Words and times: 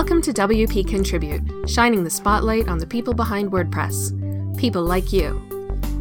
Welcome 0.00 0.22
to 0.22 0.32
WP 0.32 0.88
Contribute, 0.88 1.68
shining 1.68 2.04
the 2.04 2.08
spotlight 2.08 2.68
on 2.68 2.78
the 2.78 2.86
people 2.86 3.12
behind 3.12 3.52
WordPress. 3.52 4.56
People 4.56 4.82
like 4.82 5.12
you. 5.12 5.38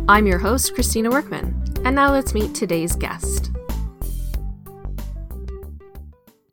I'm 0.08 0.26
your 0.26 0.40
host, 0.40 0.74
Christina 0.74 1.10
Workman, 1.10 1.54
and 1.84 1.98
now 1.98 2.10
let's 2.10 2.34
meet 2.34 2.56
today's 2.56 2.96
guest. 2.96 3.52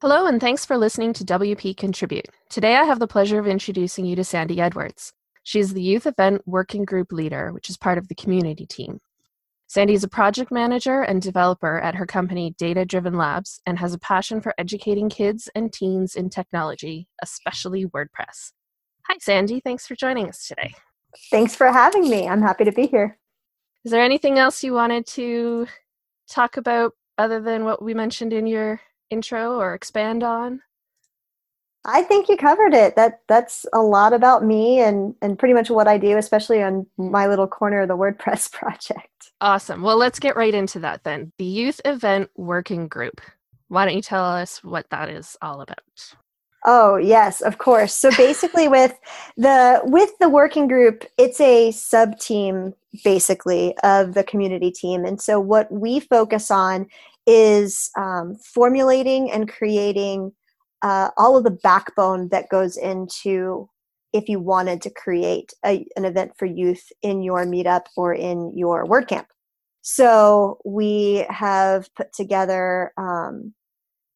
Hello, 0.01 0.27
and 0.27 0.41
thanks 0.41 0.65
for 0.65 0.77
listening 0.77 1.13
to 1.13 1.25
WP 1.25 1.77
Contribute. 1.77 2.27
Today 2.51 2.75
I 2.75 2.83
have 2.83 2.99
the 2.99 3.07
pleasure 3.07 3.39
of 3.39 3.47
introducing 3.47 4.07
you 4.07 4.17
to 4.17 4.25
Sandy 4.25 4.61
Edwards. 4.61 5.13
She's 5.45 5.73
the 5.73 5.81
Youth 5.81 6.09
Event 6.09 6.43
Working 6.47 6.85
Group 6.85 7.13
Leader, 7.13 7.53
which 7.53 7.71
is 7.71 7.77
part 7.77 7.97
of 7.97 8.09
the 8.09 8.17
community 8.17 8.67
team. 8.67 8.99
Sandy 9.69 9.95
is 9.95 10.05
a 10.05 10.09
project 10.09 10.53
manager 10.53 11.03
and 11.03 11.21
developer 11.21 11.81
at 11.81 11.97
her 11.97 12.07
company 12.07 12.55
Data 12.57 12.85
Driven 12.85 13.15
Labs 13.15 13.61
and 13.67 13.79
has 13.79 13.93
a 13.93 13.99
passion 13.99 14.41
for 14.41 14.55
educating 14.59 15.09
kids 15.09 15.49
and 15.57 15.73
teens 15.73 16.15
in 16.15 16.31
technology, 16.31 17.09
especially 17.21 17.85
WordPress. 17.87 18.53
Hi, 19.09 19.17
Sandy. 19.21 19.61
Thanks 19.61 19.87
for 19.87 19.97
joining 19.97 20.29
us 20.29 20.47
today. 20.47 20.73
Thanks 21.31 21.57
for 21.57 21.73
having 21.73 22.09
me. 22.09 22.29
I'm 22.29 22.43
happy 22.43 22.65
to 22.65 22.73
be 22.73 22.87
here. 22.87 23.19
Is 23.85 23.91
there 23.91 24.03
anything 24.03 24.39
else 24.39 24.63
you 24.63 24.73
wanted 24.73 25.07
to 25.09 25.67
talk 26.29 26.57
about 26.57 26.93
other 27.19 27.41
than 27.41 27.65
what 27.65 27.83
we 27.83 27.93
mentioned 27.95 28.33
in 28.33 28.47
your 28.47 28.81
intro 29.11 29.59
or 29.59 29.75
expand 29.75 30.23
on? 30.23 30.61
I 31.87 32.03
think 32.03 32.29
you 32.29 32.37
covered 32.37 32.75
it. 32.75 32.97
That 32.97 33.21
that's 33.29 33.65
a 33.73 33.81
lot 33.81 34.13
about 34.13 34.45
me 34.45 34.81
and 34.81 35.15
and 35.23 35.39
pretty 35.39 35.55
much 35.55 35.71
what 35.71 35.89
I 35.89 35.99
do, 35.99 36.19
especially 36.19 36.63
on 36.63 36.87
my 36.99 37.27
little 37.29 37.47
corner 37.47 37.83
of 37.83 37.89
the 37.89 37.97
WordPress 37.97 38.51
project. 38.53 39.33
Awesome. 39.41 39.83
Well, 39.83 39.97
let's 39.97 40.19
get 40.19 40.37
right 40.37 40.55
into 40.55 40.81
that 40.81 41.05
then. 41.05 41.33
The 41.39 41.45
Youth 41.45 41.81
Event 41.85 42.31
Working 42.37 42.89
Group. 42.89 43.21
Why 43.69 43.85
don't 43.85 43.97
you 43.97 44.03
tell 44.03 44.25
us 44.25 44.63
what 44.63 44.89
that 44.91 45.09
is 45.09 45.37
all 45.41 45.61
about? 45.61 45.79
Oh, 46.69 46.97
yes, 46.97 47.41
of 47.41 47.59
course. 47.59 47.95
So 47.95 48.11
basically 48.17 48.67
with 48.69 48.99
the 49.37 49.81
with 49.85 50.11
the 50.19 50.29
working 50.29 50.67
group, 50.67 51.05
it's 51.17 51.41
a 51.41 51.71
sub 51.71 52.19
team 52.19 52.75
basically 53.05 53.77
of 53.85 54.15
the 54.15 54.25
community 54.25 54.73
team. 54.73 55.05
And 55.05 55.21
so 55.21 55.39
what 55.39 55.71
we 55.71 56.01
focus 56.01 56.51
on 56.51 56.89
is 57.27 57.91
um, 57.97 58.37
formulating 58.37 59.31
and 59.31 59.49
creating 59.49 60.33
uh, 60.87 61.11
all 61.17 61.37
of 61.37 61.43
the 61.43 61.51
backbone 61.51 62.29
that 62.29 62.49
goes 62.49 62.77
into 62.77 63.69
if 64.13 64.29
you 64.29 64.39
wanted 64.39 64.81
to 64.81 64.91
create 64.91 65.53
a, 65.65 65.85
an 65.97 66.05
event 66.05 66.31
for 66.39 66.47
youth 66.47 66.85
in 67.03 67.23
your 67.23 67.45
meetup 67.45 67.87
or 67.97 68.15
in 68.15 68.53
your 68.57 68.87
WordCamp. 68.87 69.27
So 69.83 70.59
we 70.65 71.27
have 71.29 71.93
put 71.97 72.13
together 72.13 72.93
um, 72.97 73.53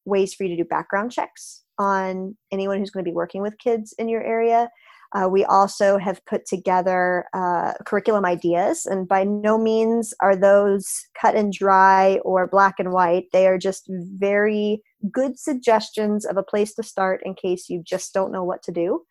ways 0.04 0.32
for 0.32 0.44
you 0.44 0.50
to 0.50 0.62
do 0.62 0.68
background 0.68 1.10
checks 1.10 1.64
on 1.76 2.36
anyone 2.52 2.78
who's 2.78 2.91
going 2.91 3.04
to 3.04 3.10
be 3.10 3.14
working 3.14 3.42
with 3.42 3.58
kids 3.58 3.92
in 3.98 4.08
your 4.08 4.22
area. 4.22 4.70
Uh, 5.12 5.28
we 5.28 5.44
also 5.44 5.98
have 5.98 6.24
put 6.24 6.46
together 6.46 7.24
uh, 7.34 7.72
curriculum 7.84 8.24
ideas, 8.24 8.86
and 8.86 9.08
by 9.08 9.24
no 9.24 9.58
means 9.58 10.14
are 10.22 10.36
those 10.36 10.86
cut 11.20 11.34
and 11.34 11.52
dry 11.52 12.20
or 12.24 12.46
black 12.46 12.76
and 12.78 12.92
white. 12.92 13.24
They 13.32 13.48
are 13.48 13.58
just 13.58 13.91
very 13.91 14.84
good 15.11 15.39
suggestions 15.39 16.25
of 16.25 16.37
a 16.37 16.43
place 16.43 16.75
to 16.75 16.83
start 16.83 17.23
in 17.25 17.34
case 17.34 17.69
you 17.69 17.83
just 17.83 18.12
don't 18.12 18.33
know 18.33 18.45
what 18.45 18.62
to 18.65 18.73
do. 18.73 19.05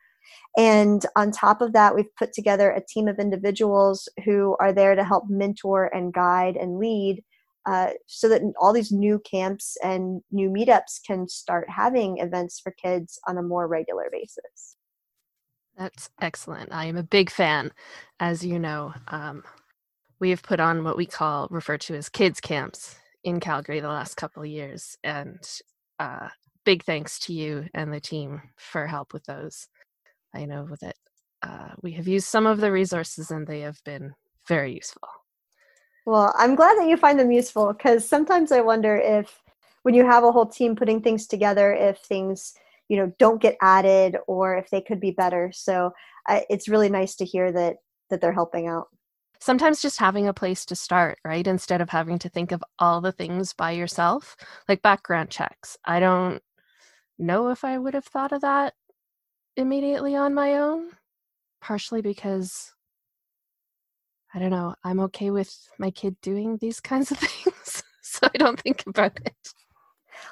And 0.57 1.05
on 1.15 1.31
top 1.31 1.61
of 1.61 1.73
that, 1.73 1.95
we've 1.95 2.15
put 2.15 2.33
together 2.33 2.71
a 2.71 2.83
team 2.85 3.07
of 3.07 3.19
individuals 3.19 4.09
who 4.25 4.55
are 4.59 4.73
there 4.73 4.95
to 4.95 5.03
help 5.03 5.29
mentor 5.29 5.85
and 5.93 6.13
guide 6.13 6.55
and 6.55 6.79
lead 6.79 7.23
uh, 7.65 7.91
so 8.07 8.27
that 8.29 8.41
all 8.59 8.73
these 8.73 8.91
new 8.91 9.19
camps 9.19 9.77
and 9.83 10.21
new 10.31 10.49
meetups 10.49 10.99
can 11.05 11.27
start 11.27 11.69
having 11.69 12.17
events 12.17 12.59
for 12.59 12.71
kids 12.71 13.19
on 13.27 13.37
a 13.37 13.43
more 13.43 13.67
regular 13.67 14.09
basis. 14.11 14.75
That's 15.77 16.09
excellent. 16.19 16.73
I 16.73 16.85
am 16.85 16.97
a 16.97 17.03
big 17.03 17.29
fan. 17.29 17.71
As 18.19 18.45
you 18.45 18.59
know, 18.59 18.93
um, 19.07 19.43
we 20.19 20.31
have 20.31 20.43
put 20.43 20.59
on 20.59 20.83
what 20.83 20.97
we 20.97 21.05
call, 21.05 21.47
refer 21.49 21.77
to 21.77 21.95
as 21.95 22.09
kids 22.09 22.41
camps 22.41 22.97
in 23.23 23.39
Calgary 23.39 23.79
the 23.79 23.87
last 23.87 24.15
couple 24.15 24.43
of 24.43 24.49
years. 24.49 24.97
And 25.03 25.39
uh, 25.99 26.29
big 26.65 26.83
thanks 26.83 27.19
to 27.19 27.33
you 27.33 27.67
and 27.73 27.93
the 27.93 27.99
team 27.99 28.41
for 28.57 28.87
help 28.87 29.13
with 29.13 29.25
those. 29.25 29.67
I 30.33 30.45
know 30.45 30.67
that 30.81 30.95
uh, 31.41 31.69
we 31.81 31.91
have 31.93 32.07
used 32.07 32.27
some 32.27 32.45
of 32.45 32.59
the 32.59 32.71
resources 32.71 33.31
and 33.31 33.45
they 33.45 33.61
have 33.61 33.81
been 33.83 34.13
very 34.47 34.73
useful. 34.73 35.07
Well, 36.05 36.33
I'm 36.37 36.55
glad 36.55 36.77
that 36.77 36.87
you 36.87 36.97
find 36.97 37.19
them 37.19 37.31
useful 37.31 37.73
because 37.73 38.07
sometimes 38.07 38.51
I 38.51 38.61
wonder 38.61 38.95
if 38.95 39.41
when 39.83 39.93
you 39.93 40.05
have 40.05 40.23
a 40.23 40.31
whole 40.31 40.45
team 40.45 40.75
putting 40.75 41.01
things 41.01 41.27
together, 41.27 41.73
if 41.73 41.99
things 41.99 42.53
you 42.89 42.97
know 42.97 43.13
don't 43.19 43.41
get 43.41 43.55
added 43.61 44.17
or 44.27 44.57
if 44.57 44.69
they 44.69 44.81
could 44.81 44.99
be 44.99 45.11
better 45.11 45.51
so 45.53 45.93
uh, 46.27 46.41
it's 46.49 46.67
really 46.67 46.89
nice 46.89 47.15
to 47.15 47.23
hear 47.23 47.51
that 47.51 47.77
that 48.09 48.19
they're 48.19 48.33
helping 48.33 48.67
out 48.67 48.87
sometimes 49.39 49.81
just 49.81 49.99
having 49.99 50.27
a 50.27 50.33
place 50.33 50.65
to 50.65 50.75
start 50.75 51.17
right 51.23 51.47
instead 51.47 51.81
of 51.81 51.89
having 51.89 52.19
to 52.19 52.29
think 52.29 52.51
of 52.51 52.63
all 52.79 53.01
the 53.01 53.11
things 53.11 53.53
by 53.53 53.71
yourself 53.71 54.35
like 54.67 54.81
background 54.81 55.29
checks 55.29 55.77
i 55.85 55.99
don't 55.99 56.41
know 57.17 57.49
if 57.49 57.63
i 57.63 57.77
would 57.77 57.93
have 57.93 58.05
thought 58.05 58.31
of 58.31 58.41
that 58.41 58.73
immediately 59.55 60.15
on 60.15 60.33
my 60.33 60.55
own 60.55 60.89
partially 61.61 62.01
because 62.01 62.73
i 64.33 64.39
don't 64.39 64.51
know 64.51 64.75
i'm 64.83 64.99
okay 64.99 65.31
with 65.31 65.53
my 65.77 65.91
kid 65.91 66.15
doing 66.21 66.57
these 66.57 66.79
kinds 66.79 67.11
of 67.11 67.17
things 67.19 67.83
so 68.01 68.27
i 68.33 68.37
don't 68.37 68.59
think 68.61 68.83
about 68.87 69.17
it 69.25 69.53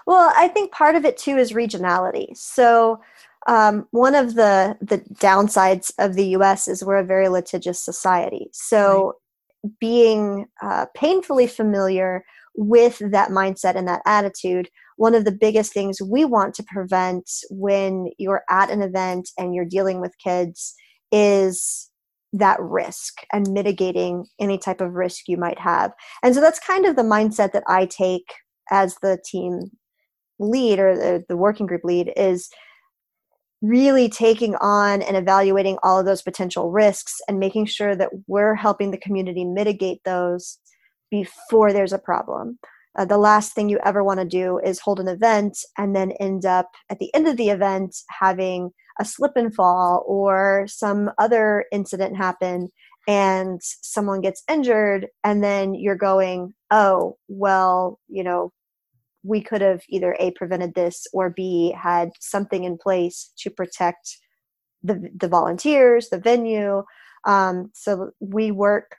well, 0.06 0.31
I 0.35 0.47
think 0.47 0.72
part 0.72 0.96
of 0.96 1.06
it 1.06 1.17
too 1.17 1.38
is 1.38 1.53
regionality. 1.53 2.35
So, 2.35 3.01
um, 3.47 3.88
one 3.91 4.13
of 4.16 4.35
the 4.35 4.78
the 4.81 5.00
downsides 5.16 5.91
of 5.97 6.16
the 6.16 6.28
U.S. 6.30 6.68
is 6.68 6.84
we're 6.84 6.97
a 6.97 7.06
very 7.06 7.30
litigious 7.30 7.84
society. 7.84 8.50
So, 8.52 9.13
right. 9.63 9.74
being 9.80 10.46
uh, 10.62 10.88
painfully 10.96 11.47
familiar 11.47 12.24
with 12.56 13.02
that 13.12 13.30
mindset 13.30 13.75
and 13.75 13.88
that 13.88 14.02
attitude, 14.06 14.69
one 14.97 15.16
of 15.16 15.25
the 15.25 15.31
biggest 15.31 15.74
things 15.74 16.02
we 16.02 16.25
want 16.25 16.56
to 16.56 16.63
prevent 16.63 17.30
when 17.50 18.09
you're 18.18 18.44
at 18.50 18.69
an 18.69 18.81
event 18.81 19.30
and 19.38 19.53
you're 19.53 19.66
dealing 19.66 20.02
with 20.02 20.18
kids 20.22 20.74
is 21.12 21.90
that 22.34 22.59
risk 22.59 23.22
and 23.31 23.50
mitigating 23.52 24.25
any 24.40 24.58
type 24.58 24.81
of 24.81 24.94
risk 24.94 25.28
you 25.28 25.38
might 25.38 25.59
have. 25.59 25.94
And 26.24 26.35
so 26.35 26.41
that's 26.41 26.59
kind 26.59 26.85
of 26.85 26.96
the 26.96 27.03
mindset 27.03 27.53
that 27.53 27.64
I 27.68 27.85
take 27.85 28.34
as 28.69 28.96
the 29.02 29.18
team 29.24 29.72
lead 30.40 30.79
or 30.79 30.96
the, 30.96 31.24
the 31.29 31.38
working 31.38 31.66
group 31.66 31.84
lead 31.84 32.12
is 32.18 32.50
really 33.62 34.09
taking 34.09 34.56
on 34.56 35.01
and 35.01 35.18
evaluating 35.18 35.78
all 35.84 36.00
of 36.00 36.06
those 36.06 36.22
potential 36.22 36.72
risks 36.72 37.19
and 37.28 37.40
making 37.40 37.66
sure 37.66 37.95
that 37.95 38.09
we're 38.28 38.56
helping 38.56 38.91
the 38.91 38.97
community 38.97 39.44
mitigate 39.44 40.03
those 40.06 40.59
before 41.09 41.73
there's 41.73 41.94
a 41.94 42.00
problem. 42.00 42.59
Uh, 42.97 43.06
the 43.06 43.17
last 43.17 43.53
thing 43.53 43.69
you 43.69 43.79
ever 43.85 44.03
want 44.03 44.19
to 44.19 44.25
do 44.25 44.59
is 44.63 44.79
hold 44.79 45.00
an 45.00 45.07
event 45.07 45.57
and 45.78 45.96
then 45.96 46.12
end 46.13 46.46
up 46.46 46.69
at 46.90 47.00
the 47.00 47.13
end 47.13 47.28
of 47.28 47.38
the 47.38 47.50
event 47.50 47.96
having 48.09 48.72
a 49.00 49.06
slip 49.06 49.34
and 49.35 49.53
fall 49.53 50.03
or 50.07 50.66
some 50.67 51.12
other 51.19 51.66
incident 51.72 52.17
happen 52.17 52.69
and 53.07 53.62
someone 53.62 54.22
gets 54.22 54.44
injured 54.50 55.07
and 55.23 55.44
then 55.44 55.75
you're 55.75 55.96
going 55.96 56.53
oh 56.72 57.16
well 57.28 58.00
you 58.09 58.23
know 58.23 58.51
we 59.23 59.41
could 59.41 59.61
have 59.61 59.81
either 59.89 60.16
a 60.19 60.31
prevented 60.31 60.73
this 60.75 61.05
or 61.13 61.29
b 61.29 61.73
had 61.78 62.09
something 62.19 62.63
in 62.63 62.78
place 62.78 63.31
to 63.39 63.50
protect 63.50 64.17
the 64.83 65.09
the 65.16 65.28
volunteers 65.28 66.09
the 66.09 66.19
venue. 66.19 66.83
Um, 67.25 67.72
so 67.73 68.11
we 68.19 68.51
work 68.51 68.95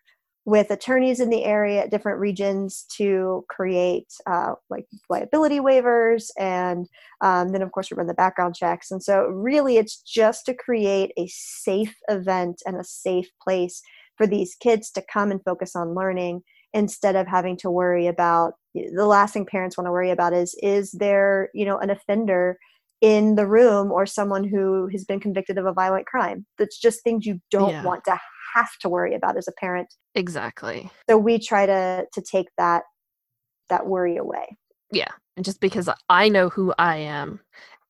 with 0.49 0.71
attorneys 0.71 1.21
in 1.21 1.29
the 1.29 1.45
area 1.45 1.83
at 1.83 1.91
different 1.91 2.19
regions 2.19 2.87
to 2.97 3.45
create 3.51 4.07
uh, 4.27 4.55
like 4.71 4.87
liability 5.11 5.61
waivers 5.61 6.31
and 6.39 6.87
um, 7.21 7.51
then 7.53 7.61
of 7.61 7.71
course 7.73 7.91
we 7.91 7.97
run 7.97 8.07
the 8.07 8.15
background 8.15 8.55
checks. 8.55 8.91
And 8.91 9.03
so 9.03 9.27
really 9.27 9.77
it's 9.77 10.01
just 10.01 10.47
to 10.47 10.55
create 10.55 11.13
a 11.19 11.29
safe 11.29 11.95
event 12.09 12.63
and 12.65 12.81
a 12.81 12.85
safe 12.85 13.29
place 13.43 13.83
for 14.17 14.27
these 14.27 14.57
kids 14.59 14.91
to 14.93 15.05
come 15.13 15.31
and 15.31 15.45
focus 15.45 15.77
on 15.77 15.95
learning 15.95 16.41
instead 16.73 17.15
of 17.15 17.27
having 17.27 17.59
to 17.59 17.71
worry 17.71 18.07
about 18.07 18.55
the 18.95 19.07
last 19.07 19.33
thing 19.33 19.47
parents 19.47 19.77
want 19.77 19.87
to 19.87 19.93
worry 19.93 20.11
about 20.11 20.33
is 20.33 20.55
is 20.63 20.93
there 20.93 21.49
you 21.55 21.65
know 21.65 21.79
an 21.79 21.91
offender 21.91 22.59
in 23.01 23.37
the 23.37 23.47
room 23.47 23.93
or 23.93 24.07
someone 24.07 24.45
who 24.45 24.89
has 24.89 25.05
been 25.05 25.21
convicted 25.21 25.57
of 25.57 25.67
a 25.67 25.73
violent 25.73 26.07
crime 26.07 26.45
that's 26.59 26.79
just 26.79 27.03
things 27.03 27.25
you 27.25 27.41
don't 27.51 27.71
yeah. 27.71 27.85
want 27.85 28.05
to 28.05 28.19
have 28.55 28.71
to 28.81 28.89
worry 28.89 29.15
about 29.15 29.37
as 29.37 29.47
a 29.47 29.53
parent 29.53 29.89
exactly 30.15 30.91
so 31.09 31.17
we 31.17 31.39
try 31.39 31.67
to 31.67 32.05
to 32.13 32.21
take 32.21 32.49
that 32.57 32.83
that 33.69 33.87
worry 33.87 34.17
away 34.17 34.57
yeah 34.91 35.11
and 35.37 35.45
just 35.45 35.61
because 35.61 35.89
i 36.09 36.29
know 36.29 36.49
who 36.49 36.75
i 36.79 36.97
am 36.97 37.41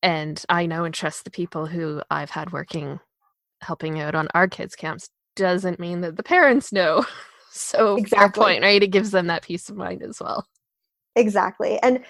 and 0.03 0.43
i 0.49 0.65
know 0.65 0.83
and 0.83 0.93
trust 0.93 1.23
the 1.23 1.31
people 1.31 1.65
who 1.65 2.01
i've 2.11 2.29
had 2.29 2.51
working 2.51 2.99
helping 3.61 3.99
out 3.99 4.15
on 4.15 4.27
our 4.35 4.47
kids 4.47 4.75
camps 4.75 5.09
doesn't 5.35 5.79
mean 5.79 6.01
that 6.01 6.17
the 6.17 6.23
parents 6.23 6.71
know 6.71 7.05
So 7.51 7.95
exactly. 7.95 8.17
fair 8.17 8.45
point, 8.45 8.63
right? 8.63 8.81
It 8.81 8.91
gives 8.91 9.11
them 9.11 9.27
that 9.27 9.43
peace 9.43 9.69
of 9.69 9.75
mind 9.75 10.03
as 10.03 10.19
well. 10.21 10.47
Exactly. 11.19 11.77
And 11.83 12.03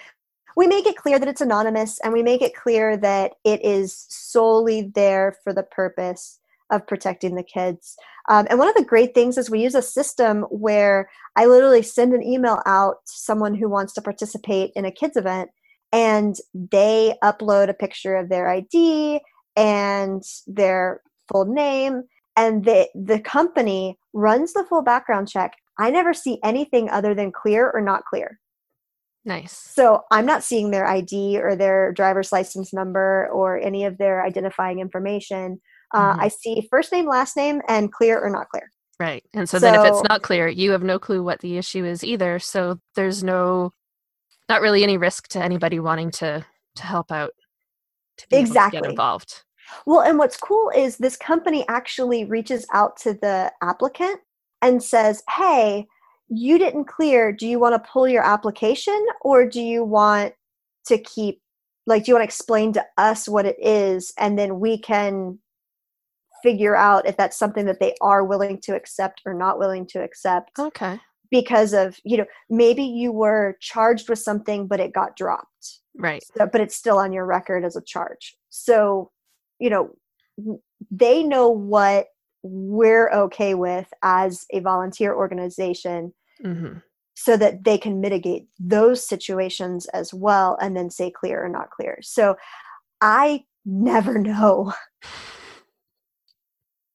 we 0.56 0.66
make 0.66 0.86
it 0.86 0.96
clear 0.96 1.18
that 1.18 1.28
it's 1.28 1.40
anonymous 1.40 1.98
and 2.00 2.12
we 2.12 2.22
make 2.22 2.42
it 2.42 2.54
clear 2.54 2.96
that 2.96 3.32
it 3.44 3.64
is 3.64 4.06
solely 4.08 4.92
there 4.94 5.36
for 5.42 5.52
the 5.52 5.64
purpose 5.64 6.38
of 6.70 6.86
protecting 6.86 7.34
the 7.34 7.42
kids. 7.42 7.96
Um, 8.28 8.46
and 8.48 8.58
one 8.58 8.68
of 8.68 8.76
the 8.76 8.84
great 8.84 9.12
things 9.12 9.36
is 9.36 9.50
we 9.50 9.62
use 9.62 9.74
a 9.74 9.82
system 9.82 10.42
where 10.42 11.10
I 11.34 11.46
literally 11.46 11.82
send 11.82 12.12
an 12.12 12.22
email 12.22 12.62
out 12.66 13.04
to 13.06 13.12
someone 13.12 13.54
who 13.54 13.68
wants 13.68 13.92
to 13.94 14.02
participate 14.02 14.70
in 14.76 14.84
a 14.84 14.92
kids 14.92 15.16
event 15.16 15.50
and 15.92 16.36
they 16.54 17.14
upload 17.24 17.68
a 17.68 17.74
picture 17.74 18.14
of 18.14 18.28
their 18.28 18.48
ID 18.48 19.20
and 19.56 20.22
their 20.46 21.00
full 21.28 21.46
name 21.46 22.04
and 22.36 22.64
the 22.64 22.88
the 22.94 23.18
company 23.18 23.98
runs 24.12 24.52
the 24.52 24.64
full 24.68 24.82
background 24.82 25.28
check. 25.28 25.56
I 25.78 25.90
never 25.90 26.14
see 26.14 26.38
anything 26.44 26.88
other 26.90 27.12
than 27.14 27.32
clear 27.32 27.68
or 27.70 27.80
not 27.80 28.04
clear. 28.04 28.38
Nice. 29.24 29.52
So 29.52 30.02
I'm 30.10 30.24
not 30.24 30.42
seeing 30.42 30.70
their 30.70 30.86
ID 30.86 31.40
or 31.40 31.54
their 31.54 31.92
driver's 31.92 32.32
license 32.32 32.72
number 32.72 33.28
or 33.32 33.58
any 33.58 33.84
of 33.84 33.98
their 33.98 34.24
identifying 34.24 34.80
information. 34.80 35.60
Uh, 35.92 36.12
mm-hmm. 36.12 36.20
I 36.20 36.28
see 36.28 36.66
first 36.70 36.90
name, 36.92 37.06
last 37.06 37.36
name, 37.36 37.60
and 37.68 37.92
clear 37.92 38.18
or 38.18 38.30
not 38.30 38.48
clear. 38.48 38.70
Right. 38.98 39.24
And 39.34 39.48
so, 39.48 39.58
so 39.58 39.60
then 39.60 39.74
if 39.74 39.86
it's 39.86 40.08
not 40.08 40.22
clear, 40.22 40.48
you 40.48 40.72
have 40.72 40.82
no 40.82 40.98
clue 40.98 41.22
what 41.22 41.40
the 41.40 41.58
issue 41.58 41.84
is 41.84 42.04
either. 42.04 42.38
So 42.38 42.78
there's 42.96 43.22
no, 43.24 43.72
not 44.48 44.60
really 44.62 44.82
any 44.82 44.96
risk 44.96 45.28
to 45.28 45.42
anybody 45.42 45.80
wanting 45.80 46.10
to 46.12 46.44
to 46.76 46.82
help 46.82 47.10
out. 47.10 47.32
To 48.18 48.38
exactly. 48.38 48.80
get 48.80 48.90
involved. 48.90 49.42
Well, 49.86 50.00
and 50.00 50.18
what's 50.18 50.36
cool 50.36 50.70
is 50.74 50.96
this 50.96 51.16
company 51.16 51.64
actually 51.68 52.24
reaches 52.24 52.66
out 52.74 52.96
to 52.98 53.14
the 53.14 53.52
applicant 53.62 54.20
and 54.60 54.82
says, 54.82 55.22
"Hey, 55.30 55.86
you 56.30 56.58
didn't 56.58 56.84
clear. 56.84 57.32
Do 57.32 57.46
you 57.46 57.58
want 57.58 57.74
to 57.74 57.90
pull 57.90 58.08
your 58.08 58.22
application, 58.22 59.06
or 59.20 59.46
do 59.46 59.60
you 59.60 59.84
want 59.84 60.32
to 60.86 60.98
keep 60.98 61.42
like 61.86 62.04
do 62.04 62.10
you 62.10 62.14
want 62.14 62.22
to 62.22 62.28
explain 62.28 62.72
to 62.72 62.84
us 62.96 63.28
what 63.28 63.46
it 63.46 63.56
is 63.60 64.12
and 64.18 64.38
then 64.38 64.60
we 64.60 64.78
can 64.78 65.38
figure 66.42 66.76
out 66.76 67.06
if 67.06 67.16
that's 67.16 67.38
something 67.38 67.66
that 67.66 67.80
they 67.80 67.94
are 68.00 68.24
willing 68.24 68.60
to 68.62 68.74
accept 68.74 69.20
or 69.24 69.34
not 69.34 69.58
willing 69.58 69.86
to 69.86 70.02
accept. 70.02 70.58
Okay. 70.58 70.98
Because 71.30 71.72
of, 71.72 71.98
you 72.04 72.16
know, 72.16 72.26
maybe 72.48 72.82
you 72.82 73.12
were 73.12 73.56
charged 73.60 74.08
with 74.08 74.18
something, 74.18 74.66
but 74.66 74.80
it 74.80 74.92
got 74.92 75.16
dropped. 75.16 75.80
Right. 75.96 76.22
So, 76.36 76.46
but 76.46 76.60
it's 76.60 76.76
still 76.76 76.98
on 76.98 77.12
your 77.12 77.26
record 77.26 77.64
as 77.64 77.76
a 77.76 77.82
charge. 77.82 78.36
So, 78.48 79.10
you 79.58 79.70
know, 79.70 79.90
they 80.90 81.22
know 81.22 81.48
what 81.48 82.06
we're 82.42 83.10
okay 83.10 83.54
with 83.54 83.86
as 84.02 84.46
a 84.52 84.60
volunteer 84.60 85.14
organization 85.14 86.12
mm-hmm. 86.44 86.78
so 87.14 87.36
that 87.36 87.64
they 87.64 87.78
can 87.78 88.00
mitigate 88.00 88.46
those 88.58 89.06
situations 89.06 89.86
as 89.88 90.12
well 90.14 90.56
and 90.60 90.76
then 90.76 90.90
say 90.90 91.10
clear 91.10 91.44
or 91.44 91.48
not 91.48 91.70
clear. 91.70 91.98
So 92.02 92.36
I 93.00 93.44
never 93.64 94.18
know 94.18 94.72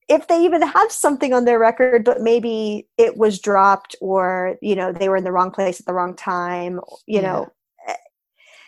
if 0.08 0.28
they 0.28 0.44
even 0.44 0.62
have 0.62 0.92
something 0.92 1.34
on 1.34 1.46
their 1.46 1.60
record 1.60 2.04
but 2.04 2.22
maybe 2.22 2.88
it 2.98 3.18
was 3.18 3.40
dropped 3.40 3.96
or 4.02 4.56
you 4.62 4.76
know 4.76 4.92
they 4.92 5.10
were 5.10 5.18
in 5.18 5.24
the 5.24 5.32
wrong 5.32 5.52
place 5.52 5.80
at 5.80 5.86
the 5.86 5.94
wrong 5.94 6.16
time 6.16 6.80
you 7.08 7.22
yeah. 7.22 7.22
know 7.22 7.52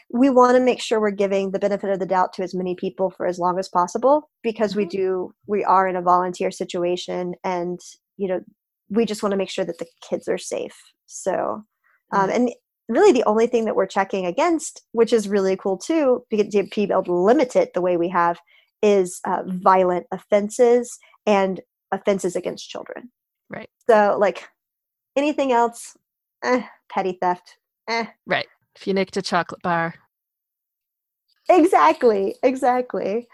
we 0.10 0.30
want 0.30 0.56
to 0.56 0.64
make 0.64 0.82
sure 0.82 1.02
we're 1.02 1.12
giving 1.12 1.52
the 1.52 1.60
benefit 1.60 1.90
of 1.90 2.00
the 2.00 2.06
doubt 2.06 2.34
to 2.34 2.44
as 2.44 2.56
many 2.56 2.76
people 2.76 3.10
for 3.10 3.26
as 3.26 3.40
long 3.40 3.60
as 3.60 3.68
possible 3.68 4.30
because 4.44 4.72
mm-hmm. 4.72 4.80
we 4.82 4.86
do 4.86 5.34
we 5.48 5.64
are 5.64 5.88
in 5.88 5.96
a 5.96 6.02
volunteer 6.02 6.52
situation 6.52 7.34
and 7.44 7.80
you 8.18 8.28
know 8.28 8.40
we 8.90 9.06
just 9.06 9.22
want 9.22 9.32
to 9.32 9.38
make 9.38 9.50
sure 9.50 9.66
that 9.66 9.80
the 9.80 9.88
kids 10.08 10.28
are 10.28 10.38
safe 10.38 10.78
so 11.06 11.64
um, 12.14 12.30
mm-hmm. 12.30 12.32
and 12.32 12.52
really 12.88 13.12
the 13.12 13.26
only 13.26 13.48
thing 13.48 13.66
that 13.66 13.76
we're 13.76 13.86
checking 13.86 14.26
against 14.26 14.84
which 14.94 15.12
is 15.12 15.28
really 15.28 15.58
cool 15.58 15.78
too 15.78 16.24
to 16.32 16.64
be 16.74 16.84
able 16.84 17.04
to 17.04 17.14
limit 17.14 17.56
it 17.56 17.74
the 17.74 17.82
way 17.82 17.98
we 17.98 18.08
have 18.08 18.40
is 18.82 19.20
uh, 19.26 19.44
violent 19.46 20.06
offenses 20.12 20.98
and 21.26 21.62
offenses 21.92 22.36
against 22.36 22.70
children. 22.70 23.12
Right. 23.50 23.70
So, 23.90 24.18
like 24.20 24.48
anything 25.16 25.52
else, 25.52 25.98
eh, 26.44 26.64
petty 26.90 27.18
theft. 27.22 27.58
Eh. 27.88 28.06
Right. 28.26 28.48
If 28.78 28.86
you 28.86 28.94
nicked 28.94 29.18
a 29.18 29.24
chocolate 29.24 29.64
bar. 29.64 29.96
Exactly. 31.50 32.36
Exactly. 32.44 33.28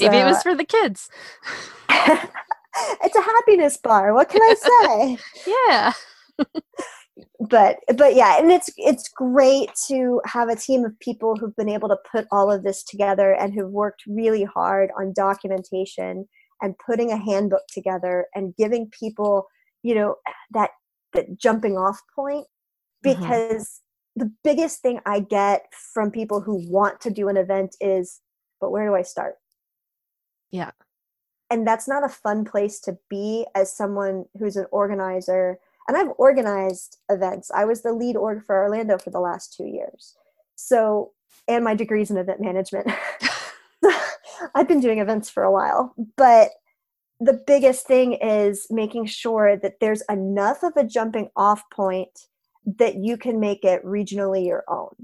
Maybe 0.00 0.16
so, 0.16 0.20
it 0.20 0.24
was 0.24 0.42
for 0.42 0.54
the 0.54 0.64
kids. 0.64 1.10
it's 1.90 3.16
a 3.16 3.20
happiness 3.20 3.76
bar. 3.76 4.14
What 4.14 4.30
can 4.30 4.40
I 4.40 4.54
say? 5.18 5.18
yeah. 5.46 5.92
but 7.48 7.76
but 7.96 8.14
yeah 8.14 8.38
and 8.38 8.52
it's 8.52 8.68
it's 8.76 9.08
great 9.08 9.70
to 9.88 10.20
have 10.26 10.50
a 10.50 10.56
team 10.56 10.84
of 10.84 10.98
people 11.00 11.34
who've 11.34 11.56
been 11.56 11.68
able 11.68 11.88
to 11.88 11.96
put 12.10 12.26
all 12.30 12.52
of 12.52 12.62
this 12.62 12.82
together 12.82 13.32
and 13.34 13.54
who've 13.54 13.70
worked 13.70 14.02
really 14.06 14.44
hard 14.44 14.90
on 15.00 15.14
documentation 15.14 16.28
and 16.60 16.74
putting 16.84 17.10
a 17.12 17.16
handbook 17.16 17.62
together 17.72 18.26
and 18.34 18.54
giving 18.56 18.90
people 18.90 19.46
you 19.82 19.94
know 19.94 20.16
that 20.50 20.70
that 21.14 21.38
jumping 21.38 21.76
off 21.76 22.00
point 22.14 22.46
mm-hmm. 23.04 23.20
because. 23.20 23.80
The 24.16 24.32
biggest 24.42 24.80
thing 24.80 24.98
i 25.06 25.20
get 25.20 25.66
from 25.92 26.10
people 26.10 26.40
who 26.40 26.66
want 26.70 27.00
to 27.00 27.10
do 27.10 27.28
an 27.28 27.36
event 27.36 27.76
is 27.80 28.20
but 28.60 28.70
where 28.70 28.88
do 28.88 28.94
i 28.94 29.02
start? 29.02 29.36
Yeah. 30.50 30.70
And 31.50 31.66
that's 31.66 31.86
not 31.86 32.04
a 32.04 32.08
fun 32.08 32.44
place 32.44 32.80
to 32.80 32.98
be 33.08 33.46
as 33.54 33.72
someone 33.72 34.24
who's 34.38 34.56
an 34.56 34.66
organizer. 34.72 35.58
And 35.88 35.96
i've 35.96 36.12
organized 36.18 36.98
events. 37.08 37.50
I 37.54 37.64
was 37.64 37.82
the 37.82 37.92
lead 37.92 38.16
org 38.16 38.44
for 38.44 38.56
orlando 38.56 38.98
for 38.98 39.10
the 39.10 39.20
last 39.20 39.54
two 39.54 39.66
years. 39.66 40.16
So 40.56 41.12
and 41.48 41.62
my 41.62 41.74
degrees 41.74 42.10
in 42.10 42.16
event 42.16 42.40
management. 42.40 42.90
I've 44.54 44.68
been 44.68 44.80
doing 44.80 44.98
events 44.98 45.30
for 45.30 45.42
a 45.42 45.52
while, 45.52 45.94
but 46.16 46.50
the 47.20 47.40
biggest 47.46 47.86
thing 47.86 48.14
is 48.14 48.66
making 48.68 49.06
sure 49.06 49.56
that 49.56 49.80
there's 49.80 50.02
enough 50.10 50.62
of 50.62 50.76
a 50.76 50.84
jumping 50.84 51.30
off 51.36 51.62
point 51.70 52.26
that 52.66 52.96
you 52.96 53.16
can 53.16 53.40
make 53.40 53.64
it 53.64 53.84
regionally 53.84 54.44
your 54.44 54.64
own. 54.68 54.94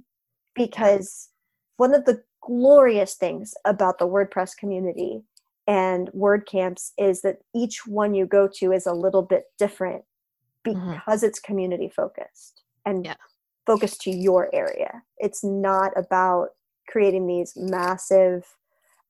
Because 0.54 1.30
one 1.76 1.94
of 1.94 2.04
the 2.04 2.22
glorious 2.42 3.14
things 3.14 3.54
about 3.64 3.98
the 3.98 4.06
WordPress 4.06 4.56
community 4.56 5.22
and 5.66 6.10
WordCamps 6.12 6.90
is 6.98 7.22
that 7.22 7.38
each 7.54 7.86
one 7.86 8.14
you 8.14 8.26
go 8.26 8.48
to 8.56 8.72
is 8.72 8.86
a 8.86 8.92
little 8.92 9.22
bit 9.22 9.44
different 9.58 10.04
mm-hmm. 10.66 10.92
because 10.92 11.20
mm-hmm. 11.20 11.26
it's 11.26 11.38
community 11.38 11.88
focused 11.88 12.62
and 12.84 13.04
yeah. 13.04 13.14
focused 13.64 14.00
to 14.02 14.10
your 14.10 14.52
area. 14.52 15.02
It's 15.18 15.44
not 15.44 15.92
about 15.96 16.48
creating 16.88 17.26
these 17.26 17.52
massive 17.56 18.44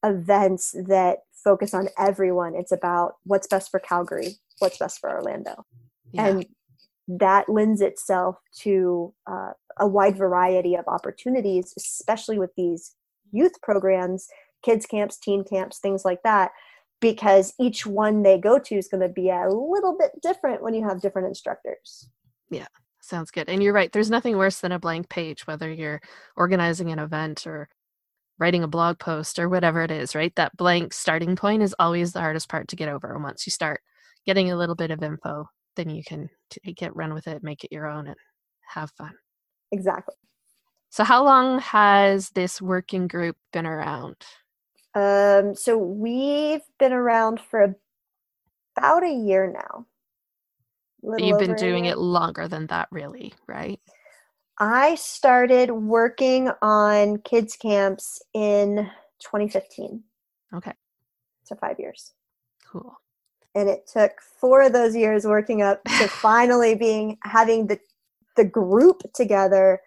events 0.05 0.75
that 0.87 1.21
focus 1.33 1.75
on 1.75 1.89
everyone. 1.99 2.55
It's 2.55 2.73
about 2.73 3.17
what's 3.25 3.47
best 3.47 3.71
for 3.71 3.81
Calgary, 3.81 4.35
what's 4.59 4.79
best 4.79 5.01
for 5.01 5.11
Orlando. 5.11 5.65
Yeah. 6.13 6.27
And 6.27 6.47
that 7.09 7.49
lends 7.49 7.81
itself 7.81 8.37
to 8.61 9.13
uh, 9.31 9.53
a 9.79 9.87
wide 9.87 10.17
variety 10.17 10.75
of 10.75 10.87
opportunities, 10.87 11.75
especially 11.77 12.39
with 12.39 12.51
these 12.57 12.95
youth 13.33 13.61
programs, 13.63 14.29
kids 14.63 14.87
camps, 14.87 15.19
teen 15.19 15.45
camps, 15.45 15.79
things 15.79 16.05
like 16.05 16.23
that, 16.23 16.53
because 17.01 17.53
each 17.59 17.85
one 17.85 18.23
they 18.23 18.39
go 18.39 18.59
to 18.59 18.77
is 18.77 18.89
going 18.89 19.01
to 19.01 19.09
be 19.09 19.31
a 19.31 19.49
little 19.49 19.97
bit 19.99 20.13
different 20.23 20.63
when 20.63 20.75
you 20.75 20.87
have 20.87 21.01
different 21.01 21.29
instructors. 21.29 22.09
Yeah, 22.51 22.69
sounds 23.01 23.31
good. 23.31 23.49
And 23.49 23.63
you're 23.63 23.73
right, 23.73 23.91
there's 23.91 24.11
nothing 24.11 24.37
worse 24.37 24.61
than 24.61 24.73
a 24.73 24.79
blank 24.79 25.09
page, 25.09 25.47
whether 25.47 25.71
you're 25.71 26.01
organizing 26.37 26.91
an 26.91 27.01
event 27.01 27.47
or 27.47 27.69
writing 28.39 28.63
a 28.63 28.69
blog 28.69 28.99
post 28.99 29.39
or 29.39 29.49
whatever 29.49 29.83
it 29.83 29.91
is, 29.91 30.15
right? 30.15 30.35
That 30.37 30.57
blank 30.57 30.93
starting 30.93 31.37
point 31.37 31.63
is 31.63 31.75
always 31.79 32.13
the 32.13 32.21
hardest 32.21 32.49
part 32.49 32.69
to 32.69 32.77
get 32.77 32.89
over. 32.89 33.13
And 33.13 33.23
once 33.23 33.47
you 33.47 33.51
start 33.51 33.83
getting 34.27 34.51
a 34.51 34.57
little 34.57 34.75
bit 34.75 34.91
of 34.91 35.03
info, 35.03 35.49
then 35.77 35.91
you 35.91 36.03
can 36.05 36.29
take 36.51 36.83
it, 36.83 36.95
run 36.95 37.15
with 37.15 37.27
it, 37.27 37.43
make 37.43 37.65
it 37.65 37.73
your 37.73 37.87
own, 37.87 38.07
and 38.07 38.17
have 38.69 38.91
fun. 38.93 39.13
Exactly. 39.71 40.15
So, 40.91 41.05
how 41.05 41.25
long 41.25 41.59
has 41.61 42.31
this 42.31 42.61
working 42.61 43.09
group 43.09 43.37
been 43.53 43.67
around? 43.67 44.17
Um, 44.95 45.55
so 45.55 45.79
we've 45.79 46.61
been 46.79 46.93
around 46.93 47.41
for 47.41 47.77
about 48.77 49.03
a 49.03 49.11
year 49.11 49.51
now. 49.51 49.87
You've 51.19 51.39
been 51.39 51.55
doing 51.55 51.87
it 51.87 51.99
longer 51.99 52.47
than 52.47 52.67
that, 52.69 52.89
really, 52.91 53.33
right? 53.49 53.81
I 54.59 54.95
started 54.95 55.71
working 55.73 56.51
on 56.61 57.19
kids 57.19 57.57
camps 57.57 58.23
in 58.35 58.89
2015. 59.21 60.03
Okay. 60.55 60.73
So 61.45 61.57
five 61.57 61.81
years. 61.81 62.13
Cool. 62.71 62.95
And 63.55 63.69
it 63.69 63.87
took 63.87 64.13
four 64.41 64.63
of 64.63 64.73
those 64.73 64.97
years 64.97 65.27
working 65.27 65.63
up 65.63 65.83
to 65.99 66.09
finally 66.09 66.75
being 66.75 67.19
having 67.23 67.67
the 67.67 67.79
the 68.37 68.45
group 68.45 69.03
together 69.15 69.81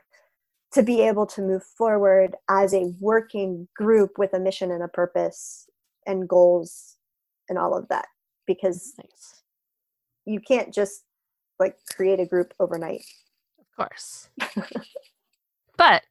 to 0.73 0.83
be 0.83 1.01
able 1.01 1.25
to 1.25 1.41
move 1.41 1.63
forward 1.63 2.35
as 2.49 2.73
a 2.73 2.93
working 2.99 3.67
group 3.75 4.17
with 4.17 4.33
a 4.33 4.39
mission 4.39 4.71
and 4.71 4.83
a 4.83 4.87
purpose 4.87 5.67
and 6.05 6.27
goals 6.27 6.97
and 7.49 7.57
all 7.57 7.75
of 7.75 7.87
that 7.87 8.05
because 8.45 8.93
nice. 8.97 9.41
you 10.25 10.39
can't 10.39 10.73
just 10.73 11.03
like 11.59 11.77
create 11.95 12.19
a 12.19 12.25
group 12.25 12.53
overnight 12.59 13.05
Of 13.59 13.65
course. 13.75 14.29
but 15.77 16.03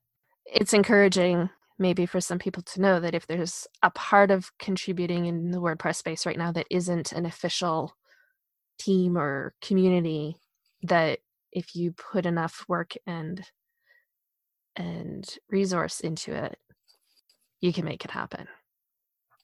it's 0.46 0.72
encouraging 0.72 1.50
maybe 1.78 2.06
for 2.06 2.20
some 2.20 2.38
people 2.38 2.62
to 2.62 2.80
know 2.80 3.00
that 3.00 3.14
if 3.14 3.26
there's 3.26 3.66
a 3.82 3.90
part 3.90 4.30
of 4.30 4.52
contributing 4.58 5.26
in 5.26 5.50
the 5.50 5.60
WordPress 5.60 5.96
space 5.96 6.24
right 6.24 6.38
now 6.38 6.52
that 6.52 6.66
isn't 6.70 7.12
an 7.12 7.26
official 7.26 7.96
team 8.78 9.16
or 9.18 9.54
community, 9.60 10.36
that 10.82 11.18
if 11.52 11.74
you 11.74 11.92
put 11.92 12.26
enough 12.26 12.64
work 12.68 12.94
and 13.06 13.46
and 14.76 15.36
resource 15.48 16.00
into 16.00 16.34
it, 16.34 16.58
you 17.60 17.72
can 17.72 17.84
make 17.84 18.04
it 18.04 18.10
happen. 18.10 18.48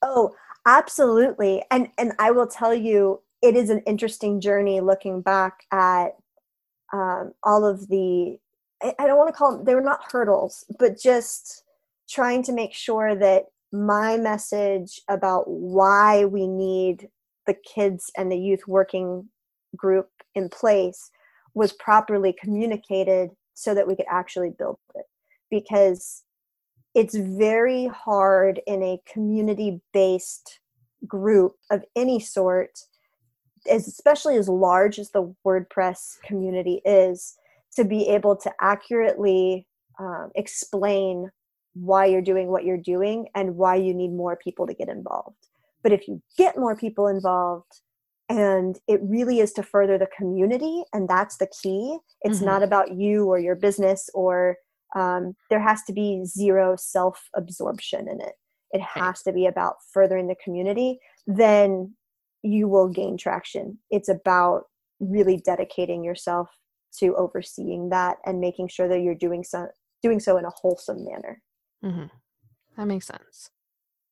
Oh, 0.03 0.35
absolutely. 0.67 1.65
And 1.71 1.89
and 1.99 2.13
I 2.19 2.31
will 2.31 2.47
tell 2.47 2.75
you, 2.75 3.23
it 3.43 3.57
is 3.57 3.71
an 3.71 3.81
interesting 3.87 4.41
journey 4.41 4.81
looking 4.81 5.23
back 5.23 5.65
at 5.73 6.11
um, 6.93 7.33
all 7.43 7.65
of 7.65 7.89
the 7.89 8.39
I, 8.83 8.95
I 8.99 9.07
don't 9.07 9.19
want 9.19 9.29
to 9.29 9.37
call 9.37 9.57
them 9.57 9.65
they 9.65 9.75
were 9.75 9.81
not 9.81 10.11
hurdles, 10.11 10.65
but 10.79 10.99
just 10.99 11.65
trying 12.11 12.43
to 12.43 12.53
make 12.53 12.75
sure 12.75 13.15
that 13.15 13.45
my 13.73 14.17
message 14.17 15.01
about 15.09 15.45
why 15.47 16.25
we 16.25 16.47
need 16.47 17.09
the 17.47 17.55
kids 17.55 18.11
and 18.17 18.31
the 18.31 18.39
youth 18.39 18.67
working 18.67 19.29
group 19.77 20.09
in 20.35 20.49
place 20.49 21.11
was 21.55 21.73
properly 21.73 22.35
communicated 22.41 23.31
so 23.55 23.75
that 23.75 23.87
we 23.87 23.95
could 23.95 24.07
actually 24.11 24.51
build 24.59 24.79
it. 24.95 25.05
Because 25.51 26.25
it's 26.95 27.17
very 27.17 27.87
hard 27.87 28.61
in 28.67 28.83
a 28.83 29.01
community 29.11 29.81
based 29.93 30.61
group 31.07 31.53
of 31.71 31.85
any 31.97 32.21
sort 32.21 32.79
especially 33.71 34.37
as 34.37 34.49
large 34.49 34.99
as 34.99 35.11
the 35.11 35.35
wordpress 35.47 36.21
community 36.25 36.81
is 36.85 37.37
to 37.75 37.85
be 37.85 38.09
able 38.09 38.37
to 38.37 38.53
accurately 38.61 39.67
um, 39.99 40.31
explain 40.35 41.31
why 41.75 42.07
you're 42.07 42.23
doing 42.23 42.49
what 42.49 42.65
you're 42.65 42.77
doing 42.77 43.27
and 43.35 43.57
why 43.57 43.77
you 43.77 43.95
need 43.95 44.13
more 44.13 44.37
people 44.37 44.67
to 44.67 44.75
get 44.75 44.89
involved. 44.89 45.37
But 45.83 45.93
if 45.93 46.09
you 46.09 46.23
get 46.37 46.59
more 46.59 46.77
people 46.77 47.07
involved, 47.07 47.81
and 48.29 48.79
it 48.87 49.01
really 49.03 49.41
is 49.41 49.53
to 49.55 49.63
further 49.63 49.99
the 49.99 50.09
community, 50.17 50.85
and 50.93 51.09
that's 51.09 51.39
the 51.39 51.49
key. 51.63 51.99
It's 52.23 52.39
mm-hmm. 52.39 52.47
not 52.47 52.63
about 52.63 52.95
you 52.95 53.27
or 53.27 53.41
your 53.41 53.57
business, 53.57 54.09
or 54.15 54.57
um, 54.95 55.35
there 55.49 55.61
has 55.61 55.83
to 55.85 55.93
be 55.93 56.25
zero 56.25 56.77
self 56.79 57.29
absorption 57.35 58.09
in 58.09 58.21
it. 58.21 58.35
It 58.73 58.83
has 58.83 59.23
to 59.23 59.33
be 59.33 59.47
about 59.47 59.77
furthering 59.93 60.29
the 60.29 60.37
community. 60.45 61.01
Then 61.27 61.95
you 62.43 62.69
will 62.69 62.89
gain 62.89 63.17
traction. 63.17 63.79
It's 63.91 64.09
about 64.09 64.63
really 65.01 65.43
dedicating 65.45 66.05
yourself 66.05 66.49
to 66.99 67.15
overseeing 67.17 67.89
that 67.91 68.19
and 68.25 68.41
making 68.41 68.69
sure 68.69 68.89
that 68.89 69.01
you're 69.01 69.15
doing 69.15 69.45
so 69.45 69.69
doing 70.03 70.21
so 70.21 70.39
in 70.39 70.45
a 70.45 70.51
wholesome 70.51 71.05
manner. 71.05 71.43
Mm-hmm. 71.85 72.07
That 72.77 72.87
makes 72.87 73.07
sense. 73.07 73.51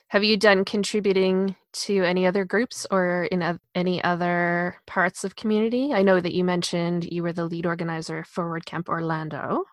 Have 0.09 0.25
you 0.25 0.39
done 0.39 0.65
contributing 0.65 1.55
to 1.75 2.03
any 2.03 2.27
other 2.27 2.45
groups 2.45 2.87
or 2.91 3.25
in 3.25 3.59
any 3.75 4.03
other 4.03 4.77
parts 4.87 5.23
of 5.23 5.37
community? 5.37 5.93
I 5.93 6.03
know 6.03 6.19
that 6.19 6.35
you 6.35 6.45
mentioned 6.45 7.13
you 7.13 7.23
were 7.23 7.33
the 7.33 7.45
lead 7.45 7.67
organizer 7.67 8.25
for 8.25 8.45
WordCamp 8.45 8.89
Orlando. 8.89 9.65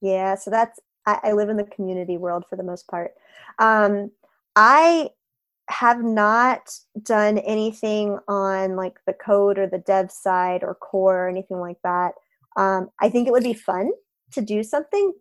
Yeah, 0.00 0.36
so 0.36 0.50
that's 0.50 0.78
I, 1.04 1.18
I 1.24 1.32
live 1.32 1.48
in 1.48 1.56
the 1.56 1.64
community 1.64 2.16
world 2.16 2.44
for 2.48 2.56
the 2.56 2.62
most 2.62 2.86
part. 2.86 3.12
Um, 3.58 4.12
I 4.54 5.10
have 5.68 6.02
not 6.02 6.70
done 7.02 7.38
anything 7.38 8.18
on 8.28 8.76
like 8.76 8.98
the 9.06 9.12
code 9.12 9.58
or 9.58 9.66
the 9.66 9.78
dev 9.78 10.10
side 10.10 10.62
or 10.62 10.74
core 10.74 11.26
or 11.26 11.28
anything 11.28 11.58
like 11.58 11.78
that. 11.82 12.12
Um, 12.56 12.90
I 13.00 13.08
think 13.08 13.26
it 13.26 13.32
would 13.32 13.42
be 13.42 13.54
fun 13.54 13.90
to 14.32 14.42
do 14.42 14.62
something, 14.62 15.12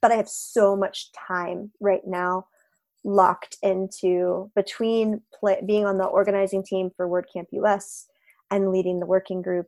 but 0.00 0.12
I 0.12 0.16
have 0.16 0.28
so 0.28 0.76
much 0.76 1.10
time 1.12 1.72
right 1.80 2.06
now 2.06 2.46
locked 3.04 3.56
into 3.62 4.50
between 4.54 5.22
play, 5.38 5.62
being 5.64 5.86
on 5.86 5.98
the 5.98 6.04
organizing 6.04 6.62
team 6.62 6.90
for 6.96 7.08
WordCamp 7.08 7.46
US 7.52 8.06
and 8.50 8.70
leading 8.70 9.00
the 9.00 9.06
working 9.06 9.42
group. 9.42 9.66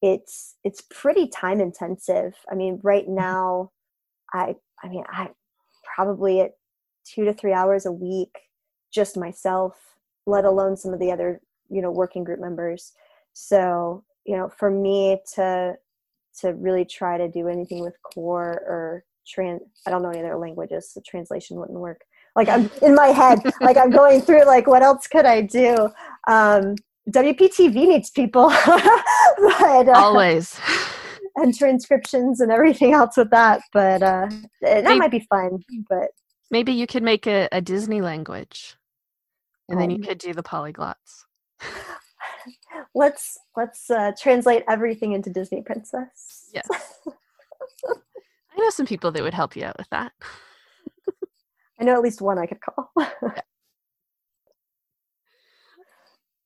It's 0.00 0.56
it's 0.64 0.82
pretty 0.90 1.28
time 1.28 1.60
intensive. 1.60 2.34
I 2.50 2.54
mean, 2.54 2.80
right 2.82 3.04
mm-hmm. 3.04 3.14
now, 3.14 3.70
I 4.32 4.56
I 4.82 4.88
mean 4.88 5.04
I 5.08 5.30
probably 5.94 6.40
at 6.40 6.52
two 7.04 7.24
to 7.24 7.32
three 7.32 7.52
hours 7.52 7.86
a 7.86 7.92
week, 7.92 8.36
just 8.92 9.16
myself, 9.16 9.76
let 10.26 10.44
alone 10.44 10.76
some 10.76 10.92
of 10.92 11.00
the 11.00 11.12
other 11.12 11.40
you 11.68 11.82
know 11.82 11.90
working 11.90 12.24
group 12.24 12.40
members. 12.40 12.92
So 13.32 14.04
you 14.24 14.36
know, 14.36 14.48
for 14.48 14.70
me 14.70 15.20
to 15.34 15.76
to 16.40 16.54
really 16.54 16.84
try 16.84 17.18
to 17.18 17.28
do 17.28 17.48
anything 17.48 17.82
with 17.82 18.00
core 18.02 18.62
or 18.66 19.04
trans 19.26 19.62
i 19.86 19.90
don't 19.90 20.02
know 20.02 20.10
any 20.10 20.20
other 20.20 20.36
languages 20.36 20.90
so 20.92 21.00
translation 21.06 21.56
wouldn't 21.56 21.78
work. 21.78 22.00
Like 22.34 22.48
i'm 22.48 22.70
in 22.80 22.94
my 22.94 23.08
head 23.08 23.40
like 23.60 23.76
i'm 23.76 23.90
going 23.90 24.22
through 24.22 24.46
like 24.46 24.66
what 24.66 24.82
else 24.82 25.06
could 25.06 25.26
i 25.26 25.42
do? 25.42 25.90
Um 26.28 26.76
wptv 27.10 27.74
needs 27.74 28.10
people. 28.10 28.52
But, 29.58 29.88
uh, 29.88 29.92
always. 29.96 30.58
and 31.36 31.56
transcriptions 31.56 32.40
and 32.40 32.52
everything 32.52 32.92
else 32.92 33.16
with 33.16 33.30
that 33.30 33.62
but 33.72 34.02
uh 34.02 34.28
that 34.60 34.84
maybe, 34.84 34.98
might 34.98 35.10
be 35.10 35.26
fun 35.30 35.58
but 35.88 36.10
maybe 36.50 36.72
you 36.72 36.86
could 36.86 37.02
make 37.02 37.26
a, 37.26 37.48
a 37.50 37.60
disney 37.60 38.00
language 38.00 38.76
and 39.68 39.80
then 39.80 39.90
you 39.90 39.96
um, 39.96 40.02
could 40.02 40.18
do 40.18 40.34
the 40.34 40.42
polyglots. 40.42 41.24
let's 42.94 43.38
let's 43.56 43.90
uh, 43.90 44.12
translate 44.20 44.62
everything 44.68 45.12
into 45.12 45.30
disney 45.30 45.62
princess. 45.62 46.50
Yes 46.52 46.68
I 48.54 48.60
know 48.60 48.70
some 48.70 48.86
people 48.86 49.10
that 49.12 49.22
would 49.22 49.34
help 49.34 49.56
you 49.56 49.64
out 49.64 49.78
with 49.78 49.88
that. 49.90 50.12
I 51.80 51.84
know 51.84 51.94
at 51.94 52.02
least 52.02 52.20
one 52.20 52.38
I 52.38 52.46
could 52.46 52.60
call. 52.60 52.90
yeah. 52.98 53.40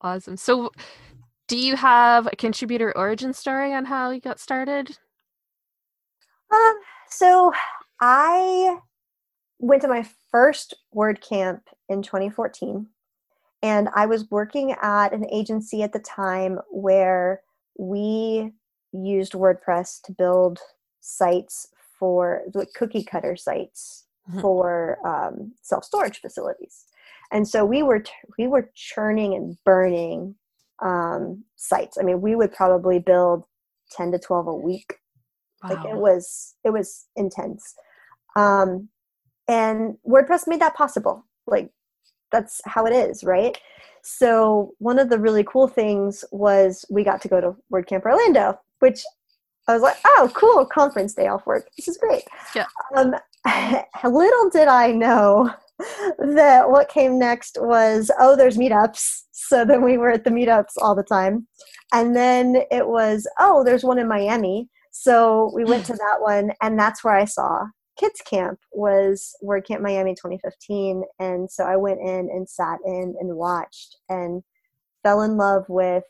Awesome. 0.00 0.36
So, 0.36 0.70
do 1.48 1.58
you 1.58 1.76
have 1.76 2.26
a 2.26 2.36
contributor 2.36 2.96
origin 2.96 3.32
story 3.32 3.72
on 3.72 3.84
how 3.84 4.10
you 4.10 4.20
got 4.20 4.40
started? 4.40 4.98
Um, 6.52 6.74
so 7.08 7.52
I 8.00 8.78
went 9.58 9.82
to 9.82 9.88
my 9.88 10.06
first 10.30 10.74
WordCamp 10.94 11.60
in 11.88 12.02
2014, 12.02 12.86
and 13.62 13.88
I 13.94 14.06
was 14.06 14.30
working 14.30 14.76
at 14.82 15.12
an 15.12 15.26
agency 15.30 15.82
at 15.82 15.92
the 15.92 15.98
time 15.98 16.58
where 16.70 17.42
we 17.78 18.52
used 18.92 19.32
WordPress 19.32 20.02
to 20.02 20.12
build 20.12 20.58
sites 21.00 21.68
for 21.98 22.42
the 22.52 22.66
cookie 22.74 23.04
cutter 23.04 23.36
sites 23.36 24.06
mm-hmm. 24.28 24.40
for 24.40 24.98
um, 25.06 25.52
self 25.62 25.84
storage 25.84 26.20
facilities, 26.20 26.84
and 27.32 27.46
so 27.46 27.64
we 27.64 27.82
were 27.82 28.02
we 28.38 28.46
were 28.46 28.70
churning 28.74 29.34
and 29.34 29.56
burning 29.64 30.34
um, 30.82 31.44
sites. 31.56 31.96
I 31.98 32.02
mean, 32.02 32.20
we 32.20 32.34
would 32.34 32.52
probably 32.52 32.98
build 32.98 33.44
ten 33.90 34.12
to 34.12 34.18
twelve 34.18 34.46
a 34.46 34.54
week. 34.54 34.94
Wow. 35.62 35.70
Like 35.70 35.84
it 35.86 35.96
was 35.96 36.54
it 36.64 36.70
was 36.70 37.06
intense, 37.16 37.74
um, 38.36 38.88
and 39.48 39.96
WordPress 40.06 40.46
made 40.46 40.60
that 40.60 40.76
possible. 40.76 41.24
Like 41.46 41.70
that's 42.32 42.60
how 42.64 42.84
it 42.86 42.92
is, 42.92 43.24
right? 43.24 43.56
So 44.02 44.72
one 44.78 44.98
of 44.98 45.10
the 45.10 45.18
really 45.18 45.42
cool 45.42 45.66
things 45.66 46.24
was 46.30 46.84
we 46.88 47.02
got 47.02 47.20
to 47.22 47.28
go 47.28 47.40
to 47.40 47.56
WordCamp 47.72 48.04
Orlando, 48.04 48.58
which 48.78 49.02
I 49.68 49.72
was 49.72 49.82
like, 49.82 49.96
oh, 50.04 50.30
cool, 50.34 50.64
conference 50.64 51.14
day 51.14 51.26
off 51.26 51.46
work. 51.46 51.68
This 51.76 51.88
is 51.88 51.98
great. 51.98 52.22
Yeah. 52.54 52.66
Um, 52.94 53.14
little 54.04 54.50
did 54.50 54.68
I 54.68 54.92
know 54.92 55.50
that 56.18 56.70
what 56.70 56.88
came 56.88 57.18
next 57.18 57.58
was, 57.60 58.10
oh, 58.18 58.36
there's 58.36 58.56
meetups. 58.56 59.22
So 59.32 59.64
then 59.64 59.82
we 59.82 59.98
were 59.98 60.10
at 60.10 60.24
the 60.24 60.30
meetups 60.30 60.72
all 60.78 60.94
the 60.94 61.02
time. 61.02 61.46
And 61.92 62.16
then 62.16 62.62
it 62.70 62.86
was, 62.86 63.28
oh, 63.38 63.64
there's 63.64 63.84
one 63.84 63.98
in 63.98 64.08
Miami. 64.08 64.68
So 64.90 65.50
we 65.54 65.64
went 65.64 65.84
to 65.86 65.92
that 65.94 66.18
one, 66.20 66.52
and 66.62 66.78
that's 66.78 67.04
where 67.04 67.14
I 67.14 67.24
saw 67.24 67.66
Kids 67.98 68.20
Camp 68.28 68.58
was 68.72 69.34
WordCamp 69.42 69.80
Miami 69.80 70.14
2015. 70.14 71.02
And 71.18 71.50
so 71.50 71.64
I 71.64 71.76
went 71.76 72.00
in 72.00 72.28
and 72.30 72.48
sat 72.48 72.78
in 72.84 73.14
and 73.18 73.36
watched 73.36 73.96
and 74.08 74.42
fell 75.02 75.22
in 75.22 75.36
love 75.36 75.64
with 75.68 76.04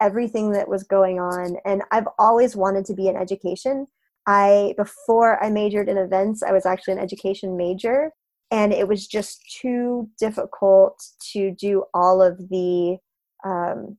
everything 0.00 0.52
that 0.52 0.68
was 0.68 0.82
going 0.84 1.18
on 1.18 1.56
and 1.64 1.82
i've 1.90 2.08
always 2.18 2.54
wanted 2.54 2.84
to 2.84 2.94
be 2.94 3.08
in 3.08 3.16
education. 3.16 3.86
I 4.28 4.74
before 4.76 5.42
i 5.42 5.50
majored 5.50 5.88
in 5.88 5.98
events 5.98 6.42
i 6.42 6.52
was 6.52 6.66
actually 6.66 6.94
an 6.94 7.00
education 7.00 7.56
major 7.56 8.10
and 8.50 8.72
it 8.72 8.88
was 8.88 9.06
just 9.06 9.40
too 9.60 10.08
difficult 10.18 11.02
to 11.32 11.52
do 11.52 11.84
all 11.94 12.22
of 12.22 12.36
the 12.48 12.98
um, 13.44 13.96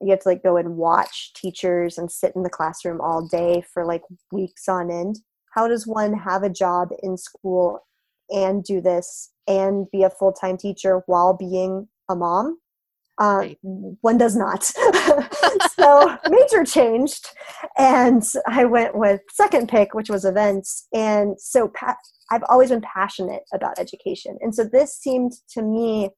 you 0.00 0.10
have 0.10 0.20
to 0.20 0.28
like 0.28 0.42
go 0.42 0.56
and 0.56 0.76
watch 0.76 1.32
teachers 1.34 1.98
and 1.98 2.10
sit 2.10 2.32
in 2.34 2.42
the 2.42 2.50
classroom 2.50 3.00
all 3.00 3.26
day 3.26 3.62
for 3.72 3.84
like 3.84 4.02
weeks 4.32 4.68
on 4.68 4.90
end. 4.90 5.20
How 5.54 5.68
does 5.68 5.86
one 5.86 6.14
have 6.14 6.42
a 6.42 6.50
job 6.50 6.90
in 7.02 7.16
school 7.16 7.86
and 8.30 8.64
do 8.64 8.80
this 8.80 9.30
and 9.46 9.90
be 9.90 10.02
a 10.02 10.10
full-time 10.10 10.56
teacher 10.56 11.02
while 11.06 11.34
being 11.34 11.88
a 12.08 12.14
mom 12.14 12.58
Uh, 13.20 13.36
right. 13.36 13.58
One 13.62 14.16
does 14.16 14.34
not. 14.34 14.64
so 15.78 16.16
major 16.28 16.64
changed, 16.64 17.28
and 17.76 18.22
I 18.46 18.64
went 18.64 18.96
with 18.96 19.20
second 19.30 19.68
pick, 19.68 19.94
which 19.94 20.08
was 20.08 20.24
events. 20.24 20.86
And 20.94 21.38
so 21.38 21.68
pa- 21.68 21.96
I've 22.30 22.44
always 22.48 22.70
been 22.70 22.80
passionate 22.80 23.42
about 23.52 23.78
education, 23.78 24.38
and 24.40 24.54
so 24.54 24.64
this 24.64 24.96
seemed 24.96 25.32
to 25.50 25.62
me 25.62 26.10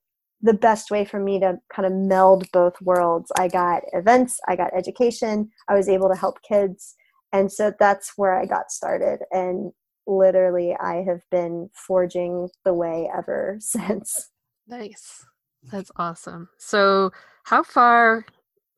the 0.43 0.55
best 0.55 0.91
way 0.91 1.05
for 1.05 1.21
me 1.21 1.39
to 1.39 1.59
kind 1.73 1.87
of 1.87 1.93
meld 1.93 2.51
both 2.53 2.81
worlds. 2.83 3.31
I 3.39 3.49
got 3.49 3.83
events, 3.93 4.41
I 4.49 4.57
got 4.57 4.75
education, 4.75 5.51
I 5.69 5.75
was 5.75 5.89
able 5.89 6.09
to 6.09 6.17
help 6.17 6.43
kids. 6.43 6.97
And 7.33 7.51
so 7.51 7.73
that's 7.79 8.13
where 8.17 8.39
I 8.39 8.45
got 8.45 8.71
started. 8.71 9.21
And 9.31 9.73
literally, 10.07 10.77
I 10.79 11.05
have 11.07 11.23
been 11.31 11.71
forging 11.75 12.49
the 12.65 12.75
way 12.75 13.09
ever 13.17 13.57
since. 13.61 14.31
Nice. 14.67 15.25
That's 15.71 15.90
awesome. 15.97 16.49
So, 16.59 17.12
how 17.45 17.62
far? 17.62 18.25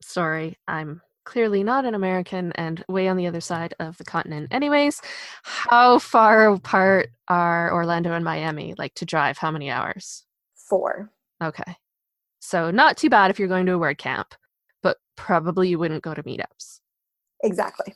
Sorry, 0.01 0.57
I'm 0.67 1.01
clearly 1.25 1.63
not 1.63 1.85
an 1.85 1.95
American 1.95 2.51
and 2.53 2.83
way 2.87 3.07
on 3.07 3.17
the 3.17 3.27
other 3.27 3.41
side 3.41 3.73
of 3.79 3.97
the 3.97 4.03
continent. 4.03 4.47
Anyways, 4.51 5.01
how 5.43 5.99
far 5.99 6.47
apart 6.47 7.09
are 7.27 7.73
Orlando 7.73 8.13
and 8.13 8.23
Miami? 8.23 8.75
Like 8.77 8.93
to 8.95 9.05
drive, 9.05 9.37
how 9.37 9.51
many 9.51 9.69
hours? 9.69 10.23
Four. 10.55 11.11
Okay. 11.43 11.75
So 12.39 12.69
not 12.71 12.97
too 12.97 13.09
bad 13.09 13.31
if 13.31 13.39
you're 13.39 13.47
going 13.47 13.65
to 13.65 13.73
a 13.73 13.77
word 13.77 13.97
camp, 13.97 14.35
but 14.83 14.97
probably 15.15 15.69
you 15.69 15.79
wouldn't 15.79 16.03
go 16.03 16.13
to 16.13 16.23
meetups. 16.23 16.79
Exactly. 17.43 17.95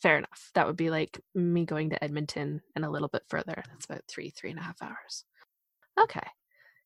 Fair 0.00 0.16
enough. 0.18 0.50
That 0.54 0.66
would 0.66 0.76
be 0.76 0.90
like 0.90 1.20
me 1.34 1.64
going 1.64 1.90
to 1.90 2.02
Edmonton 2.02 2.62
and 2.74 2.84
a 2.84 2.90
little 2.90 3.08
bit 3.08 3.24
further. 3.28 3.62
That's 3.68 3.84
about 3.84 4.04
three, 4.08 4.30
three 4.30 4.50
and 4.50 4.58
a 4.58 4.62
half 4.62 4.80
hours. 4.80 5.24
Okay. 6.00 6.26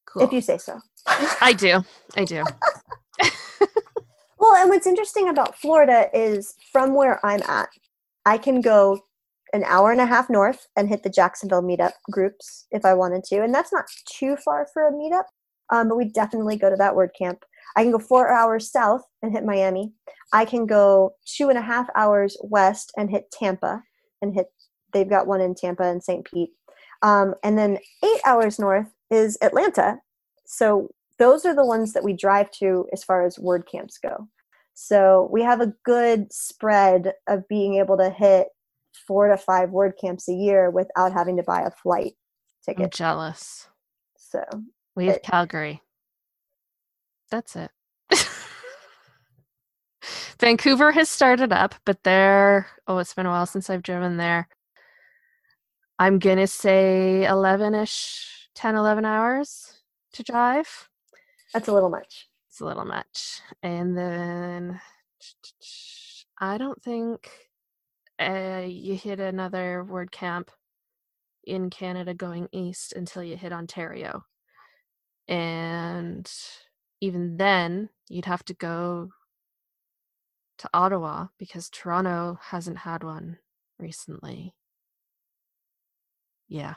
Cool. 0.07 0.23
If 0.23 0.33
you 0.33 0.41
say 0.41 0.59
so. 0.59 0.81
I 1.07 1.55
do. 1.57 1.85
I 2.17 2.25
do. 2.25 2.45
well, 4.39 4.55
and 4.57 4.71
what's 4.71 4.87
interesting 4.87 5.29
about 5.29 5.59
Florida 5.59 6.09
is 6.13 6.55
from 6.73 6.95
where 6.95 7.25
I'm 7.25 7.43
at, 7.43 7.69
I 8.25 8.39
can 8.39 8.61
go 8.61 9.01
an 9.53 9.65
hour 9.65 9.93
and 9.93 10.01
a 10.01 10.07
half 10.07 10.29
north 10.29 10.67
and 10.77 10.89
hit 10.89 11.03
the 11.03 11.11
Jacksonville 11.11 11.63
meetup 11.63 11.93
groups 12.11 12.67
if 12.71 12.85
I 12.85 12.95
wanted 12.95 13.23
to. 13.25 13.43
And 13.43 13.55
that's 13.55 13.73
not 13.73 13.85
too 14.19 14.37
far 14.37 14.67
for 14.73 14.89
a 14.89 14.93
meetup 14.93 15.25
um, 15.71 15.89
but 15.89 15.97
we 15.97 16.05
definitely 16.07 16.57
go 16.57 16.71
to 16.71 16.77
that 16.77 16.95
word 16.95 17.11
camp. 17.19 17.45
I 17.77 17.83
can 17.83 17.93
go 17.93 17.99
four 17.99 18.31
hours 18.31 18.71
south 18.71 19.03
and 19.23 19.33
hit 19.33 19.45
Miami. 19.45 19.93
I 20.33 20.45
can 20.45 20.67
go 20.67 21.15
two 21.27 21.49
and 21.49 21.59
a 21.59 21.63
half 21.63 21.89
hours 21.95 22.37
west 22.43 22.93
and 22.97 23.11
hit 23.11 23.31
Tampa 23.33 23.83
and 24.23 24.35
hit, 24.35 24.47
they've 24.93 25.09
got 25.09 25.27
one 25.27 25.41
in 25.41 25.55
Tampa 25.55 25.85
and 25.85 26.03
St. 26.03 26.25
Pete. 26.25 26.51
Um, 27.03 27.35
and 27.43 27.59
then 27.59 27.79
eight 28.05 28.21
hours 28.25 28.59
north 28.59 28.87
is 29.15 29.39
Atlanta. 29.41 29.99
So 30.45 30.89
those 31.19 31.45
are 31.45 31.55
the 31.55 31.65
ones 31.65 31.93
that 31.93 32.05
we 32.05 32.13
drive 32.13 32.51
to 32.53 32.87
as 32.93 33.05
far 33.05 33.25
as 33.25 33.39
word 33.39 33.67
camps 33.71 33.99
go. 33.99 34.29
So 34.75 35.29
we 35.33 35.43
have 35.43 35.61
a 35.61 35.73
good 35.85 36.33
spread 36.33 37.13
of 37.29 37.47
being 37.49 37.77
able 37.77 37.97
to 37.99 38.11
hit 38.11 38.49
four 39.07 39.29
to 39.29 39.37
five 39.37 39.71
word 39.71 39.95
camps 40.01 40.29
a 40.29 40.35
year 40.35 40.71
without 40.71 41.13
having 41.13 41.37
to 41.37 41.43
buy 41.43 41.63
a 41.63 41.71
flight 41.71 42.15
ticket. 42.65 42.85
I'm 42.85 42.91
jealous. 42.91 43.69
So 44.17 44.43
we 44.97 45.07
have 45.07 45.17
it, 45.17 45.23
Calgary. 45.23 45.81
That's 47.31 47.57
it. 47.57 47.71
Vancouver 50.41 50.93
has 50.93 51.09
started 51.09 51.53
up, 51.53 51.75
but 51.85 52.03
there, 52.03 52.67
oh, 52.87 52.99
it's 52.99 53.15
been 53.15 53.27
a 53.27 53.31
while 53.31 53.47
since 53.47 53.71
I've 53.71 53.83
driven 53.83 54.17
there. 54.17 54.49
I'm 55.99 56.19
going 56.19 56.39
to 56.39 56.47
say 56.47 57.25
11 57.25 57.75
ish, 57.75 58.34
10, 58.55 58.77
11 58.77 59.05
hours 59.05 59.83
to 60.13 60.23
drive. 60.23 60.89
That's 61.53 61.69
a 61.69 61.73
little 61.73 61.91
much. 61.91 62.29
It's 62.49 62.61
a 62.61 62.65
little 62.65 62.85
much. 62.85 63.41
And 63.63 63.97
then 63.97 64.81
I 66.39 66.59
don't 66.59 66.83
think 66.83 67.31
uh, 68.21 68.65
you 68.67 68.97
hit 68.97 69.21
another 69.21 69.85
word 69.85 70.13
camp 70.13 70.51
in 71.45 71.71
Canada 71.71 72.15
going 72.15 72.49
east 72.53 72.93
until 72.95 73.23
you 73.23 73.37
hit 73.37 73.53
Ontario. 73.53 74.25
And 75.29 76.31
even 77.01 77.37
then, 77.37 77.89
you'd 78.09 78.27
have 78.27 78.45
to 78.47 78.55
go 78.55 79.11
to 80.59 80.71
Ottawa 80.73 81.27
because 81.39 81.69
Toronto 81.69 82.39
hasn't 82.41 82.79
had 82.79 83.03
one 83.03 83.39
recently. 83.79 84.55
Yeah. 86.49 86.75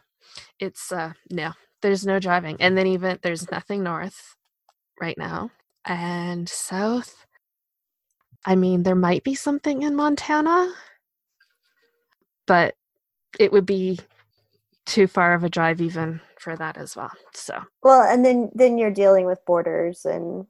It's 0.60 0.92
uh 0.92 1.14
no, 1.30 1.54
there's 1.82 2.06
no 2.06 2.20
driving. 2.20 2.58
And 2.60 2.78
then 2.78 2.88
even 2.88 3.20
there's 3.22 3.50
nothing 3.52 3.84
north 3.84 4.36
right 5.00 5.18
now. 5.18 5.52
And 5.86 6.50
south 6.50 7.28
I 8.48 8.56
mean, 8.56 8.84
there 8.84 8.96
might 8.96 9.26
be 9.26 9.36
something 9.36 9.84
in 9.84 9.94
Montana, 9.94 10.74
but 12.46 12.76
it 13.38 13.52
would 13.52 13.66
be 13.66 14.00
too 14.86 15.06
far 15.06 15.34
of 15.34 15.44
a 15.44 15.50
drive 15.50 15.82
even 15.82 16.22
for 16.40 16.56
that 16.56 16.78
as 16.78 16.96
well. 16.96 17.12
So 17.34 17.62
well, 17.84 18.04
and 18.04 18.24
then 18.24 18.50
then 18.56 18.78
you're 18.78 18.90
dealing 18.90 19.26
with 19.26 19.46
borders 19.46 20.06
and 20.06 20.48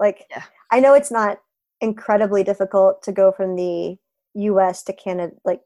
like 0.00 0.24
yeah. 0.30 0.44
I 0.72 0.80
know 0.80 0.94
it's 0.94 1.10
not 1.10 1.38
incredibly 1.82 2.42
difficult 2.42 3.02
to 3.02 3.12
go 3.12 3.30
from 3.30 3.56
the 3.56 3.98
U.S. 4.34 4.82
to 4.84 4.94
Canada, 4.94 5.34
like 5.44 5.60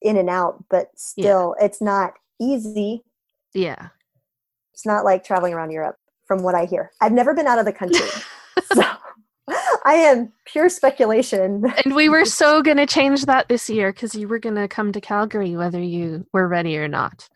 in 0.00 0.16
and 0.16 0.30
out, 0.30 0.64
but 0.70 0.90
still, 0.94 1.56
yeah. 1.58 1.66
it's 1.66 1.82
not 1.82 2.14
easy. 2.40 3.02
Yeah, 3.54 3.88
it's 4.72 4.86
not 4.86 5.04
like 5.04 5.24
traveling 5.24 5.54
around 5.54 5.70
Europe, 5.70 5.96
from 6.26 6.42
what 6.42 6.54
I 6.54 6.64
hear. 6.64 6.90
I've 7.00 7.12
never 7.12 7.34
been 7.34 7.46
out 7.46 7.58
of 7.58 7.64
the 7.64 7.72
country, 7.72 8.06
so 8.72 8.82
I 9.84 9.94
am 9.94 10.32
pure 10.44 10.68
speculation. 10.68 11.64
And 11.84 11.94
we 11.94 12.08
were 12.08 12.24
so 12.24 12.62
going 12.62 12.76
to 12.76 12.86
change 12.86 13.24
that 13.24 13.48
this 13.48 13.70
year 13.70 13.92
because 13.92 14.14
you 14.14 14.28
were 14.28 14.38
going 14.38 14.56
to 14.56 14.68
come 14.68 14.92
to 14.92 15.00
Calgary 15.00 15.56
whether 15.56 15.80
you 15.80 16.26
were 16.32 16.46
ready 16.46 16.76
or 16.78 16.88
not. 16.88 17.28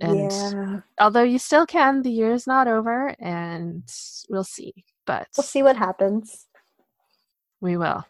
And 0.00 0.30
yeah. 0.30 0.80
although 1.00 1.22
you 1.22 1.38
still 1.38 1.66
can, 1.66 2.02
the 2.02 2.10
year 2.10 2.32
is 2.32 2.46
not 2.46 2.68
over 2.68 3.14
and 3.18 3.82
we'll 4.28 4.44
see. 4.44 4.84
But 5.06 5.28
we'll 5.36 5.44
see 5.44 5.62
what 5.62 5.76
happens. 5.76 6.46
We 7.60 7.76
will. 7.76 8.04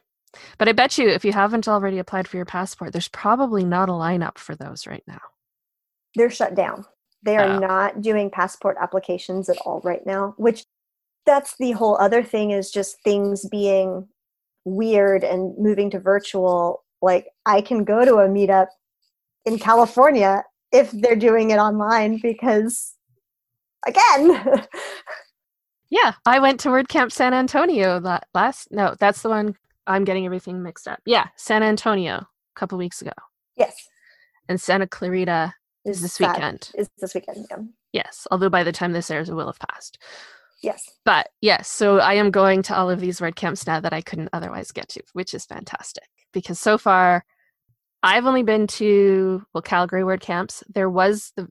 But 0.58 0.68
I 0.68 0.72
bet 0.72 0.98
you 0.98 1.08
if 1.08 1.24
you 1.24 1.32
haven't 1.32 1.68
already 1.68 1.98
applied 1.98 2.28
for 2.28 2.36
your 2.36 2.44
passport, 2.44 2.92
there's 2.92 3.08
probably 3.08 3.64
not 3.64 3.88
a 3.88 3.92
lineup 3.92 4.36
for 4.36 4.54
those 4.54 4.86
right 4.86 5.04
now. 5.06 5.20
They're 6.14 6.30
shut 6.30 6.54
down. 6.54 6.84
They 7.22 7.36
are 7.36 7.56
oh. 7.56 7.58
not 7.58 8.00
doing 8.00 8.30
passport 8.30 8.76
applications 8.80 9.48
at 9.48 9.58
all 9.64 9.80
right 9.82 10.04
now, 10.06 10.34
which 10.36 10.64
that's 11.26 11.56
the 11.58 11.72
whole 11.72 11.96
other 11.98 12.22
thing 12.22 12.52
is 12.52 12.70
just 12.70 13.02
things 13.02 13.46
being 13.48 14.08
weird 14.64 15.24
and 15.24 15.56
moving 15.58 15.90
to 15.90 16.00
virtual. 16.00 16.84
Like 17.02 17.26
I 17.44 17.60
can 17.60 17.84
go 17.84 18.04
to 18.04 18.16
a 18.16 18.28
meetup 18.28 18.68
in 19.44 19.58
California 19.58 20.44
if 20.72 20.90
they're 20.90 21.16
doing 21.16 21.50
it 21.50 21.56
online 21.56 22.18
because 22.22 22.94
again 23.86 24.66
yeah 25.90 26.12
i 26.26 26.38
went 26.38 26.60
to 26.60 26.68
wordcamp 26.68 27.12
san 27.12 27.32
antonio 27.32 28.00
last 28.34 28.68
no 28.70 28.94
that's 28.98 29.22
the 29.22 29.28
one 29.28 29.54
i'm 29.86 30.04
getting 30.04 30.26
everything 30.26 30.62
mixed 30.62 30.88
up 30.88 30.98
yeah 31.06 31.26
san 31.36 31.62
antonio 31.62 32.16
a 32.16 32.26
couple 32.56 32.76
weeks 32.76 33.00
ago 33.00 33.12
yes 33.56 33.74
and 34.48 34.60
santa 34.60 34.86
clarita 34.86 35.54
is, 35.88 36.02
this 36.02 36.20
weekend 36.20 36.70
is 36.74 36.88
this 36.98 37.14
weekend 37.14 37.46
yeah. 37.50 37.58
yes 37.92 38.26
although 38.30 38.48
by 38.48 38.62
the 38.62 38.72
time 38.72 38.92
this 38.92 39.10
airs 39.10 39.28
it 39.28 39.34
will 39.34 39.46
have 39.46 39.58
passed 39.58 39.98
yes 40.62 40.82
but 41.04 41.28
yes 41.40 41.68
so 41.68 41.98
i 41.98 42.14
am 42.14 42.30
going 42.30 42.62
to 42.62 42.76
all 42.76 42.90
of 42.90 43.00
these 43.00 43.20
word 43.20 43.36
camps 43.36 43.66
now 43.66 43.80
that 43.80 43.92
i 43.92 44.00
couldn't 44.00 44.30
otherwise 44.32 44.72
get 44.72 44.88
to 44.88 45.02
which 45.12 45.34
is 45.34 45.44
fantastic 45.44 46.04
because 46.32 46.58
so 46.58 46.76
far 46.76 47.24
I've 48.02 48.26
only 48.26 48.42
been 48.42 48.66
to 48.68 49.42
well 49.52 49.62
Calgary 49.62 50.04
word 50.04 50.20
camps. 50.20 50.62
There 50.68 50.90
was 50.90 51.32
the 51.36 51.48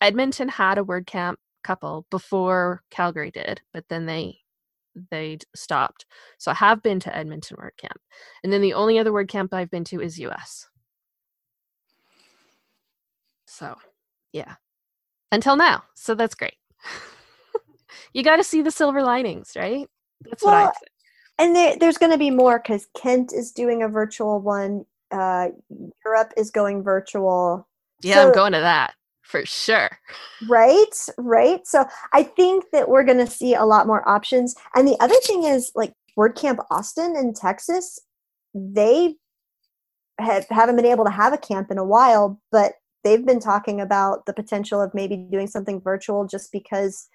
Edmonton 0.00 0.48
had 0.48 0.78
a 0.78 0.84
word 0.84 1.06
camp 1.06 1.38
couple 1.64 2.06
before 2.10 2.82
Calgary 2.90 3.30
did, 3.30 3.60
but 3.72 3.84
then 3.88 4.06
they 4.06 4.38
they 5.10 5.38
stopped. 5.54 6.06
So 6.38 6.50
I 6.50 6.54
have 6.54 6.82
been 6.82 7.00
to 7.00 7.16
Edmonton 7.16 7.56
word 7.60 7.74
camp. 7.78 8.00
And 8.42 8.52
then 8.52 8.62
the 8.62 8.74
only 8.74 8.98
other 8.98 9.12
word 9.12 9.28
camp 9.28 9.52
I've 9.52 9.70
been 9.70 9.84
to 9.84 10.00
is 10.00 10.18
US. 10.20 10.68
So, 13.58 13.76
yeah. 14.32 14.54
Until 15.32 15.56
now. 15.56 15.82
So 15.94 16.14
that's 16.14 16.34
great. 16.34 16.54
you 18.12 18.22
got 18.22 18.36
to 18.36 18.44
see 18.44 18.62
the 18.62 18.70
silver 18.70 19.02
linings, 19.02 19.52
right? 19.56 19.88
That's 20.22 20.42
well, 20.42 20.54
what 20.54 20.60
I 20.60 20.64
think. 20.66 20.90
And 21.40 21.56
there, 21.56 21.76
there's 21.78 21.98
going 21.98 22.12
to 22.12 22.18
be 22.18 22.30
more 22.30 22.58
because 22.58 22.86
Kent 22.96 23.32
is 23.32 23.52
doing 23.52 23.82
a 23.82 23.88
virtual 23.88 24.40
one 24.40 24.84
uh, 25.10 25.48
Europe 26.04 26.32
is 26.36 26.50
going 26.50 26.82
virtual. 26.82 27.66
Yeah, 28.02 28.14
so, 28.14 28.28
I'm 28.28 28.34
going 28.34 28.52
to 28.52 28.60
that 28.60 28.94
for 29.22 29.44
sure. 29.44 29.90
Right, 30.48 31.06
right. 31.16 31.66
So 31.66 31.84
I 32.12 32.22
think 32.22 32.64
that 32.72 32.88
we're 32.88 33.04
going 33.04 33.18
to 33.18 33.26
see 33.26 33.54
a 33.54 33.64
lot 33.64 33.86
more 33.86 34.08
options. 34.08 34.54
And 34.74 34.86
the 34.86 34.96
other 35.00 35.14
thing 35.24 35.44
is, 35.44 35.72
like 35.74 35.92
WordCamp 36.18 36.58
Austin 36.70 37.16
in 37.16 37.34
Texas, 37.34 37.98
they 38.54 39.16
have, 40.18 40.46
haven't 40.50 40.76
been 40.76 40.86
able 40.86 41.04
to 41.04 41.10
have 41.10 41.32
a 41.32 41.38
camp 41.38 41.70
in 41.70 41.78
a 41.78 41.84
while, 41.84 42.40
but 42.50 42.74
they've 43.04 43.24
been 43.26 43.40
talking 43.40 43.80
about 43.80 44.26
the 44.26 44.32
potential 44.32 44.80
of 44.80 44.92
maybe 44.94 45.16
doing 45.16 45.46
something 45.46 45.80
virtual 45.80 46.26
just 46.26 46.50
because 46.52 47.08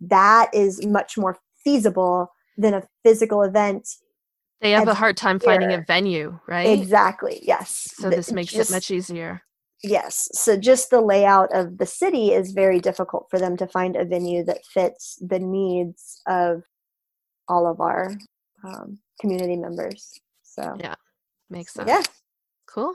that 0.00 0.50
is 0.52 0.84
much 0.86 1.16
more 1.16 1.38
feasible 1.64 2.30
than 2.58 2.74
a 2.74 2.82
physical 3.02 3.42
event 3.42 3.88
They 4.60 4.72
have 4.72 4.88
a 4.88 4.94
hard 4.94 5.16
time 5.16 5.38
finding 5.40 5.72
a 5.72 5.82
venue, 5.86 6.38
right? 6.46 6.78
exactly 6.78 7.40
yes 7.42 7.88
So 7.96 8.10
this 8.10 8.30
makes 8.32 8.52
just- 8.52 8.70
it 8.70 8.74
much 8.74 8.90
easier. 8.90 9.42
yes 9.82 10.28
so 10.32 10.56
just 10.56 10.90
the 10.90 11.00
layout 11.00 11.54
of 11.54 11.78
the 11.78 11.86
city 11.86 12.32
is 12.32 12.52
very 12.52 12.80
difficult 12.80 13.26
for 13.30 13.38
them 13.38 13.56
to 13.56 13.66
find 13.66 13.96
a 13.96 14.04
venue 14.04 14.44
that 14.44 14.64
fits 14.66 15.18
the 15.20 15.38
needs 15.38 16.20
of 16.26 16.62
all 17.48 17.66
of 17.66 17.80
our 17.80 18.12
um, 18.62 18.98
community 19.20 19.56
members 19.56 20.20
so 20.42 20.76
Yeah. 20.78 20.94
Makes 21.48 21.72
sense. 21.74 21.88
yeah 21.88 22.02
Cool. 22.66 22.94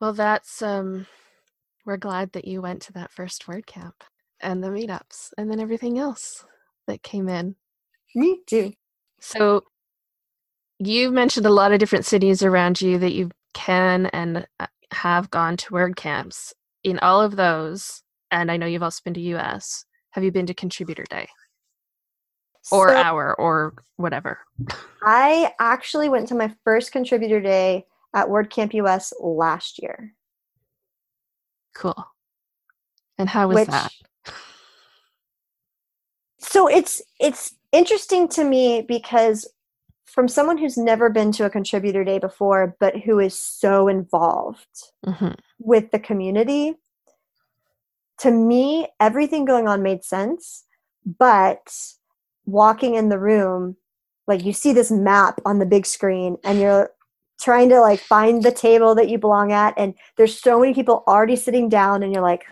Well, 0.00 0.12
that's 0.12 0.62
um 0.62 1.06
we're 1.84 1.96
glad 1.96 2.32
that 2.32 2.46
you 2.46 2.60
went 2.60 2.82
to 2.82 2.92
that 2.92 3.10
first 3.10 3.48
word 3.48 3.66
camp 3.66 4.04
and 4.40 4.62
the 4.62 4.68
meetups 4.68 5.30
and 5.38 5.50
then 5.50 5.58
everything 5.60 5.98
else 5.98 6.44
that 6.86 7.02
came 7.02 7.28
in. 7.28 7.56
me 8.14 8.40
too 8.46 8.72
So 9.20 9.64
you 10.78 11.10
mentioned 11.10 11.46
a 11.46 11.50
lot 11.50 11.72
of 11.72 11.78
different 11.80 12.04
cities 12.04 12.42
around 12.42 12.80
you 12.80 12.98
that 12.98 13.12
you 13.12 13.30
can 13.54 14.06
and 14.06 14.46
uh, 14.60 14.66
have 14.92 15.30
gone 15.30 15.56
to 15.56 15.74
word 15.74 15.96
camps. 15.96 16.54
In 16.84 16.98
all 17.00 17.20
of 17.20 17.34
those, 17.36 18.02
and 18.30 18.50
I 18.50 18.56
know 18.56 18.66
you've 18.66 18.82
also 18.84 19.00
been 19.04 19.14
to 19.14 19.20
US, 19.36 19.84
have 20.12 20.22
you 20.22 20.30
been 20.30 20.46
to 20.46 20.54
contributor 20.54 21.04
day 21.10 21.28
or 22.70 22.90
So- 22.90 22.96
hour 22.96 23.34
or 23.34 23.74
whatever? 23.96 24.38
I 25.02 25.52
actually 25.58 26.08
went 26.08 26.28
to 26.28 26.34
my 26.36 26.54
first 26.64 26.92
contributor 26.92 27.40
day 27.40 27.86
at 28.14 28.28
WordCamp 28.28 28.74
US 28.74 29.12
last 29.20 29.80
year. 29.82 30.14
Cool. 31.74 32.06
And 33.18 33.28
how 33.28 33.48
was 33.48 33.56
which 33.56 33.68
that? 33.68 33.92
so 36.38 36.66
it's 36.68 37.02
it's 37.20 37.54
interesting 37.72 38.28
to 38.28 38.44
me 38.44 38.82
because 38.82 39.46
from 40.06 40.28
someone 40.28 40.56
who's 40.56 40.78
never 40.78 41.10
been 41.10 41.30
to 41.32 41.44
a 41.44 41.50
contributor 41.50 42.04
day 42.04 42.18
before 42.18 42.76
but 42.80 42.96
who 43.00 43.18
is 43.18 43.38
so 43.38 43.88
involved 43.88 44.92
hmm 45.04 45.32
with 45.60 45.90
the 45.90 45.98
community 45.98 46.74
to 48.18 48.30
me 48.30 48.88
everything 49.00 49.44
going 49.44 49.66
on 49.66 49.82
made 49.82 50.04
sense 50.04 50.64
but 51.04 51.76
walking 52.46 52.94
in 52.94 53.08
the 53.08 53.18
room 53.18 53.76
like 54.26 54.44
you 54.44 54.52
see 54.52 54.72
this 54.72 54.90
map 54.90 55.40
on 55.44 55.58
the 55.58 55.66
big 55.66 55.84
screen 55.84 56.36
and 56.44 56.60
you're 56.60 56.90
trying 57.40 57.68
to 57.68 57.80
like 57.80 58.00
find 58.00 58.42
the 58.42 58.52
table 58.52 58.94
that 58.94 59.08
you 59.08 59.18
belong 59.18 59.52
at 59.52 59.74
and 59.76 59.94
there's 60.16 60.38
so 60.38 60.60
many 60.60 60.74
people 60.74 61.04
already 61.06 61.36
sitting 61.36 61.68
down 61.68 62.02
and 62.02 62.12
you're 62.12 62.22
like 62.22 62.44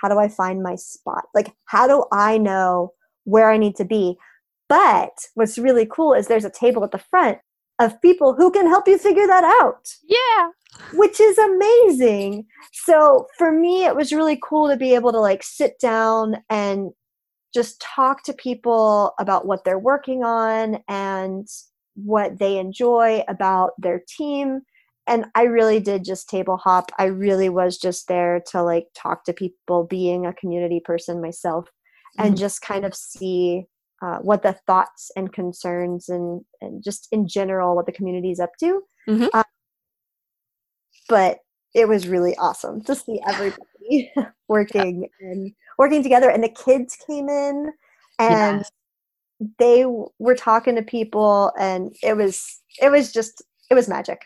how 0.00 0.08
do 0.08 0.18
i 0.18 0.28
find 0.28 0.62
my 0.62 0.74
spot 0.74 1.24
like 1.34 1.52
how 1.66 1.86
do 1.86 2.04
i 2.12 2.36
know 2.38 2.92
where 3.24 3.50
i 3.50 3.56
need 3.56 3.76
to 3.76 3.84
be 3.84 4.16
but 4.68 5.26
what's 5.34 5.58
really 5.58 5.86
cool 5.86 6.14
is 6.14 6.26
there's 6.26 6.44
a 6.44 6.50
table 6.50 6.82
at 6.84 6.90
the 6.90 6.98
front 6.98 7.38
of 7.80 8.00
people 8.02 8.34
who 8.34 8.50
can 8.50 8.66
help 8.66 8.86
you 8.86 8.98
figure 8.98 9.26
that 9.26 9.44
out 9.62 9.88
Yeah. 10.04 10.50
which 10.94 11.18
is 11.20 11.38
amazing. 11.38 12.46
So 12.72 13.26
for 13.38 13.50
me, 13.52 13.84
it 13.84 13.96
was 13.96 14.12
really 14.12 14.38
cool 14.42 14.68
to 14.68 14.76
be 14.76 14.94
able 14.94 15.12
to 15.12 15.18
like 15.18 15.42
sit 15.42 15.78
down 15.80 16.36
and 16.48 16.90
just 17.52 17.80
talk 17.80 18.22
to 18.24 18.32
people 18.32 19.12
about 19.18 19.46
what 19.46 19.64
they're 19.64 19.78
working 19.78 20.22
on 20.22 20.78
and 20.88 21.48
what 21.94 22.38
they 22.38 22.58
enjoy 22.58 23.22
about 23.28 23.72
their 23.78 24.02
team. 24.08 24.60
And 25.06 25.26
I 25.34 25.42
really 25.44 25.80
did 25.80 26.04
just 26.04 26.28
table 26.28 26.56
hop. 26.56 26.90
I 26.98 27.04
really 27.06 27.48
was 27.48 27.78
just 27.78 28.06
there 28.08 28.40
to 28.50 28.62
like 28.62 28.86
talk 28.94 29.24
to 29.24 29.32
people, 29.32 29.84
being 29.84 30.26
a 30.26 30.32
community 30.34 30.80
person 30.84 31.20
myself, 31.20 31.68
and 32.18 32.34
Mhm. 32.34 32.38
just 32.38 32.62
kind 32.62 32.84
of 32.84 32.94
see 32.94 33.66
uh, 34.02 34.18
what 34.18 34.42
the 34.42 34.54
thoughts 34.66 35.10
and 35.16 35.32
concerns 35.32 36.08
and, 36.08 36.42
and 36.62 36.82
just 36.82 37.06
in 37.12 37.28
general 37.28 37.76
what 37.76 37.84
the 37.86 37.92
community 37.92 38.30
is 38.30 38.40
up 38.40 38.50
to 38.58 38.82
but 41.08 41.38
it 41.74 41.86
was 41.88 42.08
really 42.08 42.36
awesome 42.36 42.80
to 42.82 42.94
see 42.94 43.20
everybody 43.28 44.10
working 44.48 45.08
and 45.20 45.52
working 45.78 46.02
together 46.02 46.30
and 46.30 46.42
the 46.42 46.48
kids 46.48 46.96
came 47.06 47.28
in 47.28 47.72
and 48.18 48.60
Yes. 48.60 48.70
They 49.58 49.84
were 50.18 50.34
talking 50.34 50.76
to 50.76 50.82
people 50.82 51.52
and 51.58 51.94
it 52.02 52.16
was 52.16 52.60
it 52.80 52.90
was 52.90 53.12
just 53.12 53.42
it 53.70 53.74
was 53.74 53.88
magic 53.88 54.22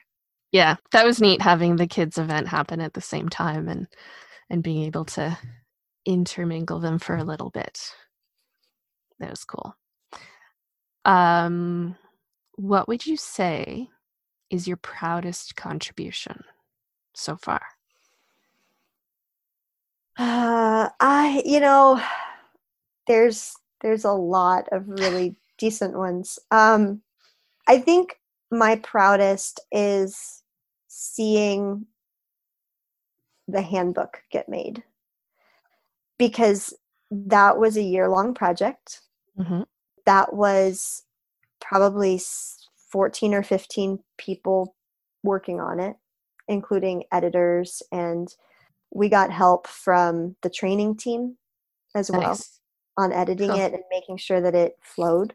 Yeah, 0.52 0.76
that 0.92 1.04
was 1.06 1.20
neat 1.20 1.42
having 1.42 1.76
the 1.76 1.86
kids 1.86 2.18
event 2.18 2.48
happen 2.48 2.80
at 2.80 2.94
the 2.94 3.00
same 3.00 3.28
time 3.28 3.68
and 3.68 3.86
and 4.50 4.62
being 4.62 4.84
able 4.84 5.04
to 5.06 5.36
intermingle 6.06 6.80
them 6.80 6.98
for 6.98 7.16
a 7.16 7.24
little 7.24 7.50
bit. 7.50 7.90
That 9.20 9.30
was 9.30 9.44
cool. 9.44 9.76
Um 11.04 11.96
what 12.56 12.88
would 12.88 13.06
you 13.06 13.16
say 13.16 13.88
is 14.50 14.68
your 14.68 14.76
proudest 14.76 15.56
contribution 15.56 16.44
so 17.14 17.36
far? 17.36 17.62
uh, 20.18 20.88
i 21.00 21.42
you 21.44 21.60
know 21.60 22.00
there's 23.06 23.54
there's 23.84 24.04
a 24.04 24.10
lot 24.10 24.68
of 24.72 24.88
really 24.88 25.36
decent 25.58 25.96
ones 25.96 26.40
um 26.50 27.00
i 27.68 27.78
think 27.78 28.18
my 28.50 28.74
proudest 28.76 29.60
is 29.70 30.42
seeing 30.88 31.86
the 33.46 33.62
handbook 33.62 34.22
get 34.32 34.48
made 34.48 34.82
because 36.18 36.74
that 37.12 37.58
was 37.58 37.76
a 37.76 37.82
year 37.82 38.08
long 38.08 38.34
project 38.34 39.02
hmm 39.36 39.62
that 40.06 40.34
was 40.34 41.04
probably 41.60 42.20
14 42.90 43.34
or 43.34 43.42
15 43.42 43.98
people 44.18 44.74
working 45.22 45.60
on 45.60 45.80
it, 45.80 45.96
including 46.48 47.04
editors. 47.10 47.82
And 47.90 48.28
we 48.90 49.08
got 49.08 49.32
help 49.32 49.66
from 49.66 50.36
the 50.42 50.50
training 50.50 50.96
team 50.96 51.36
as 51.94 52.10
well 52.10 52.20
Nice. 52.20 52.60
On 52.96 53.12
editing 53.12 53.50
Cool. 53.50 53.58
it 53.58 53.72
and 53.72 53.82
making 53.90 54.16
sure 54.16 54.40
that 54.40 54.54
it 54.54 54.76
flowed. 54.80 55.34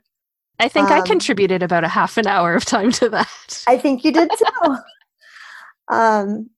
I 0.60 0.68
think 0.68 0.90
I 0.90 1.00
Um, 1.00 1.06
contributed 1.06 1.64
about 1.64 1.84
a 1.84 1.88
half 1.88 2.18
an 2.18 2.28
hour 2.28 2.54
of 2.54 2.66
time 2.66 2.92
to 2.94 3.10
that. 3.10 3.64
I 3.68 3.78
think 3.78 4.04
you 4.04 4.12
did 4.12 4.30
too. 4.38 4.76
um, 5.94 6.50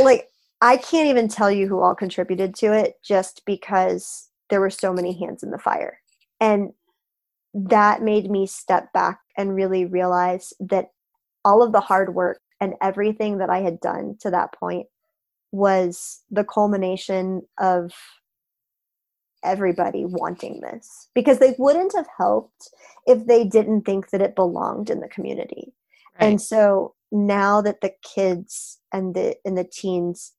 like, 0.00 0.28
I 0.60 0.76
can't 0.76 1.08
even 1.08 1.28
tell 1.28 1.50
you 1.50 1.68
who 1.68 1.80
all 1.80 1.94
contributed 1.94 2.54
to 2.56 2.72
it 2.72 2.94
just 3.04 3.44
because 3.44 4.28
there 4.50 4.60
were 4.60 4.70
so 4.70 4.92
many 4.92 5.18
hands 5.18 5.42
in 5.42 5.50
the 5.50 5.58
fire. 5.58 6.00
And 6.40 6.72
that 7.54 8.02
made 8.02 8.30
me 8.30 8.46
step 8.46 8.92
back 8.92 9.20
and 9.36 9.54
really 9.54 9.84
realize 9.84 10.52
that 10.60 10.90
all 11.44 11.62
of 11.62 11.72
the 11.72 11.80
hard 11.80 12.14
work 12.14 12.40
and 12.60 12.74
everything 12.82 13.38
that 13.38 13.50
I 13.50 13.60
had 13.60 13.80
done 13.80 14.16
to 14.20 14.30
that 14.30 14.52
point 14.52 14.86
was 15.52 16.22
the 16.30 16.44
culmination 16.44 17.42
of 17.58 17.92
everybody 19.44 20.04
wanting 20.04 20.60
this 20.60 21.08
because 21.14 21.38
they 21.38 21.54
wouldn't 21.58 21.94
have 21.94 22.08
helped 22.16 22.70
if 23.06 23.26
they 23.26 23.44
didn't 23.44 23.82
think 23.82 24.10
that 24.10 24.22
it 24.22 24.34
belonged 24.34 24.90
in 24.90 25.00
the 25.00 25.08
community. 25.08 25.72
Right. 26.20 26.26
And 26.28 26.42
so 26.42 26.94
now 27.12 27.60
that 27.62 27.80
the 27.80 27.92
kids 28.02 28.78
and 28.92 29.14
the 29.14 29.36
and 29.44 29.56
the 29.56 29.64
teens 29.64 30.32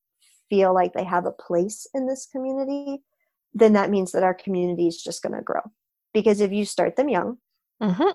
feel 0.49 0.73
like 0.73 0.93
they 0.93 1.03
have 1.03 1.25
a 1.25 1.31
place 1.31 1.87
in 1.93 2.07
this 2.07 2.25
community, 2.25 3.01
then 3.53 3.73
that 3.73 3.89
means 3.89 4.11
that 4.11 4.23
our 4.23 4.33
community 4.33 4.87
is 4.87 5.01
just 5.01 5.21
going 5.23 5.35
to 5.35 5.41
grow. 5.41 5.61
Because 6.13 6.41
if 6.41 6.51
you 6.51 6.65
start 6.65 6.95
them 6.95 7.09
young, 7.09 7.37
Mhm. 7.81 8.13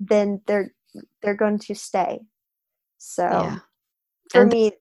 then 0.00 0.40
they're 0.46 0.74
they're 1.22 1.34
going 1.34 1.58
to 1.58 1.74
stay. 1.74 2.20
So 2.98 3.24
Yeah. 3.28 3.58
for 4.30 4.40
And- 4.42 4.52
me, 4.52 4.72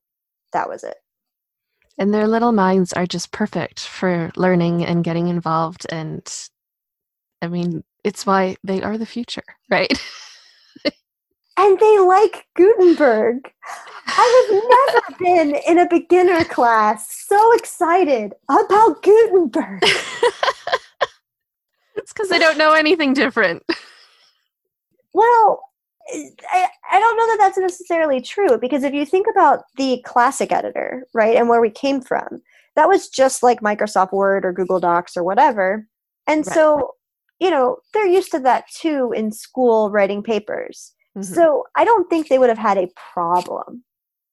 that 0.53 0.69
was 0.69 0.83
it. 0.83 0.97
And 1.97 2.13
their 2.13 2.27
little 2.27 2.51
minds 2.51 2.91
are 2.93 3.05
just 3.05 3.31
perfect 3.31 3.79
for 3.79 4.31
learning 4.35 4.85
and 4.85 5.03
getting 5.03 5.27
involved. 5.27 5.85
And 5.89 6.29
I 7.41 7.47
mean, 7.47 7.83
it's 8.03 8.25
why 8.25 8.57
they 8.63 8.81
are 8.81 8.97
the 8.97 9.05
future, 9.05 9.43
right? 9.69 9.91
And 11.57 11.79
they 11.79 11.99
like 11.99 12.47
Gutenberg. 12.55 13.49
I 14.07 14.45
have 14.49 14.61
never 14.69 15.01
been 15.19 15.55
in 15.67 15.79
a 15.79 15.87
beginner 15.89 16.43
class 16.43 17.25
so 17.27 17.53
excited 17.53 18.33
about 18.49 19.01
Gutenberg. 19.01 19.81
it's 21.95 22.11
because 22.11 22.27
they 22.29 22.39
don't 22.39 22.57
know 22.57 22.73
anything 22.73 23.13
different. 23.13 23.63
Well, 25.13 25.63
I, 26.07 26.67
I 26.91 26.99
don't 26.99 27.17
know 27.17 27.27
that 27.27 27.37
that's 27.39 27.57
necessarily 27.57 28.21
true 28.21 28.57
because 28.57 28.83
if 28.83 28.93
you 28.93 29.05
think 29.05 29.27
about 29.29 29.63
the 29.77 30.01
classic 30.05 30.51
editor, 30.51 31.05
right, 31.13 31.35
and 31.35 31.49
where 31.49 31.61
we 31.61 31.69
came 31.69 32.01
from, 32.01 32.41
that 32.75 32.87
was 32.87 33.09
just 33.09 33.41
like 33.41 33.61
Microsoft 33.61 34.11
Word 34.11 34.45
or 34.45 34.53
Google 34.53 34.79
Docs 34.79 35.17
or 35.17 35.23
whatever. 35.23 35.87
And 36.27 36.45
Right. 36.45 36.53
so, 36.53 36.91
you 37.39 37.49
know, 37.49 37.77
they're 37.93 38.05
used 38.07 38.31
to 38.31 38.39
that 38.39 38.65
too 38.69 39.11
in 39.15 39.31
school 39.31 39.89
writing 39.89 40.21
papers. 40.21 40.93
Mhm. 41.17 41.23
So 41.25 41.63
I 41.75 41.85
don't 41.85 42.09
think 42.09 42.27
they 42.27 42.39
would 42.39 42.49
have 42.49 42.57
had 42.57 42.77
a 42.77 42.89
problem 43.13 43.83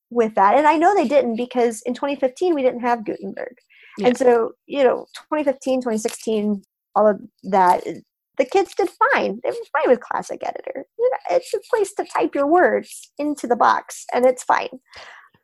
with 0.09 0.35
that. 0.35 0.55
And 0.55 0.67
I 0.67 0.77
know 0.77 0.93
they 0.93 1.07
didn't 1.07 1.37
because 1.37 1.81
in 1.83 1.93
2015 1.93 2.53
we 2.53 2.61
didn't 2.61 2.81
have 2.81 3.05
Gutenberg. 3.05 3.55
Yeah. 3.97 4.07
And 4.07 4.17
so, 4.17 4.51
you 4.67 4.83
know, 4.83 5.05
2015, 5.15 5.81
2016, 5.81 6.63
all 6.95 7.07
of 7.07 7.19
that, 7.43 7.83
the 8.37 8.45
kids 8.45 8.73
did 8.73 8.89
fine. 8.89 9.39
They 9.43 9.49
were 9.49 9.55
fine 9.71 9.89
with 9.89 9.99
Classic 9.99 10.41
Editor. 10.43 10.85
You 10.97 11.09
know, 11.09 11.35
it's 11.37 11.53
a 11.53 11.59
place 11.69 11.93
to 11.95 12.05
type 12.05 12.33
your 12.33 12.47
words 12.47 13.11
into 13.17 13.47
the 13.47 13.55
box, 13.55 14.05
and 14.13 14.25
it's 14.25 14.43
fine. 14.43 14.79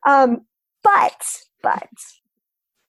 Um, 0.07 0.41
but, 0.83 1.41
but, 1.61 1.89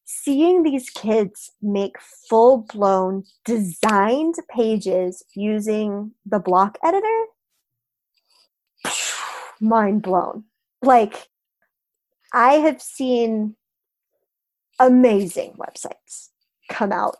seeing 0.04 0.62
these 0.62 0.90
kids 0.90 1.50
make 1.60 1.96
full 2.28 2.66
blown 2.72 3.24
designed 3.44 4.36
pages 4.48 5.22
using 5.34 6.12
the 6.24 6.38
block 6.38 6.78
editor, 6.82 7.24
mind 9.60 10.02
blown. 10.02 10.44
Like, 10.82 11.28
I 12.32 12.54
have 12.54 12.80
seen 12.80 13.56
amazing 14.78 15.58
websites 15.58 16.28
come 16.70 16.90
out 16.90 17.16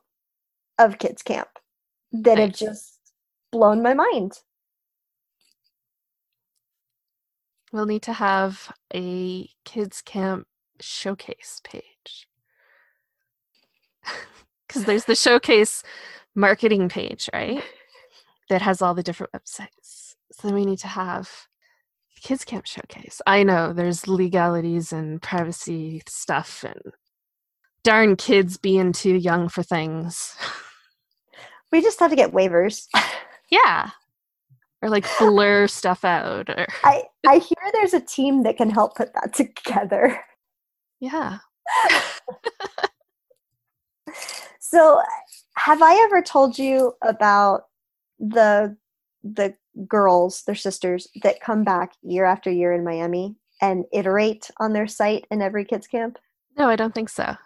of 0.78 0.98
kids 0.98 1.22
camp 1.22 1.48
that 2.12 2.38
nice. 2.38 2.38
have 2.38 2.52
just 2.52 2.98
blown 3.52 3.82
my 3.82 3.94
mind. 3.94 4.32
We'll 7.72 7.86
need 7.86 8.02
to 8.02 8.12
have 8.12 8.72
a 8.92 9.48
kids 9.64 10.02
camp 10.02 10.46
showcase 10.80 11.60
page. 11.64 12.26
Because 14.66 14.84
there's 14.84 15.06
the 15.06 15.16
showcase 15.16 15.82
marketing 16.36 16.88
page, 16.88 17.28
right? 17.32 17.60
That 18.50 18.62
has 18.62 18.80
all 18.80 18.94
the 18.94 19.02
different 19.02 19.32
websites. 19.32 20.14
So 20.30 20.46
then 20.46 20.54
we 20.54 20.64
need 20.64 20.78
to 20.78 20.86
have 20.86 21.28
kids 22.22 22.44
camp 22.44 22.66
showcase. 22.66 23.20
I 23.26 23.42
know 23.42 23.72
there's 23.72 24.06
legalities 24.06 24.92
and 24.92 25.20
privacy 25.20 26.02
stuff 26.08 26.64
and 26.64 26.92
darn 27.82 28.14
kids 28.14 28.58
being 28.58 28.92
too 28.92 29.16
young 29.16 29.48
for 29.48 29.64
things. 29.64 30.36
We 31.72 31.82
just 31.82 32.00
have 32.00 32.10
to 32.10 32.16
get 32.16 32.32
waivers. 32.32 32.86
yeah. 33.50 33.90
Or 34.82 34.88
like 34.88 35.06
blur 35.18 35.66
stuff 35.68 36.04
out. 36.04 36.50
Or 36.50 36.66
I, 36.84 37.04
I 37.26 37.38
hear 37.38 37.56
there's 37.72 37.94
a 37.94 38.00
team 38.00 38.42
that 38.42 38.56
can 38.56 38.70
help 38.70 38.96
put 38.96 39.12
that 39.14 39.34
together. 39.34 40.20
Yeah. 41.00 41.38
so 44.60 45.00
have 45.56 45.82
I 45.82 45.94
ever 46.04 46.22
told 46.22 46.58
you 46.58 46.94
about 47.02 47.64
the 48.18 48.76
the 49.22 49.54
girls, 49.86 50.42
their 50.44 50.54
sisters, 50.54 51.08
that 51.22 51.40
come 51.40 51.64
back 51.64 51.92
year 52.02 52.24
after 52.24 52.50
year 52.50 52.72
in 52.72 52.84
Miami 52.84 53.36
and 53.60 53.84
iterate 53.92 54.50
on 54.58 54.72
their 54.72 54.86
site 54.86 55.26
in 55.30 55.42
every 55.42 55.64
kids 55.64 55.86
camp? 55.86 56.18
No, 56.56 56.68
I 56.68 56.76
don't 56.76 56.94
think 56.94 57.10
so. 57.10 57.36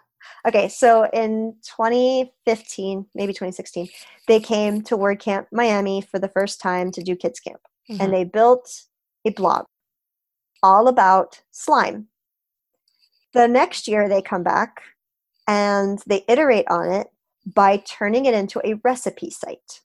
Okay, 0.47 0.67
so 0.69 1.07
in 1.11 1.55
2015, 1.63 3.05
maybe 3.15 3.33
2016, 3.33 3.87
they 4.27 4.39
came 4.39 4.81
to 4.83 4.97
WordCamp 4.97 5.47
Miami 5.51 6.01
for 6.01 6.19
the 6.19 6.29
first 6.29 6.61
time 6.61 6.91
to 6.91 7.01
do 7.01 7.15
kids 7.15 7.39
camp. 7.39 7.61
Mm-hmm. 7.89 8.01
And 8.01 8.13
they 8.13 8.23
built 8.23 8.69
a 9.25 9.31
blog 9.31 9.65
all 10.61 10.87
about 10.87 11.41
slime. 11.51 12.07
The 13.33 13.47
next 13.47 13.87
year 13.87 14.07
they 14.07 14.21
come 14.21 14.43
back 14.43 14.81
and 15.47 15.99
they 16.07 16.23
iterate 16.27 16.65
on 16.69 16.91
it 16.91 17.07
by 17.45 17.77
turning 17.77 18.25
it 18.25 18.33
into 18.33 18.61
a 18.65 18.79
recipe 18.83 19.29
site. 19.29 19.81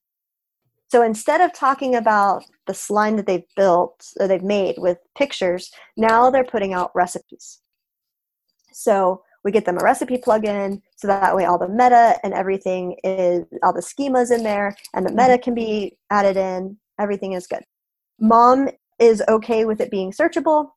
So 0.90 1.02
instead 1.02 1.40
of 1.40 1.52
talking 1.52 1.94
about 1.94 2.44
the 2.66 2.74
slime 2.74 3.16
that 3.16 3.26
they've 3.26 3.44
built 3.56 4.06
or 4.18 4.26
they've 4.26 4.42
made 4.42 4.76
with 4.78 4.98
pictures, 5.16 5.70
now 5.96 6.30
they're 6.30 6.44
putting 6.44 6.72
out 6.72 6.90
recipes. 6.94 7.60
So 8.72 9.22
we 9.44 9.50
get 9.50 9.64
them 9.64 9.78
a 9.78 9.84
recipe 9.84 10.18
plugin 10.18 10.80
so 10.96 11.06
that 11.06 11.34
way 11.34 11.44
all 11.44 11.58
the 11.58 11.68
meta 11.68 12.18
and 12.22 12.34
everything 12.34 12.96
is 13.04 13.44
all 13.62 13.72
the 13.72 13.80
schemas 13.80 14.30
in 14.30 14.42
there 14.42 14.76
and 14.94 15.06
the 15.06 15.10
meta 15.10 15.32
mm-hmm. 15.32 15.42
can 15.42 15.54
be 15.54 15.96
added 16.10 16.36
in 16.36 16.76
everything 16.98 17.32
is 17.32 17.46
good. 17.46 17.62
Mom 18.20 18.68
is 18.98 19.22
okay 19.28 19.64
with 19.64 19.80
it 19.80 19.90
being 19.90 20.12
searchable 20.12 20.70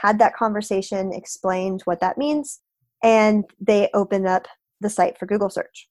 had 0.00 0.18
that 0.18 0.34
conversation 0.34 1.12
explained 1.12 1.82
what 1.84 2.00
that 2.00 2.16
means 2.16 2.60
and 3.02 3.44
they 3.60 3.88
open 3.94 4.26
up 4.26 4.46
the 4.80 4.88
site 4.88 5.18
for 5.18 5.26
google 5.26 5.50
search. 5.50 5.88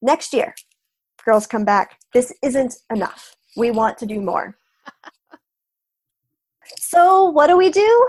Next 0.00 0.32
year 0.32 0.54
girls 1.24 1.46
come 1.46 1.64
back 1.64 1.98
this 2.14 2.32
isn't 2.42 2.74
enough. 2.90 3.36
We 3.56 3.70
want 3.70 3.98
to 3.98 4.06
do 4.06 4.20
more 4.20 4.56
so 6.90 7.26
what 7.26 7.46
do 7.46 7.56
we 7.56 7.70
do? 7.70 8.08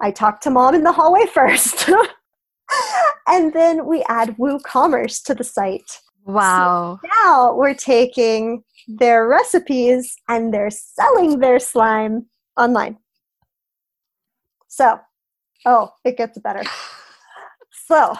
I 0.00 0.10
talk 0.10 0.40
to 0.40 0.50
mom 0.50 0.74
in 0.74 0.82
the 0.82 0.90
hallway 0.90 1.26
first. 1.26 1.88
and 3.28 3.52
then 3.52 3.86
we 3.86 4.04
add 4.08 4.36
WooCommerce 4.38 5.22
to 5.22 5.34
the 5.34 5.44
site. 5.44 6.00
Wow. 6.24 6.98
So 7.00 7.08
now 7.24 7.54
we're 7.54 7.74
taking 7.74 8.64
their 8.88 9.28
recipes 9.28 10.16
and 10.28 10.52
they're 10.52 10.68
selling 10.70 11.38
their 11.38 11.60
slime 11.60 12.26
online. 12.56 12.98
So, 14.66 14.98
oh, 15.64 15.90
it 16.04 16.16
gets 16.16 16.40
better. 16.40 16.64
so, 17.86 18.16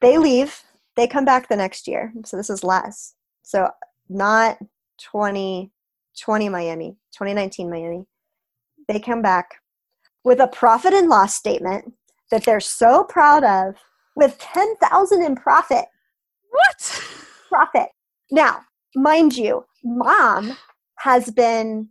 they 0.00 0.16
leave, 0.16 0.62
they 0.96 1.06
come 1.06 1.26
back 1.26 1.50
the 1.50 1.56
next 1.56 1.86
year. 1.86 2.10
So, 2.24 2.38
this 2.38 2.48
is 2.48 2.64
less. 2.64 3.14
So, 3.42 3.68
not 4.08 4.56
2020 5.12 6.48
Miami, 6.48 6.96
2019 7.12 7.68
Miami. 7.68 8.06
They 8.88 9.00
come 9.00 9.22
back 9.22 9.46
with 10.24 10.40
a 10.40 10.48
profit 10.48 10.92
and 10.92 11.08
loss 11.08 11.34
statement 11.34 11.92
that 12.30 12.44
they're 12.44 12.60
so 12.60 13.04
proud 13.04 13.44
of 13.44 13.76
with 14.16 14.38
10,000 14.38 15.22
in 15.22 15.36
profit. 15.36 15.86
What? 16.50 17.02
Profit. 17.48 17.88
Now, 18.30 18.60
mind 18.94 19.36
you, 19.36 19.64
mom 19.84 20.56
has 20.98 21.30
been 21.30 21.88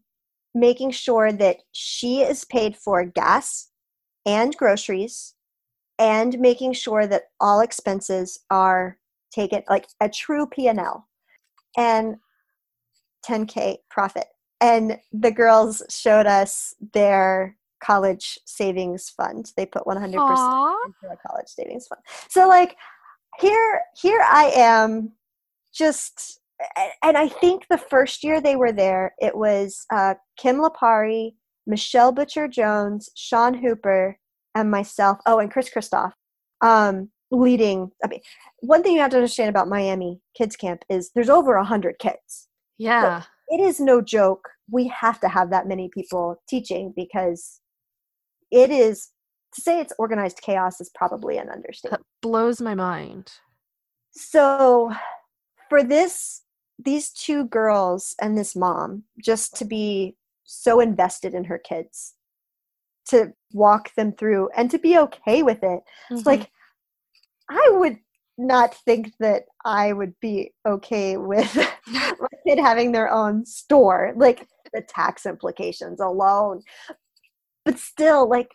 making 0.56 0.92
sure 0.92 1.32
that 1.32 1.58
she 1.72 2.22
is 2.22 2.46
paid 2.46 2.76
for 2.76 3.06
gas 3.06 3.70
and 4.26 4.56
groceries 4.56 5.34
and 6.00 6.40
making 6.40 6.74
sure 6.74 7.08
that 7.08 7.24
all 7.40 7.60
expenses 7.60 8.40
are 8.50 8.98
taken 9.32 9.64
like 9.70 9.88
a 10.00 10.10
true 10.10 10.48
P&L 10.48 11.08
and 11.78 12.18
10k 13.26 13.78
profit 13.90 14.26
and 14.64 14.98
the 15.12 15.32
girls 15.32 15.84
showed 15.90 16.26
us 16.26 16.74
their 16.94 17.58
college 17.84 18.40
savings 18.46 19.10
fund. 19.10 19.52
They 19.58 19.66
put 19.66 19.84
100% 19.84 20.06
into 20.06 20.16
a 20.16 21.18
college 21.28 21.48
savings 21.48 21.86
fund. 21.86 22.02
So 22.30 22.48
like 22.48 22.78
here 23.40 23.82
here 24.02 24.22
I 24.22 24.52
am 24.56 25.12
just 25.74 26.40
and 27.04 27.18
I 27.18 27.28
think 27.28 27.68
the 27.68 27.78
first 27.78 28.24
year 28.24 28.40
they 28.40 28.56
were 28.56 28.72
there, 28.72 29.14
it 29.20 29.36
was 29.36 29.86
uh, 29.92 30.14
Kim 30.38 30.58
Lapari, 30.58 31.34
Michelle 31.68 32.14
Butcher 32.14 32.48
Jones, 32.48 33.10
Sean 33.16 33.54
Hooper, 33.54 34.18
and 34.56 34.72
myself. 34.72 35.18
Oh, 35.26 35.40
and 35.40 35.52
Chris 35.52 35.70
Christoff 35.70 36.12
um, 36.62 37.10
leading. 37.32 37.92
I 38.04 38.08
mean, 38.08 38.22
one 38.60 38.82
thing 38.82 38.94
you 38.94 39.02
have 39.02 39.12
to 39.12 39.18
understand 39.18 39.50
about 39.50 39.68
Miami 39.68 40.22
Kids 40.38 40.56
Camp 40.56 40.86
is 40.90 41.12
there's 41.14 41.30
over 41.30 41.56
a 41.56 41.66
hundred 41.66 42.00
kids. 42.00 42.48
Yeah, 42.78 43.22
so 43.22 43.28
it 43.50 43.62
is 43.62 43.82
no 43.82 44.02
joke 44.02 44.48
we 44.70 44.88
have 44.88 45.20
to 45.22 45.28
have 45.28 45.50
that 45.50 45.68
many 45.68 45.90
people 45.90 46.42
teaching 46.48 46.94
because 46.96 47.60
it 48.52 48.70
is 48.70 49.10
to 49.56 49.62
say 49.62 49.80
it's 49.80 49.94
organized 50.00 50.42
chaos 50.42 50.82
is 50.82 50.90
probably 50.96 51.38
an 51.38 51.50
understatement. 51.50 52.02
That 52.02 52.28
blows 52.28 52.62
my 52.62 52.76
mind. 52.76 53.32
So 54.12 54.94
for 55.70 55.84
this 55.84 56.42
these 56.84 57.12
two 57.12 57.46
girls 57.46 58.16
and 58.20 58.38
this 58.38 58.56
mom 58.56 59.04
just 59.24 59.56
to 59.58 59.66
be 59.66 60.16
so 60.44 60.80
invested 60.80 61.34
in 61.34 61.44
her 61.46 61.58
kids 61.58 62.16
to 63.08 63.34
walk 63.54 63.94
them 63.96 64.12
through 64.12 64.50
and 64.56 64.72
to 64.72 64.80
be 64.80 64.98
okay 64.98 65.44
with 65.44 65.64
it. 65.64 65.82
Mm-hmm. 66.10 66.16
It's 66.16 66.26
like 66.26 66.50
I 67.50 67.70
would 67.74 67.98
not 68.44 68.76
think 68.76 69.14
that 69.20 69.44
I 69.66 69.94
would 69.94 70.14
be 70.20 70.52
okay 70.68 71.18
with 71.18 71.56
my 71.88 72.28
kid 72.46 72.60
having 72.60 72.92
their 72.92 73.12
own 73.12 73.46
store. 73.46 74.14
Like 74.16 74.48
the 74.74 74.82
tax 74.82 75.26
implications 75.26 76.00
alone. 76.00 76.62
But 77.64 77.80
still, 77.80 78.28
like 78.30 78.52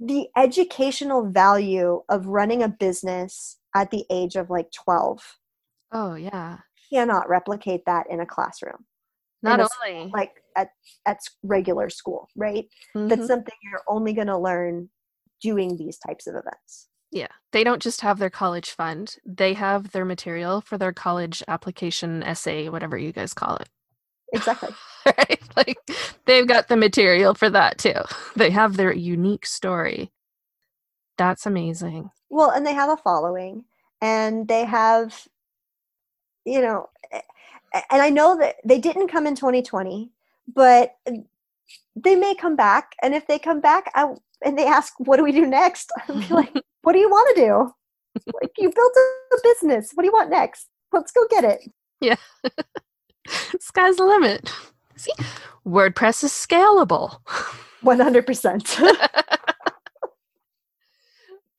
the 0.00 0.28
educational 0.36 1.30
value 1.30 2.02
of 2.08 2.26
running 2.26 2.62
a 2.62 2.68
business 2.68 3.58
at 3.74 3.90
the 3.90 4.04
age 4.10 4.36
of 4.36 4.50
like 4.50 4.70
12. 4.72 5.20
Oh, 5.92 6.14
yeah. 6.14 6.58
Cannot 6.92 7.28
replicate 7.28 7.82
that 7.86 8.06
in 8.10 8.20
a 8.20 8.26
classroom. 8.26 8.84
Not 9.42 9.60
a, 9.60 9.68
only 9.84 10.10
like 10.12 10.42
at, 10.56 10.70
at 11.04 11.20
regular 11.42 11.88
school, 11.90 12.28
right? 12.36 12.66
Mm-hmm. 12.96 13.08
That's 13.08 13.26
something 13.26 13.54
you're 13.62 13.82
only 13.86 14.12
going 14.12 14.26
to 14.26 14.38
learn 14.38 14.88
doing 15.40 15.76
these 15.76 15.98
types 15.98 16.26
of 16.26 16.34
events. 16.34 16.88
Yeah. 17.10 17.28
They 17.52 17.64
don't 17.64 17.82
just 17.82 18.00
have 18.02 18.18
their 18.18 18.30
college 18.30 18.70
fund, 18.70 19.16
they 19.24 19.54
have 19.54 19.92
their 19.92 20.04
material 20.04 20.60
for 20.60 20.76
their 20.78 20.92
college 20.92 21.42
application 21.48 22.22
essay, 22.22 22.68
whatever 22.68 22.98
you 22.98 23.12
guys 23.12 23.32
call 23.32 23.56
it. 23.56 23.68
Exactly. 24.32 24.70
right? 25.06 25.40
Like 25.56 25.78
they've 26.26 26.46
got 26.46 26.68
the 26.68 26.76
material 26.76 27.34
for 27.34 27.48
that 27.50 27.78
too. 27.78 27.94
They 28.34 28.50
have 28.50 28.76
their 28.76 28.92
unique 28.92 29.46
story. 29.46 30.10
That's 31.16 31.46
amazing. 31.46 32.10
Well, 32.28 32.50
and 32.50 32.66
they 32.66 32.74
have 32.74 32.90
a 32.90 32.96
following 32.96 33.64
and 34.00 34.46
they 34.48 34.64
have, 34.64 35.26
you 36.44 36.60
know, 36.60 36.88
eh, 37.10 37.20
eh, 37.72 37.80
and 37.90 38.02
I 38.02 38.10
know 38.10 38.36
that 38.38 38.56
they 38.64 38.78
didn't 38.78 39.08
come 39.08 39.26
in 39.26 39.34
2020, 39.34 40.10
but 40.54 40.96
eh, 41.06 41.18
they 41.94 42.16
may 42.16 42.34
come 42.34 42.56
back. 42.56 42.94
And 43.02 43.14
if 43.14 43.26
they 43.26 43.38
come 43.38 43.60
back 43.60 43.90
I, 43.94 44.12
and 44.42 44.58
they 44.58 44.66
ask, 44.66 44.94
what 44.98 45.16
do 45.16 45.24
we 45.24 45.32
do 45.32 45.46
next? 45.46 45.90
I'll 46.08 46.20
be 46.20 46.34
like, 46.34 46.52
what 46.86 46.92
do 46.92 47.00
you 47.00 47.10
want 47.10 47.34
to 47.34 47.42
do? 47.42 47.72
like, 48.40 48.52
you 48.58 48.70
built 48.72 48.92
a 48.96 49.36
business. 49.42 49.90
What 49.92 50.04
do 50.04 50.06
you 50.06 50.12
want 50.12 50.30
next? 50.30 50.68
Let's 50.92 51.10
go 51.10 51.26
get 51.28 51.42
it. 51.42 51.68
Yeah. 52.00 52.14
Sky's 53.58 53.96
the 53.96 54.04
limit. 54.04 54.52
See, 54.94 55.10
WordPress 55.66 56.22
is 56.22 56.30
scalable. 56.30 57.18
100%. 57.82 58.94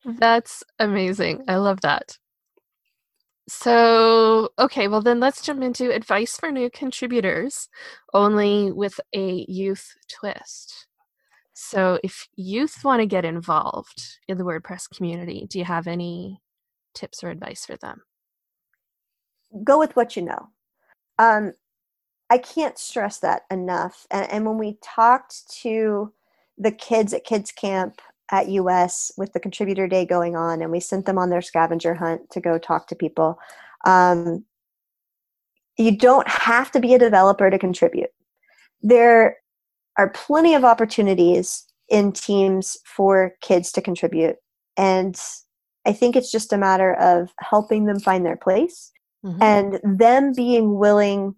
That's 0.18 0.64
amazing. 0.78 1.44
I 1.46 1.56
love 1.56 1.82
that. 1.82 2.16
So, 3.48 4.48
okay, 4.58 4.88
well, 4.88 5.02
then 5.02 5.20
let's 5.20 5.42
jump 5.42 5.62
into 5.62 5.94
advice 5.94 6.38
for 6.38 6.50
new 6.50 6.70
contributors, 6.70 7.68
only 8.14 8.72
with 8.72 8.98
a 9.14 9.44
youth 9.46 9.94
twist. 10.08 10.87
So, 11.60 11.98
if 12.04 12.28
youth 12.36 12.84
want 12.84 13.00
to 13.00 13.06
get 13.06 13.24
involved 13.24 14.20
in 14.28 14.38
the 14.38 14.44
WordPress 14.44 14.88
community, 14.96 15.44
do 15.50 15.58
you 15.58 15.64
have 15.64 15.88
any 15.88 16.40
tips 16.94 17.24
or 17.24 17.30
advice 17.30 17.66
for 17.66 17.76
them? 17.76 18.02
Go 19.64 19.76
with 19.76 19.96
what 19.96 20.14
you 20.14 20.22
know. 20.22 20.50
Um, 21.18 21.54
I 22.30 22.38
can't 22.38 22.78
stress 22.78 23.18
that 23.18 23.42
enough. 23.50 24.06
And, 24.12 24.30
and 24.30 24.46
when 24.46 24.56
we 24.56 24.78
talked 24.84 25.50
to 25.62 26.12
the 26.56 26.70
kids 26.70 27.12
at 27.12 27.24
Kids 27.24 27.50
Camp 27.50 28.00
at 28.30 28.48
US 28.50 29.10
with 29.16 29.32
the 29.32 29.40
contributor 29.40 29.88
day 29.88 30.06
going 30.06 30.36
on, 30.36 30.62
and 30.62 30.70
we 30.70 30.78
sent 30.78 31.06
them 31.06 31.18
on 31.18 31.28
their 31.28 31.42
scavenger 31.42 31.92
hunt 31.92 32.30
to 32.30 32.40
go 32.40 32.56
talk 32.58 32.86
to 32.86 32.94
people. 32.94 33.36
Um, 33.84 34.44
you 35.76 35.96
don't 35.96 36.28
have 36.28 36.70
to 36.70 36.78
be 36.78 36.94
a 36.94 37.00
developer 37.00 37.50
to 37.50 37.58
contribute. 37.58 38.10
There 38.80 39.38
are 39.98 40.08
plenty 40.10 40.54
of 40.54 40.64
opportunities 40.64 41.64
in 41.88 42.12
teams 42.12 42.76
for 42.84 43.34
kids 43.42 43.72
to 43.72 43.82
contribute. 43.82 44.36
And 44.76 45.20
I 45.86 45.92
think 45.92 46.16
it's 46.16 46.30
just 46.30 46.52
a 46.52 46.58
matter 46.58 46.94
of 46.94 47.30
helping 47.40 47.86
them 47.86 47.98
find 47.98 48.24
their 48.24 48.36
place 48.36 48.92
mm-hmm. 49.24 49.42
and 49.42 49.80
them 49.98 50.32
being 50.34 50.78
willing 50.78 51.34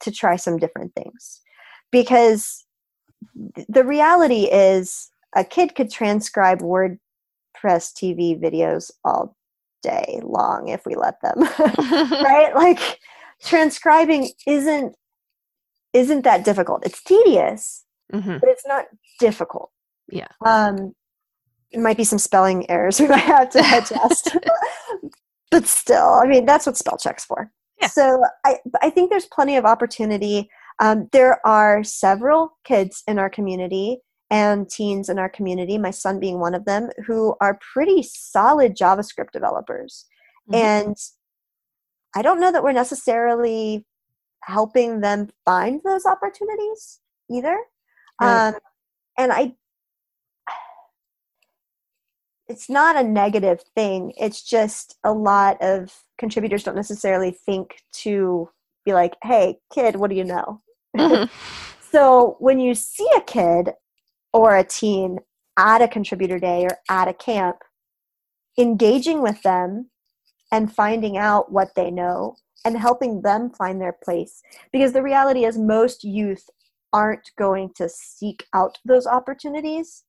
to 0.00 0.10
try 0.10 0.36
some 0.36 0.56
different 0.56 0.94
things. 0.94 1.40
Because 1.90 2.64
the 3.68 3.84
reality 3.84 4.44
is 4.44 5.10
a 5.36 5.44
kid 5.44 5.74
could 5.74 5.90
transcribe 5.90 6.60
WordPress 6.60 6.98
TV 7.64 8.40
videos 8.40 8.90
all 9.04 9.36
day 9.82 10.20
long 10.22 10.68
if 10.68 10.86
we 10.86 10.94
let 10.94 11.20
them. 11.20 11.40
right? 12.10 12.52
Like 12.54 13.00
transcribing 13.42 14.30
isn't 14.46 14.96
isn't 15.92 16.22
that 16.22 16.44
difficult. 16.44 16.84
It's 16.86 17.02
tedious, 17.02 17.84
mm-hmm. 18.12 18.38
but 18.38 18.48
it's 18.48 18.66
not 18.66 18.86
difficult. 19.18 19.70
Yeah. 20.08 20.28
Um 20.44 20.94
there 21.72 21.82
might 21.82 21.96
be 21.96 22.04
some 22.04 22.18
spelling 22.18 22.68
errors 22.70 23.00
we 23.00 23.08
might 23.08 23.20
have 23.20 23.50
to 23.50 23.58
adjust. 23.58 24.36
but 25.50 25.66
still, 25.66 26.20
I 26.22 26.26
mean 26.26 26.46
that's 26.46 26.66
what 26.66 26.76
spell 26.76 26.98
check's 26.98 27.24
for. 27.24 27.50
Yeah. 27.80 27.88
So 27.88 28.22
I 28.44 28.56
I 28.80 28.90
think 28.90 29.10
there's 29.10 29.26
plenty 29.26 29.56
of 29.56 29.64
opportunity. 29.64 30.48
Um, 30.78 31.08
there 31.12 31.46
are 31.46 31.84
several 31.84 32.58
kids 32.64 33.02
in 33.06 33.18
our 33.18 33.30
community 33.30 34.00
and 34.32 34.68
teens 34.70 35.10
in 35.10 35.18
our 35.18 35.28
community, 35.28 35.76
my 35.76 35.90
son 35.90 36.18
being 36.18 36.40
one 36.40 36.54
of 36.54 36.64
them, 36.64 36.88
who 37.06 37.36
are 37.42 37.58
pretty 37.74 38.02
solid 38.02 38.74
JavaScript 38.74 39.30
developers. 39.30 40.06
Mm-hmm. 40.50 40.54
And 40.54 40.96
I 42.16 42.22
don't 42.22 42.40
know 42.40 42.50
that 42.50 42.64
we're 42.64 42.72
necessarily 42.72 43.84
helping 44.44 45.00
them 45.00 45.28
find 45.44 45.80
those 45.84 46.06
opportunities 46.06 47.00
either. 47.30 47.58
Right. 48.20 48.48
Um, 48.48 48.54
and 49.18 49.32
I, 49.32 49.54
it's 52.48 52.68
not 52.68 52.96
a 52.96 53.02
negative 53.02 53.62
thing. 53.74 54.12
It's 54.18 54.42
just 54.42 54.96
a 55.04 55.12
lot 55.12 55.60
of 55.62 56.02
contributors 56.18 56.64
don't 56.64 56.76
necessarily 56.76 57.30
think 57.30 57.76
to 57.92 58.48
be 58.84 58.92
like, 58.92 59.16
hey, 59.22 59.58
kid, 59.72 59.96
what 59.96 60.10
do 60.10 60.16
you 60.16 60.24
know? 60.24 60.60
Mm-hmm. 60.96 61.32
so 61.90 62.36
when 62.40 62.60
you 62.60 62.74
see 62.74 63.08
a 63.16 63.20
kid 63.20 63.70
or 64.32 64.56
a 64.56 64.64
teen 64.64 65.18
at 65.58 65.82
a 65.82 65.88
contributor 65.88 66.38
day 66.38 66.64
or 66.64 66.78
at 66.90 67.08
a 67.08 67.14
camp, 67.14 67.56
engaging 68.58 69.22
with 69.22 69.42
them 69.42 69.90
and 70.50 70.74
finding 70.74 71.16
out 71.16 71.50
what 71.50 71.74
they 71.74 71.90
know 71.90 72.36
and 72.64 72.78
helping 72.78 73.22
them 73.22 73.50
find 73.50 73.80
their 73.80 73.96
place. 74.04 74.42
Because 74.72 74.92
the 74.92 75.02
reality 75.02 75.44
is, 75.44 75.58
most 75.58 76.04
youth 76.04 76.48
aren't 76.92 77.30
going 77.38 77.70
to 77.76 77.88
seek 77.88 78.46
out 78.54 78.78
those 78.84 79.06
opportunities 79.06 80.04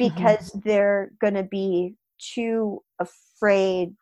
mm-hmm. 0.00 0.14
because 0.14 0.50
mm-hmm. 0.50 0.68
they're 0.68 1.12
going 1.20 1.34
to 1.34 1.42
be 1.42 1.94
too 2.18 2.82
afraid 2.98 3.94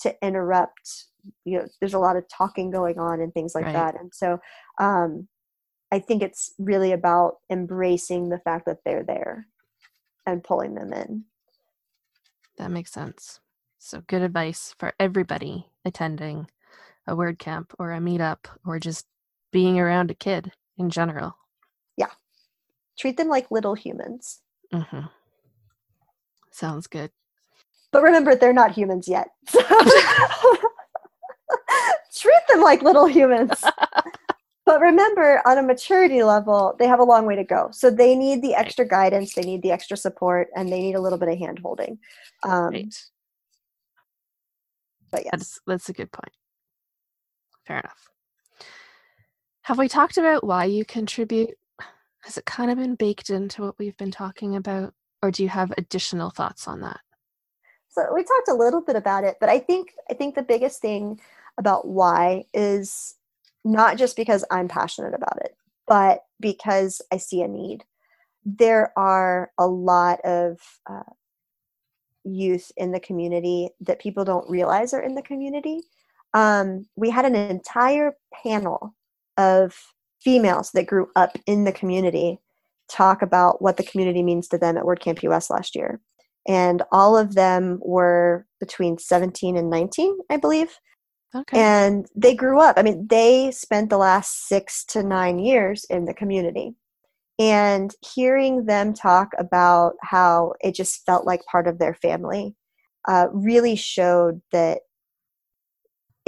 to 0.00 0.14
interrupt 0.22 1.06
you 1.44 1.58
know 1.58 1.66
there's 1.80 1.94
a 1.94 1.98
lot 1.98 2.16
of 2.16 2.24
talking 2.28 2.70
going 2.70 2.98
on 2.98 3.20
and 3.20 3.34
things 3.34 3.54
like 3.54 3.64
right. 3.64 3.72
that 3.72 4.00
and 4.00 4.14
so 4.14 4.38
um 4.78 5.26
I 5.90 5.98
think 5.98 6.22
it's 6.22 6.54
really 6.58 6.92
about 6.92 7.36
embracing 7.50 8.28
the 8.28 8.38
fact 8.38 8.66
that 8.66 8.78
they're 8.84 9.04
there 9.04 9.46
and 10.26 10.44
pulling 10.44 10.74
them 10.74 10.92
in. 10.92 11.24
That 12.58 12.70
makes 12.70 12.92
sense. 12.92 13.40
So, 13.78 14.02
good 14.06 14.22
advice 14.22 14.74
for 14.78 14.92
everybody 14.98 15.66
attending 15.84 16.48
a 17.08 17.16
WordCamp 17.16 17.70
or 17.78 17.92
a 17.92 17.98
meetup 17.98 18.46
or 18.64 18.78
just 18.78 19.06
being 19.50 19.80
around 19.80 20.10
a 20.10 20.14
kid 20.14 20.52
in 20.76 20.90
general. 20.90 21.36
Yeah. 21.96 22.10
Treat 22.98 23.16
them 23.16 23.28
like 23.28 23.50
little 23.50 23.74
humans. 23.74 24.40
Mm-hmm. 24.72 25.06
Sounds 26.50 26.86
good. 26.86 27.10
But 27.90 28.02
remember, 28.02 28.36
they're 28.36 28.52
not 28.52 28.72
humans 28.72 29.08
yet. 29.08 29.30
Treat 32.14 32.42
them 32.48 32.60
like 32.60 32.82
little 32.82 33.06
humans. 33.06 33.64
But 34.68 34.82
remember, 34.82 35.40
on 35.46 35.56
a 35.56 35.62
maturity 35.62 36.22
level, 36.22 36.76
they 36.78 36.86
have 36.86 37.00
a 37.00 37.04
long 37.04 37.24
way 37.24 37.34
to 37.36 37.42
go. 37.42 37.70
So 37.72 37.88
they 37.88 38.14
need 38.14 38.42
the 38.42 38.54
extra 38.54 38.86
guidance, 38.86 39.32
they 39.32 39.40
need 39.40 39.62
the 39.62 39.70
extra 39.70 39.96
support, 39.96 40.48
and 40.54 40.70
they 40.70 40.82
need 40.82 40.94
a 40.94 41.00
little 41.00 41.16
bit 41.16 41.30
of 41.30 41.38
hand 41.38 41.58
holding. 41.60 41.98
Um, 42.42 42.74
right. 42.74 42.94
But 45.10 45.24
yes. 45.24 45.30
That's, 45.32 45.60
that's 45.66 45.88
a 45.88 45.94
good 45.94 46.12
point. 46.12 46.32
Fair 47.68 47.80
enough. 47.80 48.08
Have 49.62 49.76
we 49.76 49.88
talked 49.88 50.16
about 50.16 50.42
why 50.42 50.64
you 50.64 50.86
contribute? 50.86 51.50
Has 52.20 52.38
it 52.38 52.46
kind 52.46 52.70
of 52.70 52.78
been 52.78 52.94
baked 52.94 53.28
into 53.28 53.62
what 53.62 53.78
we've 53.78 53.96
been 53.98 54.10
talking 54.10 54.56
about? 54.56 54.94
Or 55.22 55.30
do 55.30 55.42
you 55.42 55.50
have 55.50 55.74
additional 55.76 56.30
thoughts 56.30 56.66
on 56.66 56.80
that? 56.80 57.00
So 57.90 58.06
we 58.14 58.22
talked 58.22 58.48
a 58.48 58.54
little 58.54 58.80
bit 58.80 58.96
about 58.96 59.24
it, 59.24 59.36
but 59.38 59.50
I 59.50 59.58
think 59.58 59.92
I 60.10 60.14
think 60.14 60.34
the 60.34 60.42
biggest 60.42 60.80
thing 60.80 61.20
about 61.58 61.86
why 61.86 62.44
is 62.54 63.16
not 63.64 63.98
just 63.98 64.16
because 64.16 64.44
I'm 64.50 64.68
passionate 64.68 65.12
about 65.14 65.38
it, 65.42 65.54
but 65.86 66.24
because 66.40 67.02
I 67.12 67.18
see 67.18 67.42
a 67.42 67.48
need. 67.48 67.84
There 68.46 68.98
are 68.98 69.50
a 69.58 69.66
lot 69.66 70.20
of 70.22 70.58
uh, 70.88 71.12
youth 72.24 72.72
in 72.78 72.92
the 72.92 73.00
community 73.00 73.70
that 73.80 74.00
people 74.00 74.24
don't 74.24 74.48
realize 74.48 74.94
are 74.94 75.02
in 75.02 75.14
the 75.14 75.22
community. 75.22 75.82
Um, 76.34 76.86
we 76.96 77.10
had 77.10 77.24
an 77.24 77.34
entire 77.34 78.14
panel 78.44 78.94
of 79.36 79.74
females 80.20 80.70
that 80.74 80.86
grew 80.86 81.08
up 81.16 81.36
in 81.46 81.64
the 81.64 81.72
community 81.72 82.38
talk 82.88 83.22
about 83.22 83.60
what 83.62 83.76
the 83.76 83.84
community 83.84 84.22
means 84.22 84.48
to 84.48 84.58
them 84.58 84.76
at 84.76 84.84
WordCamp 84.84 85.22
US 85.22 85.50
last 85.50 85.74
year. 85.74 86.00
And 86.46 86.82
all 86.90 87.16
of 87.16 87.34
them 87.34 87.78
were 87.82 88.46
between 88.60 88.98
17 88.98 89.56
and 89.56 89.68
19, 89.68 90.18
I 90.30 90.38
believe. 90.38 90.78
Okay. 91.34 91.58
And 91.58 92.06
they 92.16 92.34
grew 92.34 92.58
up. 92.58 92.78
I 92.78 92.82
mean, 92.82 93.06
they 93.08 93.50
spent 93.50 93.90
the 93.90 93.98
last 93.98 94.48
six 94.48 94.84
to 94.86 95.02
nine 95.02 95.38
years 95.38 95.84
in 95.90 96.06
the 96.06 96.14
community. 96.14 96.74
And 97.38 97.94
hearing 98.14 98.64
them 98.64 98.94
talk 98.94 99.28
about 99.38 99.94
how 100.02 100.54
it 100.60 100.74
just 100.74 101.04
felt 101.04 101.24
like 101.26 101.44
part 101.44 101.68
of 101.68 101.78
their 101.78 101.94
family 101.94 102.56
uh, 103.06 103.28
really 103.32 103.76
showed 103.76 104.40
that 104.50 104.80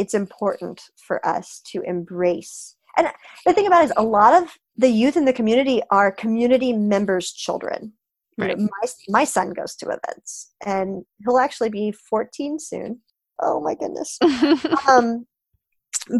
it's 0.00 0.14
important 0.14 0.80
for 0.96 1.24
us 1.26 1.60
to 1.66 1.82
embrace. 1.82 2.76
And 2.96 3.08
the 3.46 3.52
thing 3.52 3.66
about 3.66 3.82
it 3.82 3.86
is, 3.86 3.92
a 3.96 4.02
lot 4.02 4.42
of 4.42 4.56
the 4.76 4.88
youth 4.88 5.16
in 5.16 5.24
the 5.24 5.32
community 5.32 5.82
are 5.90 6.10
community 6.10 6.72
members' 6.72 7.32
children. 7.32 7.92
Right. 8.38 8.50
You 8.50 8.56
know, 8.56 8.68
my, 8.80 8.88
my 9.08 9.24
son 9.24 9.50
goes 9.50 9.76
to 9.76 9.86
events, 9.86 10.52
and 10.64 11.04
he'll 11.24 11.38
actually 11.38 11.68
be 11.68 11.92
14 11.92 12.58
soon 12.58 13.00
oh 13.42 13.58
my 13.60 13.74
goodness 13.74 14.18
um, 14.88 15.26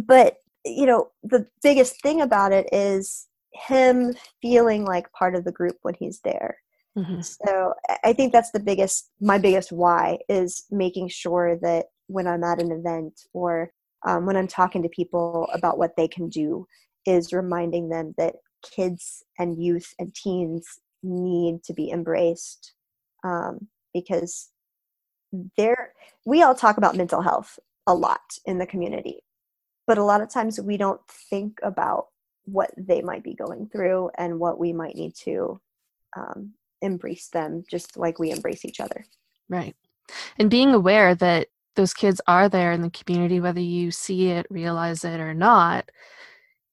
but 0.07 0.37
you 0.65 0.87
know 0.87 1.09
the 1.23 1.47
biggest 1.63 2.01
thing 2.03 2.23
about 2.23 2.51
it 2.53 2.67
is 2.73 3.27
him 3.53 4.15
feeling 4.41 4.87
like 4.87 5.13
part 5.13 5.35
of 5.35 5.45
the 5.45 5.53
group 5.53 5.77
when 5.83 5.95
he's 5.95 6.21
there 6.21 6.57
Mm-hmm. 6.99 7.21
So 7.21 7.75
I 8.05 8.13
think 8.13 8.33
that's 8.33 8.51
the 8.51 8.61
biggest, 8.61 9.11
my 9.21 9.39
biggest 9.39 9.73
why 9.73 10.19
is 10.29 10.65
making 10.71 11.09
sure 11.09 11.57
that 11.63 11.87
when 12.11 12.27
I'm 12.27 12.45
at 12.45 12.61
an 12.61 12.73
event 12.73 13.21
or 13.33 13.71
um, 14.07 14.27
when 14.27 14.37
I'm 14.37 14.49
talking 14.49 14.83
to 14.83 14.89
people 14.89 15.49
about 15.53 15.79
what 15.79 15.97
they 15.97 16.09
can 16.09 16.29
do, 16.29 16.67
is 17.07 17.33
reminding 17.33 17.89
them 17.89 18.15
that 18.19 18.37
kids 18.63 19.23
and 19.39 19.63
youth 19.63 19.95
and 19.99 20.15
teens 20.15 20.67
need 21.03 21.63
to 21.65 21.73
be 21.73 21.91
embraced 21.91 22.75
um, 23.25 23.69
because 23.95 24.51
they're 25.57 25.95
we 26.27 26.43
all 26.43 26.55
talk 26.55 26.77
about 26.77 26.97
mental 26.97 27.23
health 27.23 27.59
a 27.87 27.95
lot 27.95 28.21
in 28.45 28.59
the 28.59 28.67
community 28.67 29.23
but 29.87 29.99
a 29.99 30.05
lot 30.05 30.21
of 30.21 30.29
times 30.29 30.61
we 30.61 30.77
don't 30.77 31.01
think 31.09 31.59
about 31.65 32.07
what 32.45 32.71
they 32.77 33.03
might 33.03 33.25
be 33.25 33.35
going 33.35 33.69
through 33.69 34.11
and 34.17 34.39
what 34.39 34.59
we 34.59 34.73
might 34.73 34.95
need 34.95 35.15
to 35.15 35.61
um, 36.17 36.53
embrace 36.81 37.29
them 37.29 37.65
just 37.69 37.97
like 37.97 38.19
we 38.19 38.31
embrace 38.31 38.65
each 38.65 38.79
other. 38.79 39.05
Right. 39.49 39.75
And 40.39 40.49
being 40.49 40.75
aware 40.75 41.15
that 41.17 41.49
those 41.77 41.95
kids 41.95 42.21
are 42.27 42.49
there 42.49 42.73
in 42.73 42.83
the 42.83 42.91
community 42.91 43.41
whether 43.41 43.61
you 43.61 43.91
see 43.91 44.29
it 44.29 44.47
realize 44.51 45.05
it 45.05 45.21
or 45.21 45.35
not 45.35 45.91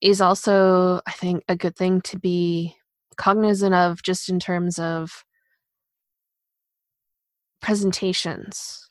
is 0.02 0.22
also 0.22 1.02
i 1.08 1.12
think 1.12 1.44
a 1.48 1.56
good 1.56 1.76
thing 1.76 2.02
to 2.02 2.20
be 2.20 2.76
cognizant 3.16 3.74
of 3.74 4.02
just 4.04 4.30
in 4.30 4.40
terms 4.40 4.80
of 4.80 5.24
presentations 7.62 8.88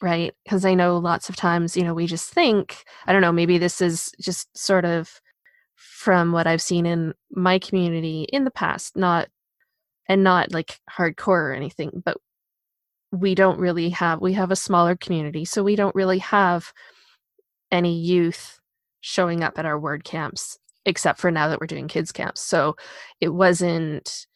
right? 0.00 0.34
Because 0.44 0.64
i 0.64 0.74
know 0.74 0.98
lots 0.98 1.28
of 1.28 1.36
times 1.36 1.76
you 1.76 1.84
know 1.84 1.94
we 1.94 2.06
just 2.06 2.32
think 2.32 2.84
i 3.06 3.12
don't 3.12 3.22
know 3.22 3.32
maybe 3.32 3.58
this 3.58 3.80
is 3.80 4.12
just 4.20 4.56
sort 4.56 4.84
of 4.84 5.20
from 5.74 6.32
what 6.32 6.46
i've 6.46 6.62
seen 6.62 6.86
in 6.86 7.14
my 7.30 7.58
community 7.58 8.22
in 8.32 8.44
the 8.44 8.50
past 8.50 8.96
not 8.96 9.28
and 10.08 10.24
not 10.24 10.52
like 10.52 10.80
hardcore 10.90 11.50
or 11.50 11.52
anything 11.52 12.02
but 12.04 12.16
we 13.10 13.34
don't 13.34 13.58
really 13.58 13.90
have 13.90 14.20
we 14.20 14.34
have 14.34 14.50
a 14.50 14.56
smaller 14.56 14.94
community 14.94 15.44
so 15.44 15.62
we 15.62 15.76
don't 15.76 15.94
really 15.94 16.18
have 16.18 16.72
any 17.72 17.98
youth 17.98 18.60
showing 19.00 19.42
up 19.42 19.58
at 19.58 19.66
our 19.66 19.78
word 19.78 20.04
camps 20.04 20.58
except 20.88 21.20
for 21.20 21.30
now 21.30 21.48
that 21.48 21.60
we're 21.60 21.66
doing 21.66 21.86
kids 21.86 22.12
camps. 22.12 22.40
So 22.40 22.76
it 23.20 23.28
wasn't 23.28 24.26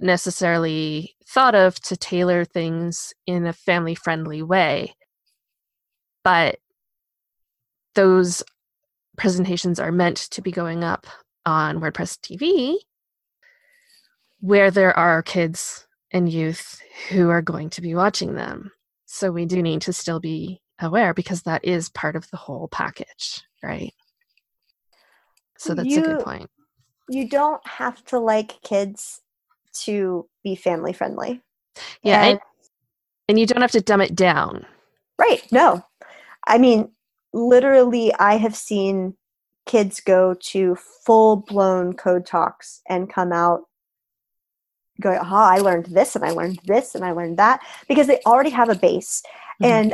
necessarily 0.00 1.16
thought 1.26 1.56
of 1.56 1.80
to 1.80 1.96
tailor 1.96 2.44
things 2.44 3.12
in 3.26 3.44
a 3.44 3.52
family 3.52 3.96
friendly 3.96 4.40
way. 4.40 4.94
But 6.22 6.58
those 7.94 8.42
presentations 9.16 9.80
are 9.80 9.90
meant 9.90 10.16
to 10.16 10.42
be 10.42 10.52
going 10.52 10.84
up 10.84 11.06
on 11.44 11.80
WordPress 11.80 12.18
TV 12.18 12.76
where 14.40 14.70
there 14.70 14.96
are 14.96 15.22
kids 15.22 15.85
and 16.16 16.32
youth 16.32 16.80
who 17.10 17.28
are 17.28 17.42
going 17.42 17.68
to 17.68 17.82
be 17.82 17.94
watching 17.94 18.34
them. 18.34 18.72
So 19.04 19.30
we 19.30 19.44
do 19.44 19.62
need 19.62 19.82
to 19.82 19.92
still 19.92 20.18
be 20.18 20.62
aware 20.80 21.12
because 21.12 21.42
that 21.42 21.64
is 21.64 21.90
part 21.90 22.16
of 22.16 22.28
the 22.30 22.38
whole 22.38 22.68
package, 22.68 23.42
right? 23.62 23.92
So 25.58 25.74
that's 25.74 25.88
you, 25.88 26.00
a 26.00 26.06
good 26.06 26.24
point. 26.24 26.50
You 27.10 27.28
don't 27.28 27.64
have 27.66 28.02
to 28.06 28.18
like 28.18 28.62
kids 28.62 29.20
to 29.84 30.26
be 30.42 30.56
family 30.56 30.94
friendly. 30.94 31.42
Yeah. 32.02 32.24
And, 32.24 32.40
and 33.28 33.38
you 33.38 33.44
don't 33.44 33.60
have 33.60 33.72
to 33.72 33.82
dumb 33.82 34.00
it 34.00 34.14
down. 34.14 34.64
Right. 35.18 35.46
No. 35.52 35.84
I 36.46 36.56
mean, 36.56 36.92
literally, 37.34 38.12
I 38.14 38.38
have 38.38 38.56
seen 38.56 39.16
kids 39.66 40.00
go 40.00 40.34
to 40.34 40.76
full 41.04 41.36
blown 41.36 41.92
code 41.92 42.24
talks 42.24 42.80
and 42.88 43.12
come 43.12 43.32
out 43.32 43.64
going, 45.00 45.18
oh, 45.18 45.24
I 45.24 45.58
learned 45.58 45.86
this 45.86 46.16
and 46.16 46.24
I 46.24 46.30
learned 46.30 46.60
this 46.64 46.94
and 46.94 47.04
I 47.04 47.12
learned 47.12 47.38
that 47.38 47.60
because 47.88 48.06
they 48.06 48.20
already 48.26 48.50
have 48.50 48.68
a 48.68 48.74
base. 48.74 49.22
Mm-hmm. 49.62 49.92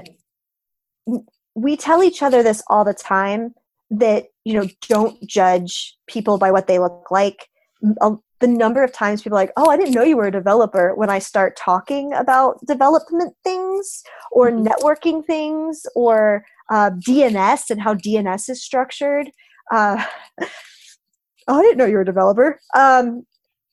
And 1.06 1.20
we 1.54 1.76
tell 1.76 2.02
each 2.02 2.22
other 2.22 2.42
this 2.42 2.62
all 2.68 2.84
the 2.84 2.94
time 2.94 3.54
that, 3.90 4.26
you 4.44 4.54
know, 4.54 4.68
don't 4.88 5.20
judge 5.26 5.96
people 6.06 6.38
by 6.38 6.50
what 6.50 6.66
they 6.66 6.78
look 6.78 7.10
like. 7.10 7.48
The 7.80 8.48
number 8.48 8.82
of 8.82 8.92
times 8.92 9.22
people 9.22 9.38
are 9.38 9.42
like, 9.42 9.52
oh, 9.56 9.70
I 9.70 9.76
didn't 9.76 9.94
know 9.94 10.02
you 10.02 10.16
were 10.16 10.26
a 10.26 10.32
developer 10.32 10.94
when 10.94 11.10
I 11.10 11.18
start 11.18 11.56
talking 11.56 12.12
about 12.14 12.64
development 12.66 13.34
things 13.44 14.02
or 14.30 14.50
mm-hmm. 14.50 14.66
networking 14.66 15.24
things 15.24 15.86
or 15.94 16.44
uh, 16.70 16.90
DNS 16.90 17.70
and 17.70 17.80
how 17.80 17.94
DNS 17.94 18.48
is 18.48 18.62
structured. 18.62 19.30
Uh, 19.70 20.04
oh, 20.40 21.58
I 21.58 21.62
didn't 21.62 21.78
know 21.78 21.86
you 21.86 21.96
were 21.96 22.02
a 22.02 22.06
developer. 22.06 22.60
Um, 22.74 23.26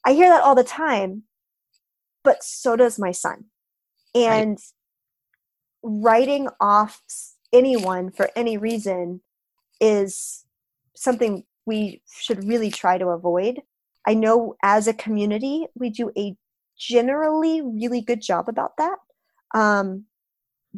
I 0.09 0.13
hear 0.13 0.29
that 0.29 0.41
all 0.41 0.55
the 0.55 0.63
time, 0.63 1.21
but 2.23 2.43
so 2.43 2.75
does 2.75 2.97
my 2.97 3.11
son. 3.11 3.45
And 4.15 4.57
right. 5.83 6.01
writing 6.01 6.47
off 6.59 6.99
anyone 7.53 8.09
for 8.09 8.31
any 8.35 8.57
reason 8.57 9.21
is 9.79 10.45
something 10.95 11.43
we 11.67 12.01
should 12.11 12.43
really 12.43 12.71
try 12.71 12.97
to 12.97 13.09
avoid. 13.09 13.61
I 14.07 14.15
know 14.15 14.55
as 14.63 14.87
a 14.87 14.95
community, 14.95 15.67
we 15.75 15.91
do 15.91 16.09
a 16.17 16.35
generally 16.75 17.61
really 17.61 18.01
good 18.01 18.23
job 18.23 18.49
about 18.49 18.77
that. 18.79 18.97
Um, 19.53 20.05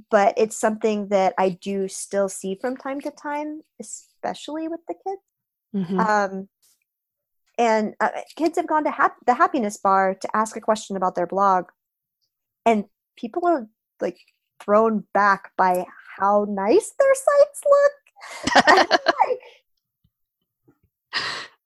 but 0.10 0.34
it's 0.36 0.58
something 0.58 1.08
that 1.08 1.36
I 1.38 1.52
do 1.62 1.88
still 1.88 2.28
see 2.28 2.58
from 2.60 2.76
time 2.76 3.00
to 3.00 3.12
time, 3.12 3.62
especially 3.80 4.68
with 4.68 4.82
the 4.90 4.96
kids. 4.96 5.22
Mm-hmm. 5.74 6.00
Um, 6.02 6.50
and 7.58 7.94
uh, 8.00 8.10
kids 8.36 8.58
have 8.58 8.68
gone 8.68 8.84
to 8.86 8.92
hap- 8.92 9.26
the 9.26 9.34
happiness 9.34 9.78
bar 9.78 10.16
to 10.16 10.36
ask 10.36 10.56
a 10.56 10.62
question 10.62 10.96
about 10.96 11.16
their 11.16 11.28
blog, 11.28 11.66
and 12.66 12.86
people 13.16 13.46
are 13.46 13.68
like 14.00 14.20
thrown 14.64 15.04
back 15.14 15.52
by 15.58 15.86
how 16.18 16.46
nice 16.50 16.94
their 17.00 17.14
sites 17.16 17.62
look. 17.66 17.92
like, 19.28 19.40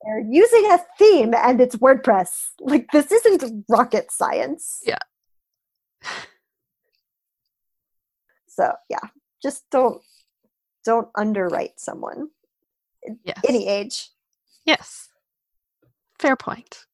they're 0.06 0.24
using 0.30 0.70
a 0.70 0.78
theme 0.98 1.34
and 1.34 1.60
it's 1.60 1.76
WordPress. 1.76 2.50
Like 2.60 2.86
this 2.92 3.10
isn't 3.10 3.64
rocket 3.68 4.10
science. 4.10 4.82
Yeah. 4.84 4.98
So 8.46 8.72
yeah, 8.88 9.10
just 9.42 9.64
don't 9.70 10.00
don't 10.84 11.08
underwrite 11.16 11.78
someone. 11.78 12.28
Yes. 13.24 13.40
Any 13.46 13.68
age. 13.68 14.10
Yes. 14.64 15.08
Fair 16.18 16.36
point. 16.36 16.86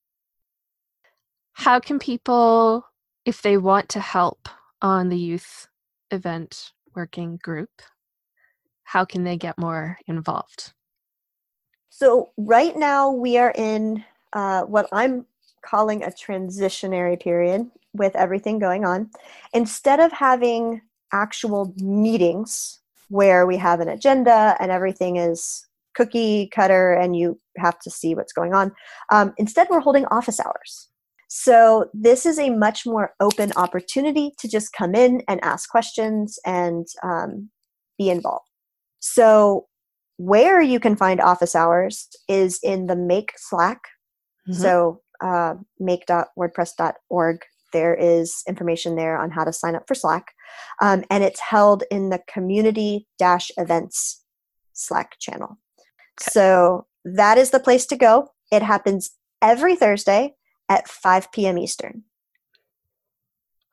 How 1.53 1.79
can 1.81 1.99
people, 1.99 2.87
if 3.25 3.43
they 3.43 3.57
want 3.57 3.89
to 3.91 4.01
help 4.01 4.49
on 4.81 5.09
the 5.09 5.19
youth 5.19 5.69
event 6.11 6.73
working 6.95 7.39
group, 7.43 7.83
how 8.85 9.05
can 9.05 9.25
they 9.25 9.37
get 9.37 9.59
more 9.59 9.99
involved? 10.07 10.73
So, 11.89 12.31
right 12.37 12.77
now 12.77 13.11
we 13.11 13.39
are 13.39 13.53
in 13.55 14.05
uh, 14.33 14.63
what 14.63 14.89
I'm 14.93 15.27
calling 15.63 16.03
a 16.03 16.09
transitionary 16.09 17.21
period 17.21 17.71
with 17.93 18.17
everything 18.17 18.59
going 18.59 18.85
on. 18.85 19.11
Instead 19.53 20.01
of 20.01 20.11
having 20.11 20.83
actual 21.13 21.73
meetings 21.77 22.81
where 23.09 23.47
we 23.47 23.59
have 23.59 23.81
an 23.81 23.89
agenda 23.89 24.57
and 24.59 24.71
everything 24.71 25.17
is 25.17 25.67
cookie 25.95 26.49
cutter 26.49 26.95
and 26.95 27.15
you 27.15 27.39
have 27.59 27.79
to 27.81 27.91
see 27.91 28.15
what's 28.15 28.33
going 28.33 28.55
on. 28.55 28.73
Um, 29.11 29.33
instead, 29.37 29.69
we're 29.71 29.81
holding 29.81 30.07
office 30.07 30.41
hours. 30.41 30.89
So, 31.29 31.87
this 31.95 32.27
is 32.27 32.39
a 32.39 32.51
much 32.51 32.85
more 32.85 33.15
open 33.21 33.53
opportunity 33.57 34.33
to 34.39 34.49
just 34.49 34.73
come 34.73 34.95
in 34.95 35.23
and 35.29 35.43
ask 35.43 35.71
questions 35.71 36.39
and 36.45 36.87
um, 37.03 37.51
be 37.99 38.11
involved. 38.11 38.49
So, 39.01 39.67
where 40.19 40.61
you 40.61 40.79
can 40.79 40.97
find 40.97 41.21
office 41.21 41.55
hours 41.55 42.09
is 42.29 42.59
in 42.63 42.87
the 42.87 42.97
Make 42.97 43.33
Slack. 43.37 43.81
Mm-hmm. 44.49 44.61
So, 44.61 45.01
uh, 45.23 45.55
make.wordpress.org. 45.79 47.39
There 47.73 47.95
is 47.95 48.43
information 48.47 48.97
there 48.97 49.19
on 49.19 49.31
how 49.31 49.45
to 49.45 49.53
sign 49.53 49.75
up 49.75 49.85
for 49.89 49.95
Slack. 49.95 50.27
Um, 50.83 51.05
and 51.11 51.25
it's 51.25 51.41
held 51.41 51.85
in 51.91 52.11
the 52.11 52.21
community 52.29 53.07
dash 53.19 53.51
events 53.57 54.23
Slack 54.73 55.17
channel. 55.19 55.59
Okay. 56.21 56.31
So 56.31 56.87
that 57.05 57.39
is 57.39 57.51
the 57.51 57.61
place 57.61 57.87
to 57.87 57.97
go. 57.97 58.31
It 58.51 58.63
happens 58.63 59.11
every 59.41 59.77
Thursday 59.77 60.35
at 60.69 60.89
5 60.89 61.33
p.m. 61.33 61.59
Eastern. 61.59 62.05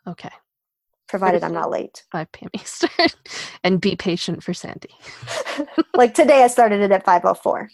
Okay. 0.08 0.32
Provided 1.08 1.44
I'm 1.44 1.54
not 1.54 1.72
late. 1.72 2.04
5 2.12 2.32
p.m. 2.32 2.50
Eastern. 2.54 3.08
and 3.64 3.82
be 3.82 3.96
patient 3.96 4.44
for 4.44 4.54
Sandy. 4.54 4.94
like 5.94 6.14
today 6.14 6.44
I 6.44 6.48
started 6.48 6.82
it 6.82 6.92
at 6.92 7.06
5.04. 7.06 7.68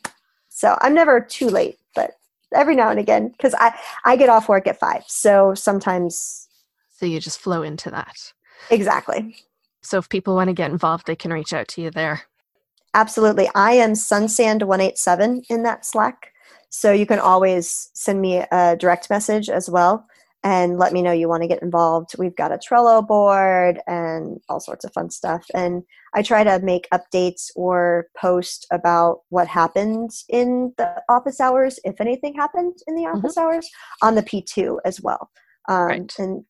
So 0.50 0.78
I'm 0.82 0.94
never 0.94 1.20
too 1.20 1.50
late, 1.50 1.78
but 1.94 2.12
every 2.54 2.76
now 2.76 2.90
and 2.90 3.00
again, 3.00 3.30
because 3.30 3.54
I, 3.58 3.78
I 4.06 4.16
get 4.16 4.30
off 4.30 4.48
work 4.48 4.68
at 4.68 4.80
5. 4.80 5.04
So 5.08 5.54
sometimes. 5.54 6.48
So 6.92 7.06
you 7.06 7.20
just 7.20 7.40
flow 7.40 7.62
into 7.62 7.92
that. 7.92 8.34
Exactly. 8.70 9.36
So 9.82 9.98
if 9.98 10.10
people 10.10 10.36
want 10.36 10.48
to 10.48 10.54
get 10.54 10.72
involved, 10.72 11.06
they 11.06 11.16
can 11.16 11.32
reach 11.32 11.54
out 11.54 11.68
to 11.70 11.82
you 11.82 11.92
there. 11.92 12.24
Absolutely. 12.96 13.50
I 13.54 13.74
am 13.74 13.92
Sunsand187 13.92 15.44
in 15.50 15.64
that 15.64 15.86
Slack. 15.86 16.32
So 16.70 16.92
you 16.92 17.06
can 17.06 17.20
always 17.20 17.90
send 17.94 18.22
me 18.22 18.44
a 18.52 18.76
direct 18.78 19.10
message 19.10 19.50
as 19.50 19.70
well. 19.70 20.08
and 20.46 20.78
let 20.78 20.94
me 20.94 21.02
know 21.02 21.12
you 21.12 21.28
want 21.28 21.42
to 21.42 21.48
get 21.48 21.64
involved. 21.64 22.12
We've 22.20 22.36
got 22.36 22.52
a 22.52 22.60
Trello 22.60 23.06
board 23.06 23.80
and 23.88 24.40
all 24.48 24.60
sorts 24.60 24.86
of 24.86 24.94
fun 24.94 25.10
stuff. 25.10 25.44
And 25.56 25.82
I 26.14 26.22
try 26.22 26.44
to 26.44 26.60
make 26.60 26.88
updates 26.94 27.50
or 27.56 28.10
post 28.16 28.68
about 28.72 29.22
what 29.30 29.48
happened 29.48 30.12
in 30.30 30.72
the 30.78 31.02
office 31.10 31.40
hours, 31.40 31.80
if 31.84 32.00
anything 32.00 32.36
happened 32.36 32.78
in 32.86 32.94
the 32.96 33.06
mm-hmm. 33.06 33.18
office 33.18 33.36
mm-hmm. 33.36 33.56
hours, 33.56 33.68
on 34.04 34.14
the 34.14 34.22
P2 34.22 34.78
as 34.86 35.02
well. 35.02 35.32
Um, 35.68 35.86
right. 35.88 36.14
And 36.20 36.46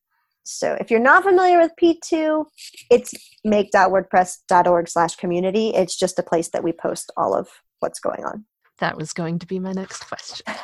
so 0.46 0.76
if 0.80 0.90
you're 0.90 1.00
not 1.00 1.22
familiar 1.22 1.58
with 1.58 1.72
P2, 1.80 2.44
it's 2.90 3.14
make.wordpress.org 3.44 4.88
slash 4.88 5.16
community. 5.16 5.70
It's 5.70 5.96
just 5.96 6.18
a 6.18 6.22
place 6.22 6.48
that 6.50 6.64
we 6.64 6.72
post 6.72 7.12
all 7.16 7.34
of 7.34 7.48
what's 7.80 8.00
going 8.00 8.24
on. 8.24 8.44
That 8.78 8.96
was 8.96 9.12
going 9.12 9.38
to 9.40 9.46
be 9.46 9.58
my 9.58 9.72
next 9.72 10.04
question. 10.04 10.46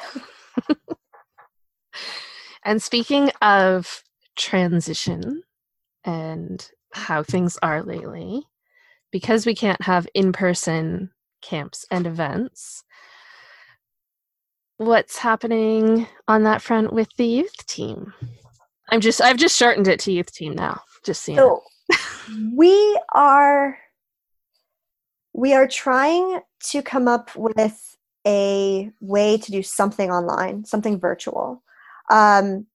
And 2.64 2.82
speaking 2.82 3.30
of 3.40 4.02
transition 4.36 5.42
and 6.04 6.70
how 6.92 7.22
things 7.22 7.58
are 7.62 7.82
lately, 7.82 8.44
because 9.10 9.46
we 9.46 9.54
can't 9.54 9.82
have 9.82 10.06
in 10.14 10.32
person 10.32 11.10
camps 11.42 11.84
and 11.90 12.06
events, 12.06 12.84
what's 14.76 15.18
happening 15.18 16.06
on 16.28 16.44
that 16.44 16.62
front 16.62 16.92
with 16.92 17.08
the 17.16 17.26
youth 17.26 17.66
team? 17.66 18.14
I'm 18.92 19.00
just 19.00 19.22
I've 19.22 19.38
just 19.38 19.56
shortened 19.56 19.88
it 19.88 20.00
to 20.00 20.12
youth 20.12 20.30
team 20.32 20.54
now. 20.54 20.82
Just 21.02 21.22
seeing. 21.22 21.38
So 21.38 21.62
we 22.54 23.00
are 23.14 23.78
we 25.32 25.54
are 25.54 25.66
trying 25.66 26.40
to 26.64 26.82
come 26.82 27.08
up 27.08 27.34
with 27.34 27.96
a 28.26 28.90
way 29.00 29.38
to 29.38 29.50
do 29.50 29.62
something 29.62 30.10
online, 30.10 30.66
something 30.66 31.00
virtual. 31.00 31.62
Um, 32.10 32.66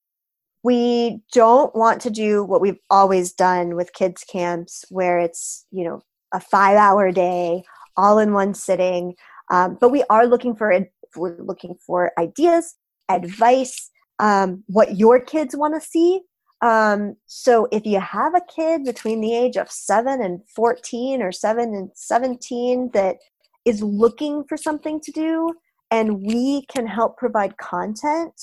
we 0.63 1.21
don't 1.33 1.73
want 1.75 2.01
to 2.01 2.09
do 2.09 2.43
what 2.43 2.61
we've 2.61 2.79
always 2.89 3.31
done 3.31 3.75
with 3.75 3.93
kids 3.93 4.23
camps 4.23 4.85
where 4.89 5.19
it's 5.19 5.67
you 5.69 5.83
know 5.83 6.01
a 6.33 6.39
five 6.39 6.77
hour 6.77 7.11
day 7.11 7.63
all 7.95 8.17
in 8.17 8.33
one 8.33 8.55
sitting 8.55 9.13
um, 9.51 9.77
but 9.79 9.89
we 9.89 10.03
are 10.09 10.25
looking 10.25 10.55
for 10.55 10.77
we're 11.15 11.37
looking 11.41 11.75
for 11.85 12.11
ideas 12.19 12.75
advice 13.07 13.91
um, 14.19 14.63
what 14.67 14.97
your 14.97 15.19
kids 15.19 15.55
want 15.55 15.73
to 15.73 15.87
see 15.87 16.21
um, 16.61 17.15
so 17.27 17.67
if 17.71 17.85
you 17.85 17.99
have 17.99 18.33
a 18.33 18.41
kid 18.53 18.83
between 18.83 19.21
the 19.21 19.35
age 19.35 19.57
of 19.57 19.69
7 19.69 20.21
and 20.21 20.41
14 20.55 21.21
or 21.21 21.31
7 21.31 21.75
and 21.75 21.91
17 21.93 22.91
that 22.93 23.17
is 23.65 23.83
looking 23.83 24.43
for 24.47 24.57
something 24.57 24.99
to 25.01 25.11
do 25.11 25.53
and 25.91 26.21
we 26.21 26.65
can 26.65 26.87
help 26.87 27.17
provide 27.17 27.57
content 27.57 28.33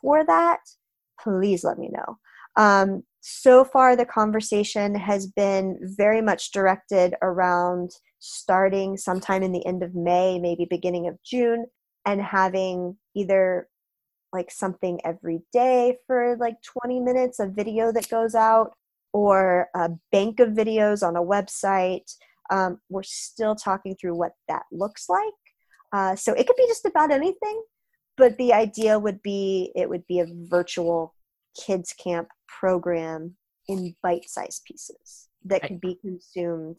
for 0.00 0.24
that, 0.26 0.60
please 1.20 1.64
let 1.64 1.78
me 1.78 1.90
know. 1.90 2.18
Um, 2.56 3.02
so 3.20 3.64
far, 3.64 3.96
the 3.96 4.04
conversation 4.04 4.94
has 4.94 5.26
been 5.26 5.78
very 5.96 6.20
much 6.20 6.52
directed 6.52 7.14
around 7.22 7.92
starting 8.18 8.98
sometime 8.98 9.42
in 9.42 9.52
the 9.52 9.64
end 9.64 9.82
of 9.82 9.94
May, 9.94 10.38
maybe 10.38 10.66
beginning 10.68 11.08
of 11.08 11.18
June, 11.24 11.66
and 12.04 12.20
having 12.20 12.98
either 13.16 13.68
like 14.34 14.50
something 14.50 15.00
every 15.04 15.40
day 15.52 15.96
for 16.06 16.36
like 16.38 16.56
20 16.62 17.00
minutes, 17.00 17.38
a 17.38 17.46
video 17.46 17.92
that 17.92 18.10
goes 18.10 18.34
out, 18.34 18.72
or 19.14 19.68
a 19.74 19.90
bank 20.12 20.40
of 20.40 20.50
videos 20.50 21.06
on 21.06 21.16
a 21.16 21.22
website. 21.22 22.12
Um, 22.50 22.80
we're 22.90 23.02
still 23.04 23.54
talking 23.54 23.96
through 23.98 24.16
what 24.16 24.32
that 24.48 24.64
looks 24.70 25.08
like. 25.08 25.32
Uh, 25.92 26.14
so 26.16 26.34
it 26.34 26.46
could 26.46 26.56
be 26.56 26.66
just 26.66 26.84
about 26.84 27.10
anything 27.10 27.62
but 28.16 28.36
the 28.38 28.52
idea 28.52 28.98
would 28.98 29.22
be 29.22 29.72
it 29.74 29.88
would 29.88 30.06
be 30.06 30.20
a 30.20 30.26
virtual 30.48 31.14
kids 31.58 31.92
camp 31.92 32.28
program 32.48 33.36
in 33.68 33.94
bite-sized 34.02 34.64
pieces 34.64 35.28
that 35.44 35.62
could 35.62 35.80
be 35.80 35.96
consumed 36.00 36.78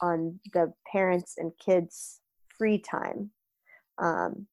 on 0.00 0.38
the 0.52 0.72
parents 0.90 1.34
and 1.38 1.52
kids 1.64 2.20
free 2.56 2.78
time 2.78 3.30
um, 3.98 4.46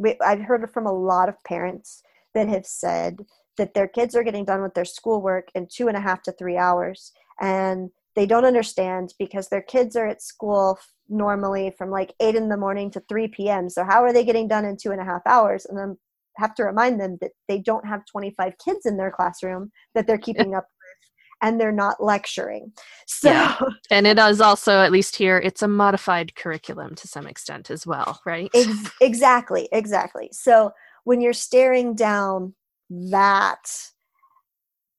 we, 0.00 0.16
i've 0.24 0.40
heard 0.40 0.68
from 0.72 0.86
a 0.86 0.92
lot 0.92 1.28
of 1.28 1.42
parents 1.44 2.02
that 2.34 2.48
have 2.48 2.66
said 2.66 3.24
that 3.56 3.74
their 3.74 3.88
kids 3.88 4.14
are 4.14 4.24
getting 4.24 4.44
done 4.44 4.62
with 4.62 4.74
their 4.74 4.84
schoolwork 4.84 5.48
in 5.54 5.66
two 5.70 5.88
and 5.88 5.96
a 5.96 6.00
half 6.00 6.22
to 6.22 6.32
three 6.32 6.56
hours 6.56 7.12
and 7.40 7.90
they 8.16 8.26
don't 8.26 8.44
understand 8.44 9.14
because 9.18 9.48
their 9.48 9.62
kids 9.62 9.96
are 9.96 10.06
at 10.06 10.22
school 10.22 10.78
normally 11.08 11.74
from 11.76 11.90
like 11.90 12.14
8 12.20 12.34
in 12.34 12.48
the 12.48 12.56
morning 12.56 12.90
to 12.92 13.02
3 13.08 13.28
p.m. 13.28 13.68
So, 13.68 13.84
how 13.84 14.02
are 14.02 14.12
they 14.12 14.24
getting 14.24 14.48
done 14.48 14.64
in 14.64 14.76
two 14.76 14.90
and 14.90 15.00
a 15.00 15.04
half 15.04 15.22
hours? 15.26 15.64
And 15.66 15.78
then 15.78 15.96
have 16.36 16.54
to 16.54 16.64
remind 16.64 17.00
them 17.00 17.18
that 17.20 17.32
they 17.48 17.58
don't 17.58 17.86
have 17.86 18.06
25 18.06 18.54
kids 18.64 18.86
in 18.86 18.96
their 18.96 19.10
classroom 19.10 19.70
that 19.94 20.06
they're 20.06 20.18
keeping 20.18 20.54
up 20.54 20.66
and 21.42 21.60
they're 21.60 21.72
not 21.72 22.02
lecturing. 22.02 22.72
So, 23.06 23.30
yeah. 23.30 23.58
and 23.90 24.06
it 24.06 24.18
is 24.18 24.40
also, 24.40 24.80
at 24.80 24.92
least 24.92 25.16
here, 25.16 25.38
it's 25.38 25.62
a 25.62 25.68
modified 25.68 26.34
curriculum 26.34 26.94
to 26.96 27.08
some 27.08 27.26
extent 27.26 27.70
as 27.70 27.86
well, 27.86 28.20
right? 28.26 28.50
Ex- 28.54 28.90
exactly, 29.00 29.68
exactly. 29.72 30.28
So, 30.32 30.72
when 31.04 31.20
you're 31.20 31.32
staring 31.32 31.94
down 31.94 32.54
that 32.90 33.90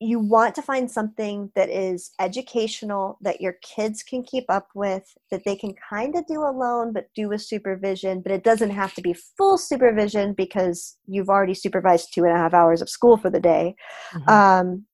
you 0.04 0.18
want 0.18 0.56
to 0.56 0.64
find 0.64 0.90
something 0.90 1.52
that 1.54 1.70
is 1.70 2.10
educational 2.20 3.20
that 3.22 3.40
your 3.40 3.54
kids 3.62 4.02
can 4.02 4.24
keep 4.24 4.46
up 4.50 4.68
with 4.74 5.16
that 5.30 5.44
they 5.46 5.56
can 5.56 5.76
kind 5.90 6.16
of 6.16 6.26
do 6.26 6.42
alone 6.42 6.92
but 6.92 7.06
do 7.16 7.30
with 7.30 7.42
supervision 7.42 8.20
but 8.20 8.32
it 8.32 8.44
doesn't 8.44 8.72
have 8.72 8.94
to 8.96 9.02
be 9.02 9.14
full 9.14 9.60
supervision 9.60 10.34
because 10.34 10.98
you've 11.06 11.30
already 11.30 11.54
supervised 11.54 12.12
two 12.12 12.24
and 12.24 12.34
a 12.34 12.38
half 12.38 12.54
hours 12.54 12.82
of 12.82 12.90
school 12.90 13.16
for 13.16 13.30
the 13.30 13.40
day 13.40 13.76
mm-hmm. 14.12 14.30
um, 14.30 14.86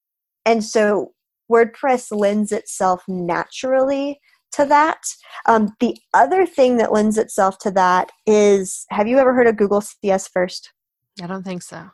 and 0.46 0.64
so 0.64 1.14
wordpress 1.52 2.16
lends 2.16 2.52
itself 2.52 3.04
naturally 3.08 4.20
to 4.52 4.66
that 4.66 5.02
um, 5.46 5.76
the 5.80 5.98
other 6.14 6.46
thing 6.46 6.78
that 6.78 6.94
lends 6.94 7.18
itself 7.18 7.58
to 7.60 7.72
that 7.72 8.10
is 8.26 8.86
have 8.90 9.08
you 9.08 9.18
ever 9.18 9.34
heard 9.34 9.48
of 9.48 9.58
google 9.58 9.82
cs 9.82 10.28
first 10.28 10.72
i 11.22 11.28
don't 11.28 11.44
think 11.44 11.62
so 11.62 11.86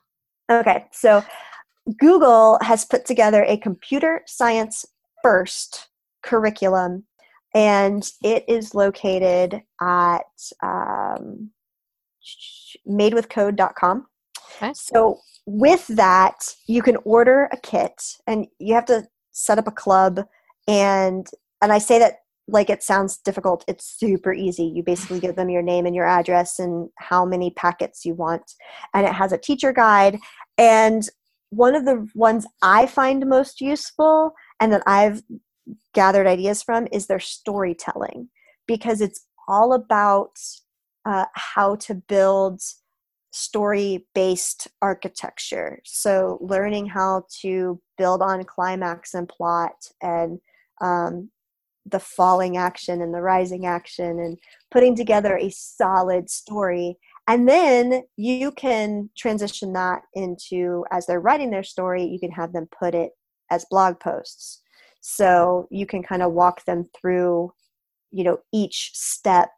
okay 0.51 0.85
so 0.91 1.23
Google 1.97 2.57
has 2.61 2.85
put 2.85 3.05
together 3.05 3.43
a 3.43 3.57
computer 3.57 4.21
science 4.25 4.85
first 5.21 5.89
curriculum, 6.21 7.05
and 7.53 8.09
it 8.23 8.45
is 8.47 8.73
located 8.73 9.61
at 9.81 10.25
um, 10.61 11.51
madewithcode.com. 12.87 14.07
Okay. 14.55 14.71
So, 14.73 15.19
with 15.45 15.85
that, 15.87 16.55
you 16.67 16.81
can 16.81 16.97
order 17.03 17.49
a 17.51 17.57
kit, 17.57 18.01
and 18.27 18.47
you 18.59 18.75
have 18.75 18.85
to 18.85 19.05
set 19.33 19.59
up 19.59 19.67
a 19.67 19.71
club. 19.71 20.25
And 20.67 21.27
and 21.61 21.73
I 21.73 21.77
say 21.77 21.99
that 21.99 22.19
like 22.47 22.69
it 22.69 22.83
sounds 22.83 23.17
difficult. 23.17 23.63
It's 23.67 23.85
super 23.85 24.33
easy. 24.33 24.63
You 24.63 24.83
basically 24.83 25.19
give 25.19 25.35
them 25.35 25.49
your 25.49 25.61
name 25.61 25.85
and 25.85 25.95
your 25.95 26.05
address 26.05 26.59
and 26.59 26.89
how 26.97 27.25
many 27.25 27.51
packets 27.51 28.05
you 28.05 28.13
want, 28.15 28.53
and 28.93 29.05
it 29.05 29.13
has 29.13 29.31
a 29.31 29.37
teacher 29.37 29.73
guide. 29.73 30.19
And 30.57 31.07
one 31.49 31.75
of 31.75 31.85
the 31.85 32.07
ones 32.15 32.47
I 32.61 32.85
find 32.87 33.27
most 33.27 33.61
useful 33.61 34.33
and 34.59 34.73
that 34.73 34.83
I've 34.87 35.21
gathered 35.93 36.27
ideas 36.27 36.63
from 36.63 36.87
is 36.91 37.07
their 37.07 37.19
storytelling 37.19 38.29
because 38.67 39.01
it's 39.01 39.25
all 39.47 39.73
about 39.73 40.37
uh, 41.05 41.25
how 41.35 41.75
to 41.75 41.93
build 41.95 42.61
story 43.33 44.05
based 44.13 44.67
architecture. 44.81 45.79
So, 45.83 46.37
learning 46.39 46.87
how 46.87 47.25
to 47.41 47.81
build 47.97 48.21
on 48.21 48.43
climax 48.45 49.13
and 49.13 49.27
plot 49.27 49.73
and 50.01 50.39
um, 50.81 51.29
the 51.85 51.99
falling 51.99 52.57
action 52.57 53.01
and 53.01 53.13
the 53.13 53.21
rising 53.21 53.65
action 53.65 54.19
and 54.19 54.37
putting 54.71 54.95
together 54.95 55.37
a 55.37 55.49
solid 55.49 56.29
story. 56.29 56.97
And 57.27 57.49
then 57.49 58.03
you 58.17 58.51
can 58.51 59.09
transition 59.17 59.73
that 59.73 60.01
into 60.13 60.85
as 60.91 61.05
they're 61.05 61.19
writing 61.19 61.49
their 61.51 61.63
story 61.63 62.03
you 62.03 62.19
can 62.19 62.31
have 62.31 62.53
them 62.53 62.67
put 62.77 62.93
it 62.93 63.11
as 63.49 63.65
blog 63.69 63.99
posts. 63.99 64.61
So 65.01 65.67
you 65.71 65.85
can 65.85 66.03
kind 66.03 66.21
of 66.21 66.33
walk 66.33 66.63
them 66.65 66.89
through 66.95 67.51
you 68.11 68.23
know 68.23 68.37
each 68.53 68.91
step 68.93 69.49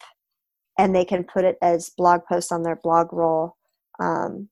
and 0.79 0.95
they 0.95 1.05
can 1.05 1.25
put 1.25 1.43
it 1.43 1.57
as 1.61 1.91
blog 1.97 2.21
posts 2.27 2.51
on 2.51 2.63
their 2.63 2.77
blog 2.77 3.11
roll 3.11 3.57
um, 3.99 4.49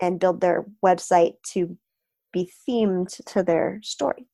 and 0.00 0.20
build 0.20 0.40
their 0.40 0.64
website 0.84 1.34
to 1.52 1.76
be 2.32 2.50
themed 2.68 3.24
to 3.24 3.42
their 3.42 3.80
story 3.82 4.26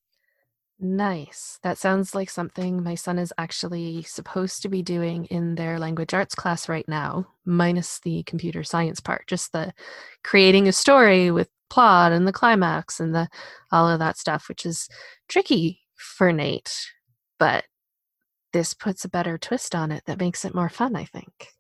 Nice. 0.85 1.61
That 1.63 1.79
sounds 1.79 2.13
like 2.13 2.29
something 2.29 2.83
my 2.83 2.97
son 2.97 3.17
is 3.17 3.33
actually 3.39 4.03
supposed 4.03 4.63
to 4.63 4.69
be 4.69 4.83
doing 4.83 5.27
in 5.27 5.55
their 5.55 5.79
language 5.79 6.13
arts 6.13 6.35
class 6.35 6.69
right 6.69 6.87
now, 6.89 7.29
minus 7.45 8.01
the 8.01 8.25
computer 8.25 8.65
science 8.65 8.99
part, 8.99 9.29
just 9.29 9.53
the 9.53 9.73
creating 10.25 10.67
a 10.67 10.73
story 10.73 11.31
with 11.31 11.49
plot 11.71 12.11
and 12.11 12.27
the 12.27 12.33
climax 12.33 12.99
and 12.99 13.15
the 13.15 13.29
all 13.71 13.89
of 13.89 14.01
that 14.01 14.19
stuff, 14.19 14.49
which 14.49 14.67
is 14.67 14.89
tricky 15.29 15.83
for 15.95 16.33
Nate. 16.33 16.91
But 17.39 17.65
this 18.53 18.75
puts 18.75 19.05
a 19.05 19.09
better 19.09 19.39
twist 19.39 19.77
on 19.77 19.93
it 19.93 20.03
that 20.07 20.19
makes 20.19 20.45
it 20.45 20.53
more 20.53 20.69
fun, 20.69 20.97
I 20.97 21.05
think. 21.05 21.51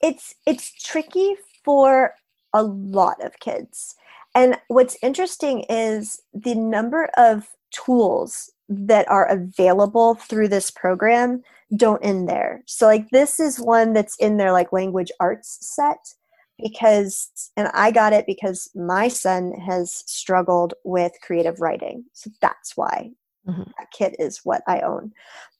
It's 0.00 0.34
it's 0.46 0.72
tricky 0.82 1.36
for 1.66 2.14
a 2.54 2.62
lot 2.62 3.22
of 3.22 3.38
kids. 3.40 3.94
And 4.34 4.58
what's 4.68 4.96
interesting 5.02 5.64
is 5.68 6.22
the 6.32 6.54
number 6.54 7.10
of 7.18 7.48
tools 7.70 8.50
that 8.68 9.08
are 9.08 9.26
available 9.26 10.14
through 10.14 10.48
this 10.48 10.70
program 10.70 11.42
don't 11.76 12.04
end 12.04 12.28
there. 12.28 12.62
So 12.66 12.86
like 12.86 13.10
this 13.10 13.38
is 13.40 13.60
one 13.60 13.92
that's 13.92 14.16
in 14.16 14.36
their 14.36 14.52
like 14.52 14.72
language 14.72 15.10
arts 15.20 15.58
set 15.60 16.14
because 16.62 17.50
and 17.56 17.68
I 17.74 17.90
got 17.90 18.12
it 18.12 18.26
because 18.26 18.70
my 18.74 19.08
son 19.08 19.52
has 19.52 20.04
struggled 20.06 20.74
with 20.84 21.12
creative 21.22 21.60
writing. 21.60 22.04
So 22.12 22.30
that's 22.40 22.76
why 22.76 23.10
mm-hmm. 23.46 23.62
that 23.62 23.90
kit 23.92 24.16
is 24.18 24.40
what 24.44 24.62
I 24.66 24.80
own. 24.80 25.12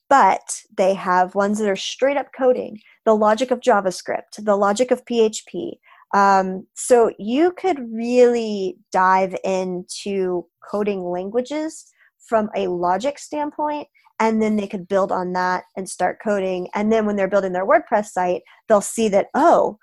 But 0.09 0.63
they 0.77 0.95
have 0.95 1.35
ones 1.35 1.59
that 1.59 1.69
are 1.69 1.77
straight 1.77 2.17
up 2.17 2.33
coding, 2.37 2.81
the 3.05 3.17
logic 3.17 3.51
of 3.51 3.61
JavaScript, 3.61 4.45
the 4.45 4.57
logic 4.57 4.91
of 4.91 5.05
PHP. 5.05 5.79
Um, 6.15 6.67
so 6.75 7.13
you 7.19 7.53
could 7.53 7.79
really 7.93 8.79
dive 8.93 9.37
into 9.45 10.47
coding 10.71 11.03
languages 11.05 11.87
from 12.19 12.49
a 12.57 12.69
logic 12.69 13.19
standpoint 13.19 13.89
and 14.19 14.41
then 14.41 14.57
they 14.57 14.67
could 14.67 14.89
build 14.89 15.13
on 15.13 15.33
that 15.35 15.65
and 15.77 15.89
start 15.89 16.19
coding. 16.25 16.69
And 16.75 16.91
then 16.91 17.05
when 17.05 17.17
they're 17.17 17.29
building 17.29 17.53
their 17.53 17.67
wordpress 17.67 18.07
site 18.07 18.43
they'll 18.69 18.81
see 18.81 19.09
that 19.09 19.29
oh 19.35 19.79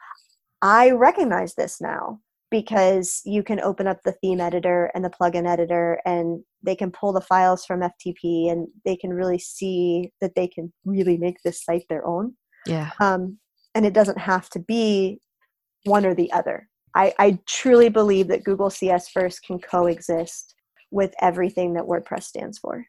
i 0.61 0.91
recognize 0.91 1.55
this 1.55 1.82
now 1.82 2.19
because 2.53 3.21
you 3.26 3.41
can 3.41 3.59
open 3.61 3.88
up 3.88 3.99
the 4.03 4.11
theme 4.11 4.39
editor 4.39 4.91
and 4.93 5.03
the 5.03 5.09
plugin 5.09 5.47
editor 5.47 5.99
and 6.05 6.43
they 6.61 6.76
can 6.76 6.91
pull 6.91 7.11
the 7.11 7.19
files 7.19 7.65
from 7.65 7.82
ftp 7.82 8.51
and 8.51 8.67
they 8.86 8.95
can 8.95 9.11
really 9.11 9.39
see 9.39 10.11
that 10.21 10.36
they 10.36 10.47
can 10.47 10.71
really 10.86 11.17
make 11.17 11.38
this 11.43 11.63
site 11.63 11.86
their 11.89 12.05
own. 12.05 12.34
Yeah. 12.67 12.91
Um, 12.99 13.39
and 13.76 13.86
it 13.86 13.93
doesn't 13.93 14.19
have 14.19 14.49
to 14.51 14.59
be 14.59 15.19
one 15.86 16.06
or 16.06 16.14
the 16.14 16.32
other 16.32 16.68
I, 16.96 17.14
I 17.18 17.40
truly 17.46 17.90
believe 17.90 18.28
that 18.28 18.44
google 18.44 18.70
cs 18.70 19.10
first 19.10 19.44
can 19.44 19.60
coexist 19.60 20.54
with 20.94 21.14
everything 21.20 21.74
that 21.74 21.84
WordPress 21.84 22.24
stands 22.24 22.60
for. 22.60 22.86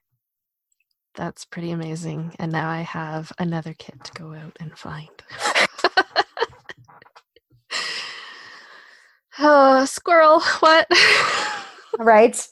That's 1.16 1.44
pretty 1.44 1.70
amazing. 1.70 2.34
And 2.38 2.52
now 2.52 2.68
I 2.68 2.82
have 2.82 3.32
another 3.38 3.74
kit 3.78 4.04
to 4.04 4.12
go 4.12 4.34
out 4.34 4.56
and 4.60 4.76
find. 4.76 5.08
oh, 9.38 9.84
squirrel, 9.88 10.40
what? 10.60 10.86
right. 11.98 12.46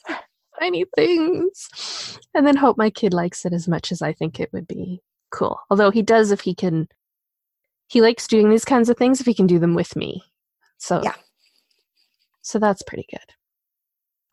Tiny 0.58 0.86
things. 0.96 2.18
And 2.34 2.46
then 2.46 2.56
hope 2.56 2.78
my 2.78 2.88
kid 2.88 3.12
likes 3.12 3.44
it 3.44 3.52
as 3.52 3.68
much 3.68 3.92
as 3.92 4.00
I 4.00 4.12
think 4.12 4.40
it 4.40 4.52
would 4.52 4.66
be 4.66 5.02
cool. 5.30 5.58
Although 5.70 5.90
he 5.90 6.02
does 6.02 6.30
if 6.30 6.40
he 6.40 6.54
can 6.54 6.88
he 7.88 8.00
likes 8.00 8.26
doing 8.26 8.48
these 8.48 8.64
kinds 8.64 8.88
of 8.88 8.96
things 8.96 9.20
if 9.20 9.26
he 9.26 9.34
can 9.34 9.46
do 9.46 9.58
them 9.58 9.74
with 9.74 9.96
me. 9.96 10.22
So 10.82 11.00
Yeah. 11.04 11.14
So 12.40 12.58
that's 12.58 12.82
pretty 12.82 13.06
good. 13.08 13.20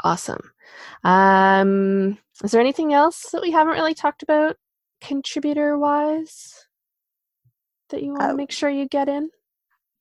Awesome. 0.03 0.41
Um, 1.03 2.17
is 2.43 2.51
there 2.51 2.59
anything 2.59 2.91
else 2.91 3.27
that 3.31 3.43
we 3.43 3.51
haven't 3.51 3.73
really 3.73 3.93
talked 3.93 4.23
about 4.23 4.55
contributor 4.99 5.77
wise 5.77 6.65
that 7.89 8.01
you 8.01 8.13
want 8.13 8.21
to 8.21 8.29
uh, 8.29 8.33
make 8.33 8.51
sure 8.51 8.67
you 8.67 8.87
get 8.87 9.07
in? 9.07 9.29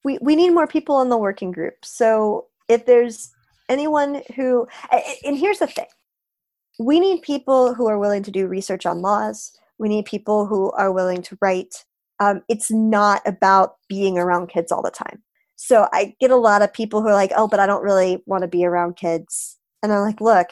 We, 0.05 0.19
we 0.23 0.37
need 0.37 0.55
more 0.55 0.67
people 0.67 1.03
in 1.03 1.11
the 1.11 1.19
working 1.19 1.53
group. 1.53 1.85
So 1.85 2.47
if 2.67 2.87
there's 2.87 3.31
anyone 3.69 4.23
who, 4.35 4.67
and 5.27 5.37
here's 5.37 5.59
the 5.59 5.67
thing 5.67 5.87
we 6.79 6.99
need 6.99 7.21
people 7.21 7.75
who 7.75 7.89
are 7.89 7.99
willing 7.99 8.23
to 8.23 8.31
do 8.31 8.47
research 8.47 8.87
on 8.87 9.03
laws, 9.03 9.53
we 9.79 9.91
need 9.91 10.07
people 10.07 10.47
who 10.47 10.71
are 10.73 10.93
willing 10.93 11.21
to 11.23 11.37
write. 11.43 11.85
Um, 12.21 12.43
it's 12.49 12.71
not 12.71 13.21
about 13.27 13.75
being 13.87 14.17
around 14.17 14.49
kids 14.49 14.73
all 14.73 14.83
the 14.83 14.91
time. 14.91 15.23
So 15.61 15.89
I 15.93 16.15
get 16.21 16.31
a 16.31 16.37
lot 16.37 16.63
of 16.63 16.73
people 16.73 17.03
who 17.03 17.09
are 17.09 17.15
like, 17.15 17.33
oh, 17.37 17.49
but 17.49 17.59
I 17.59 17.67
don't 17.67 17.83
really 17.83 18.23
want 18.27 18.43
to 18.43 18.49
be 18.49 18.65
around 18.65 18.97
kids. 18.97 19.57
And 19.83 19.93
i'm 19.93 20.01
like 20.01 20.21
look 20.21 20.49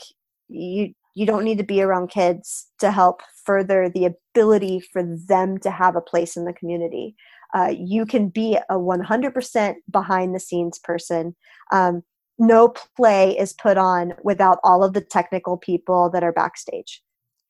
you 0.48 0.92
you 1.14 1.24
don't 1.24 1.44
need 1.44 1.56
to 1.58 1.64
be 1.64 1.80
around 1.80 2.08
kids 2.08 2.66
to 2.78 2.90
help 2.90 3.22
further 3.44 3.88
the 3.88 4.04
ability 4.04 4.80
for 4.80 5.02
them 5.02 5.56
to 5.58 5.70
have 5.70 5.96
a 5.96 6.00
place 6.00 6.36
in 6.36 6.44
the 6.44 6.52
community. 6.52 7.16
Uh, 7.54 7.72
you 7.74 8.04
can 8.04 8.28
be 8.28 8.58
a 8.68 8.74
100% 8.74 9.74
behind 9.90 10.34
the 10.34 10.40
scenes 10.40 10.78
person. 10.78 11.34
Um, 11.72 12.02
no 12.38 12.74
play 12.96 13.36
is 13.38 13.54
put 13.54 13.78
on 13.78 14.12
without 14.24 14.58
all 14.62 14.84
of 14.84 14.92
the 14.92 15.00
technical 15.00 15.56
people 15.56 16.10
that 16.10 16.22
are 16.22 16.32
backstage. 16.32 17.02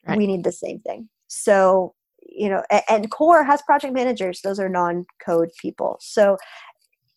Right. 0.07 0.17
we 0.17 0.29
need 0.29 0.45
the 0.45 0.53
same 0.53 0.79
thing. 0.81 1.09
So 1.27 1.95
you 2.29 2.49
know 2.49 2.63
and, 2.71 2.83
and 2.89 3.11
core 3.11 3.43
has 3.43 3.63
project 3.63 3.95
managers. 3.95 4.43
Those 4.43 4.61
are 4.61 4.69
non-code 4.69 5.51
people. 5.61 5.97
So 6.01 6.37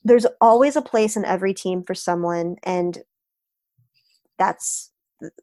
there's 0.04 0.26
always 0.39 0.76
a 0.76 0.82
place 0.82 1.18
in 1.18 1.26
every 1.26 1.54
team 1.54 1.84
for 1.84 1.93
someone 1.93 2.56
and 2.64 3.00
that's 4.38 4.91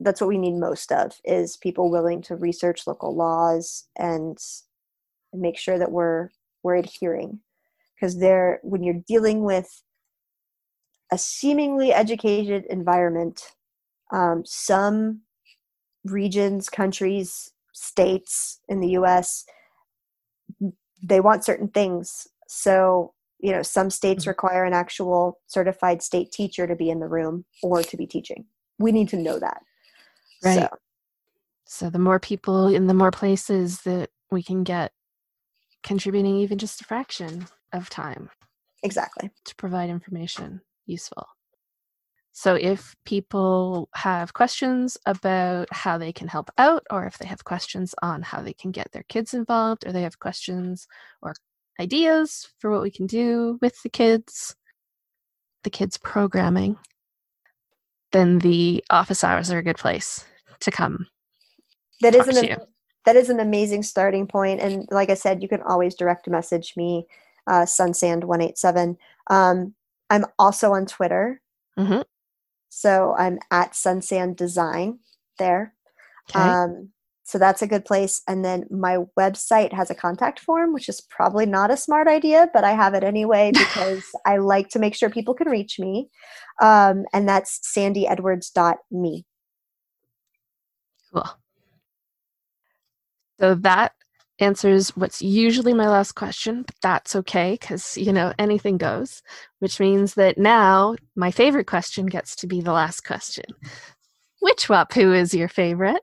that's 0.01 0.21
what 0.21 0.29
we 0.29 0.39
need 0.39 0.55
most 0.55 0.91
of 0.91 1.21
is 1.25 1.57
people 1.59 1.91
willing 1.91 2.23
to 2.23 2.37
research 2.37 2.87
local 2.87 3.15
laws 3.15 3.85
and 3.97 4.39
make 5.33 5.59
sure 5.59 5.79
that 5.79 5.93
we're 5.93 6.31
we're 6.63 6.77
adhering. 6.77 7.41
Because 7.95 8.19
they're 8.19 8.61
when 8.63 8.83
you're 8.83 9.03
dealing 9.07 9.43
with 9.43 9.83
a 11.13 11.19
seemingly 11.19 11.93
educated 11.93 12.65
environment 12.69 13.43
um, 14.13 14.43
some 14.45 15.21
regions 16.05 16.69
countries 16.69 17.53
states 17.73 18.61
in 18.69 18.81
the 18.81 18.89
us 18.89 19.45
they 21.03 21.21
want 21.21 21.45
certain 21.45 21.69
things. 21.69 22.27
So 22.49 23.13
you 23.39 23.53
know 23.53 23.62
some 23.62 23.91
states 23.91 24.24
mm-hmm. 24.24 24.30
require 24.30 24.64
an 24.64 24.72
actual 24.72 25.41
certified 25.47 26.03
state 26.03 26.32
teacher 26.32 26.66
to 26.66 26.76
be 26.76 26.91
in 26.91 27.01
the 27.01 27.09
room 27.09 27.45
or 27.62 27.82
to 27.82 27.97
be 27.97 28.07
teaching. 28.07 28.47
We 28.78 28.93
need 28.93 29.09
to 29.11 29.16
know 29.16 29.39
that. 29.39 29.62
Right. 30.45 30.61
So, 30.61 30.68
so 31.66 31.91
the 31.91 31.99
more 31.99 32.20
people 32.20 32.68
in 32.68 32.87
the 32.87 32.95
more 32.95 33.11
places 33.11 33.82
that 33.82 34.11
we 34.30 34.43
can 34.43 34.64
get 34.64 34.93
contributing 35.82 36.37
even 36.37 36.59
just 36.59 36.80
a 36.80 36.84
fraction 36.84 37.47
of 37.72 37.89
time 37.89 38.28
exactly. 38.82 39.30
to 39.45 39.55
provide 39.57 39.89
information 39.89 40.61
useful. 40.87 41.26
So 42.32 42.55
if 42.55 42.95
people 43.07 43.89
have 43.95 44.34
questions 44.34 44.99
about 45.07 45.68
how 45.72 45.97
they 45.97 46.12
can 46.12 46.28
help 46.28 46.51
out 46.59 46.82
or 46.91 47.07
if 47.07 47.16
they 47.16 47.26
have 47.26 47.45
questions 47.45 47.95
on 48.03 48.20
how 48.20 48.43
they 48.43 48.53
can 48.53 48.72
get 48.72 48.93
their 48.93 49.05
kids 49.09 49.32
involved 49.32 49.87
or 49.87 49.93
they 49.93 50.03
have 50.03 50.18
questions 50.18 50.87
or 51.22 51.34
ideas 51.81 52.49
for 52.59 52.70
what 52.70 52.83
we 52.83 52.91
can 52.91 53.07
do 53.07 53.59
with 53.61 53.83
the 53.83 53.89
kids 53.89 54.57
the 55.64 55.70
kids 55.70 55.99
programming 55.99 56.77
then 58.12 58.39
the 58.39 58.83
office 58.91 59.24
hours 59.24 59.51
are 59.51 59.59
a 59.59 59.62
good 59.62 59.77
place 59.77 60.24
to 60.61 60.70
come. 60.70 61.07
That 62.01 62.14
is 62.14 62.29
an 62.29 62.57
that 63.05 63.16
is 63.16 63.31
an 63.31 63.41
amazing 63.41 63.83
starting 63.83 64.27
point, 64.27 64.61
and 64.61 64.89
like 64.91 65.11
I 65.11 65.14
said, 65.14 65.43
you 65.43 65.49
can 65.49 65.62
always 65.62 65.95
direct 65.95 66.29
message 66.29 66.74
me, 66.77 67.07
uh, 67.47 67.64
Sunsand 67.64 68.24
one 68.24 68.41
eight 68.41 68.59
seven. 68.59 68.97
Um, 69.29 69.74
I'm 70.11 70.24
also 70.39 70.72
on 70.72 70.87
Twitter, 70.87 71.41
mm-hmm. 71.79 72.03
so 72.68 73.14
I'm 73.18 73.39
at 73.51 73.72
Sunsand 73.72 74.37
Design 74.37 74.99
there. 75.39 75.74
Okay. 76.31 76.41
Um, 76.41 76.91
so 77.27 77.39
that's 77.39 77.61
a 77.61 77.66
good 77.66 77.85
place. 77.85 78.22
And 78.29 78.45
then 78.45 78.66
my 78.70 78.99
website 79.18 79.72
has 79.72 79.91
a 79.91 79.97
contact 79.97 80.39
form, 80.39 80.72
which 80.72 80.89
is 80.89 81.01
probably 81.01 81.45
not 81.45 81.72
a 81.72 81.77
smart 81.77 82.07
idea, 82.07 82.49
but 82.55 82.62
I 82.62 82.70
have 82.70 82.95
it 82.95 83.03
anyway 83.03 83.51
because 83.55 84.05
I 84.24 84.37
like 84.37 84.68
to 84.70 84.79
make 84.79 84.95
sure 84.95 85.11
people 85.11 85.35
can 85.35 85.49
reach 85.49 85.81
me. 85.81 86.09
Um, 86.62 87.05
and 87.12 87.29
that's 87.29 87.59
sandyedwards.me. 87.77 89.24
Cool. 91.12 91.27
So 93.41 93.55
that 93.57 93.93
answers 94.39 94.97
what's 94.97 95.20
usually 95.20 95.74
my 95.74 95.89
last 95.89 96.12
question, 96.12 96.62
but 96.62 96.77
that's 96.81 97.16
okay 97.16 97.59
because, 97.61 97.99
you 97.99 98.12
know, 98.12 98.35
anything 98.39 98.79
goes, 98.79 99.20
which 99.59 99.81
means 99.81 100.14
that 100.14 100.39
now 100.39 100.95
my 101.16 101.33
favorite 101.33 101.66
question 101.66 102.07
gets 102.07 102.37
to 102.37 102.47
be 102.47 102.61
the 102.61 102.72
last 102.72 103.01
question. 103.01 103.47
Which 104.41 104.68
Wapuu 104.68 105.18
is 105.18 105.35
your 105.35 105.49
favorite? 105.49 106.03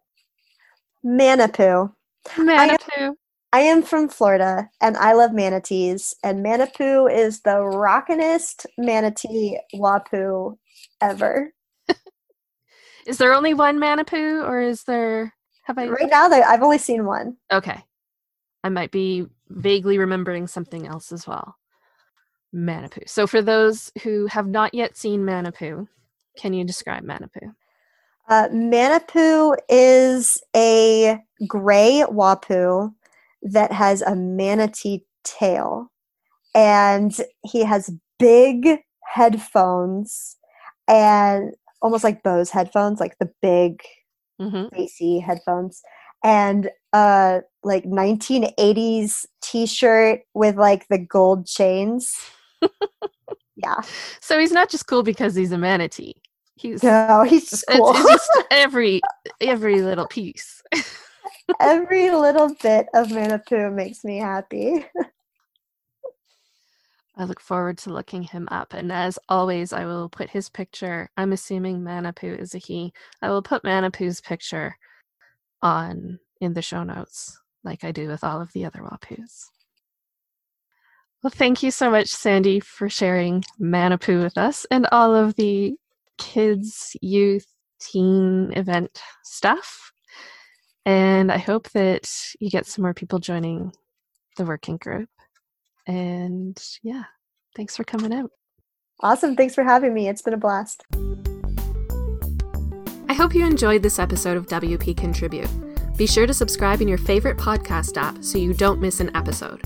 Manitou. 1.03 1.93
Manitou. 2.37 2.87
I 2.97 3.03
am, 3.03 3.15
I 3.51 3.59
am 3.59 3.83
from 3.83 4.07
Florida 4.07 4.69
and 4.81 4.95
I 4.97 5.13
love 5.13 5.33
manatees, 5.33 6.15
and 6.23 6.41
Manitou 6.41 7.07
is 7.07 7.41
the 7.41 7.57
rockinest 7.57 8.65
manatee 8.77 9.59
Wapuu 9.75 10.57
ever. 11.01 11.53
is 13.07 13.17
there 13.17 13.33
only 13.33 13.53
one 13.53 13.79
Manitou, 13.79 14.41
or 14.41 14.61
is 14.61 14.83
there? 14.83 15.33
Have 15.63 15.77
I? 15.77 15.87
Right 15.87 16.09
now, 16.09 16.29
I've 16.29 16.63
only 16.63 16.77
seen 16.77 17.05
one. 17.05 17.37
Okay, 17.51 17.83
I 18.63 18.69
might 18.69 18.91
be 18.91 19.25
vaguely 19.49 19.97
remembering 19.97 20.47
something 20.47 20.87
else 20.87 21.11
as 21.11 21.27
well. 21.27 21.55
Manitou. 22.53 23.01
So, 23.07 23.27
for 23.27 23.41
those 23.41 23.91
who 24.03 24.27
have 24.27 24.47
not 24.47 24.73
yet 24.73 24.95
seen 24.95 25.25
Manitou, 25.25 25.87
can 26.37 26.53
you 26.53 26.63
describe 26.63 27.03
Manitou? 27.03 27.53
Uh, 28.33 29.59
is 29.69 30.41
a 30.55 31.19
gray 31.47 32.03
Wapuu 32.09 32.93
that 33.43 33.71
has 33.71 34.01
a 34.01 34.15
manatee 34.15 35.05
tail, 35.23 35.91
and 36.55 37.15
he 37.43 37.63
has 37.63 37.91
big 38.17 38.79
headphones 39.05 40.37
and 40.87 41.53
almost 41.81 42.03
like 42.03 42.23
Bose 42.23 42.49
headphones, 42.49 42.99
like 42.99 43.17
the 43.19 43.31
big 43.41 43.81
Mm-hmm. 44.41 44.75
AC 44.75 45.19
headphones, 45.19 45.83
and 46.23 46.71
uh 46.91 47.41
like 47.63 47.83
1980s 47.85 49.25
t-shirt 49.41 50.21
with 50.33 50.57
like 50.57 50.87
the 50.87 50.97
gold 50.97 51.45
chains. 51.45 52.15
yeah. 53.55 53.81
So 54.21 54.39
he's 54.39 54.51
not 54.51 54.69
just 54.69 54.87
cool 54.87 55.03
because 55.03 55.35
he's 55.35 55.51
a 55.51 55.57
manatee. 55.57 56.15
He's 56.55 56.83
No, 56.83 57.23
he's 57.27 57.49
just 57.49 57.65
cool. 57.69 57.93
it's 57.95 58.07
just 58.07 58.43
every 58.51 59.01
every 59.41 59.81
little 59.81 60.07
piece. 60.07 60.61
Every 61.59 62.09
little 62.09 62.55
bit 62.61 62.87
of 62.93 63.11
Manitou 63.11 63.69
makes 63.69 64.05
me 64.05 64.17
happy. 64.17 64.85
I 67.17 67.25
look 67.25 67.41
forward 67.41 67.77
to 67.79 67.91
looking 67.91 68.23
him 68.23 68.47
up. 68.49 68.73
And 68.73 68.91
as 68.91 69.19
always, 69.27 69.73
I 69.73 69.85
will 69.85 70.07
put 70.09 70.29
his 70.29 70.49
picture. 70.49 71.09
I'm 71.17 71.33
assuming 71.33 71.81
Manipu 71.81 72.39
is 72.39 72.55
a 72.55 72.59
he. 72.59 72.93
I 73.21 73.29
will 73.29 73.41
put 73.41 73.63
Manipu's 73.63 74.21
picture 74.21 74.77
on 75.61 76.17
in 76.41 76.53
the 76.53 76.61
show 76.61 76.83
notes, 76.83 77.37
like 77.63 77.83
I 77.83 77.91
do 77.91 78.07
with 78.07 78.23
all 78.23 78.41
of 78.41 78.51
the 78.53 78.65
other 78.65 78.79
Wapus. 78.79 79.45
Well, 81.21 81.31
thank 81.31 81.61
you 81.61 81.71
so 81.71 81.89
much, 81.91 82.07
Sandy, 82.07 82.59
for 82.61 82.89
sharing 82.89 83.43
Manipu 83.61 84.23
with 84.23 84.37
us 84.37 84.65
and 84.71 84.87
all 84.91 85.13
of 85.13 85.35
the 85.35 85.75
kids, 86.17 86.95
youth, 87.01 87.45
teen 87.79 88.53
event 88.55 89.01
stuff. 89.23 89.91
And 90.85 91.31
I 91.31 91.37
hope 91.37 91.69
that 91.71 92.09
you 92.39 92.49
get 92.49 92.65
some 92.65 92.83
more 92.83 92.93
people 92.93 93.19
joining 93.19 93.71
the 94.37 94.45
working 94.45 94.77
group. 94.77 95.09
And 95.87 96.61
yeah, 96.81 97.03
thanks 97.55 97.75
for 97.75 97.83
coming 97.83 98.13
out. 98.13 98.31
Awesome. 99.01 99.35
Thanks 99.35 99.55
for 99.55 99.63
having 99.63 99.93
me. 99.93 100.07
It's 100.07 100.21
been 100.21 100.33
a 100.33 100.37
blast. 100.37 100.83
I 103.09 103.13
hope 103.13 103.35
you 103.35 103.45
enjoyed 103.45 103.83
this 103.83 103.99
episode 103.99 104.37
of 104.37 104.47
WP 104.47 104.97
Contribute. 104.97 105.49
Be 105.97 106.07
sure 106.07 106.25
to 106.25 106.33
subscribe 106.33 106.81
in 106.81 106.87
your 106.87 106.97
favorite 106.97 107.37
podcast 107.37 107.97
app 107.97 108.23
so 108.23 108.37
you 108.37 108.53
don't 108.53 108.79
miss 108.81 108.99
an 108.99 109.15
episode. 109.15 109.61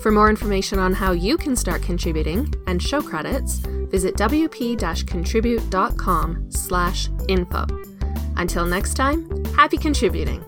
For 0.00 0.12
more 0.12 0.30
information 0.30 0.78
on 0.78 0.92
how 0.92 1.12
you 1.12 1.36
can 1.36 1.56
start 1.56 1.82
contributing 1.82 2.52
and 2.66 2.82
show 2.82 3.00
credits, 3.00 3.58
visit 3.58 4.16
wp-contribute.com 4.16 6.50
slash 6.50 7.08
info. 7.28 7.66
Until 8.36 8.66
next 8.66 8.94
time, 8.94 9.44
happy 9.54 9.78
contributing! 9.78 10.44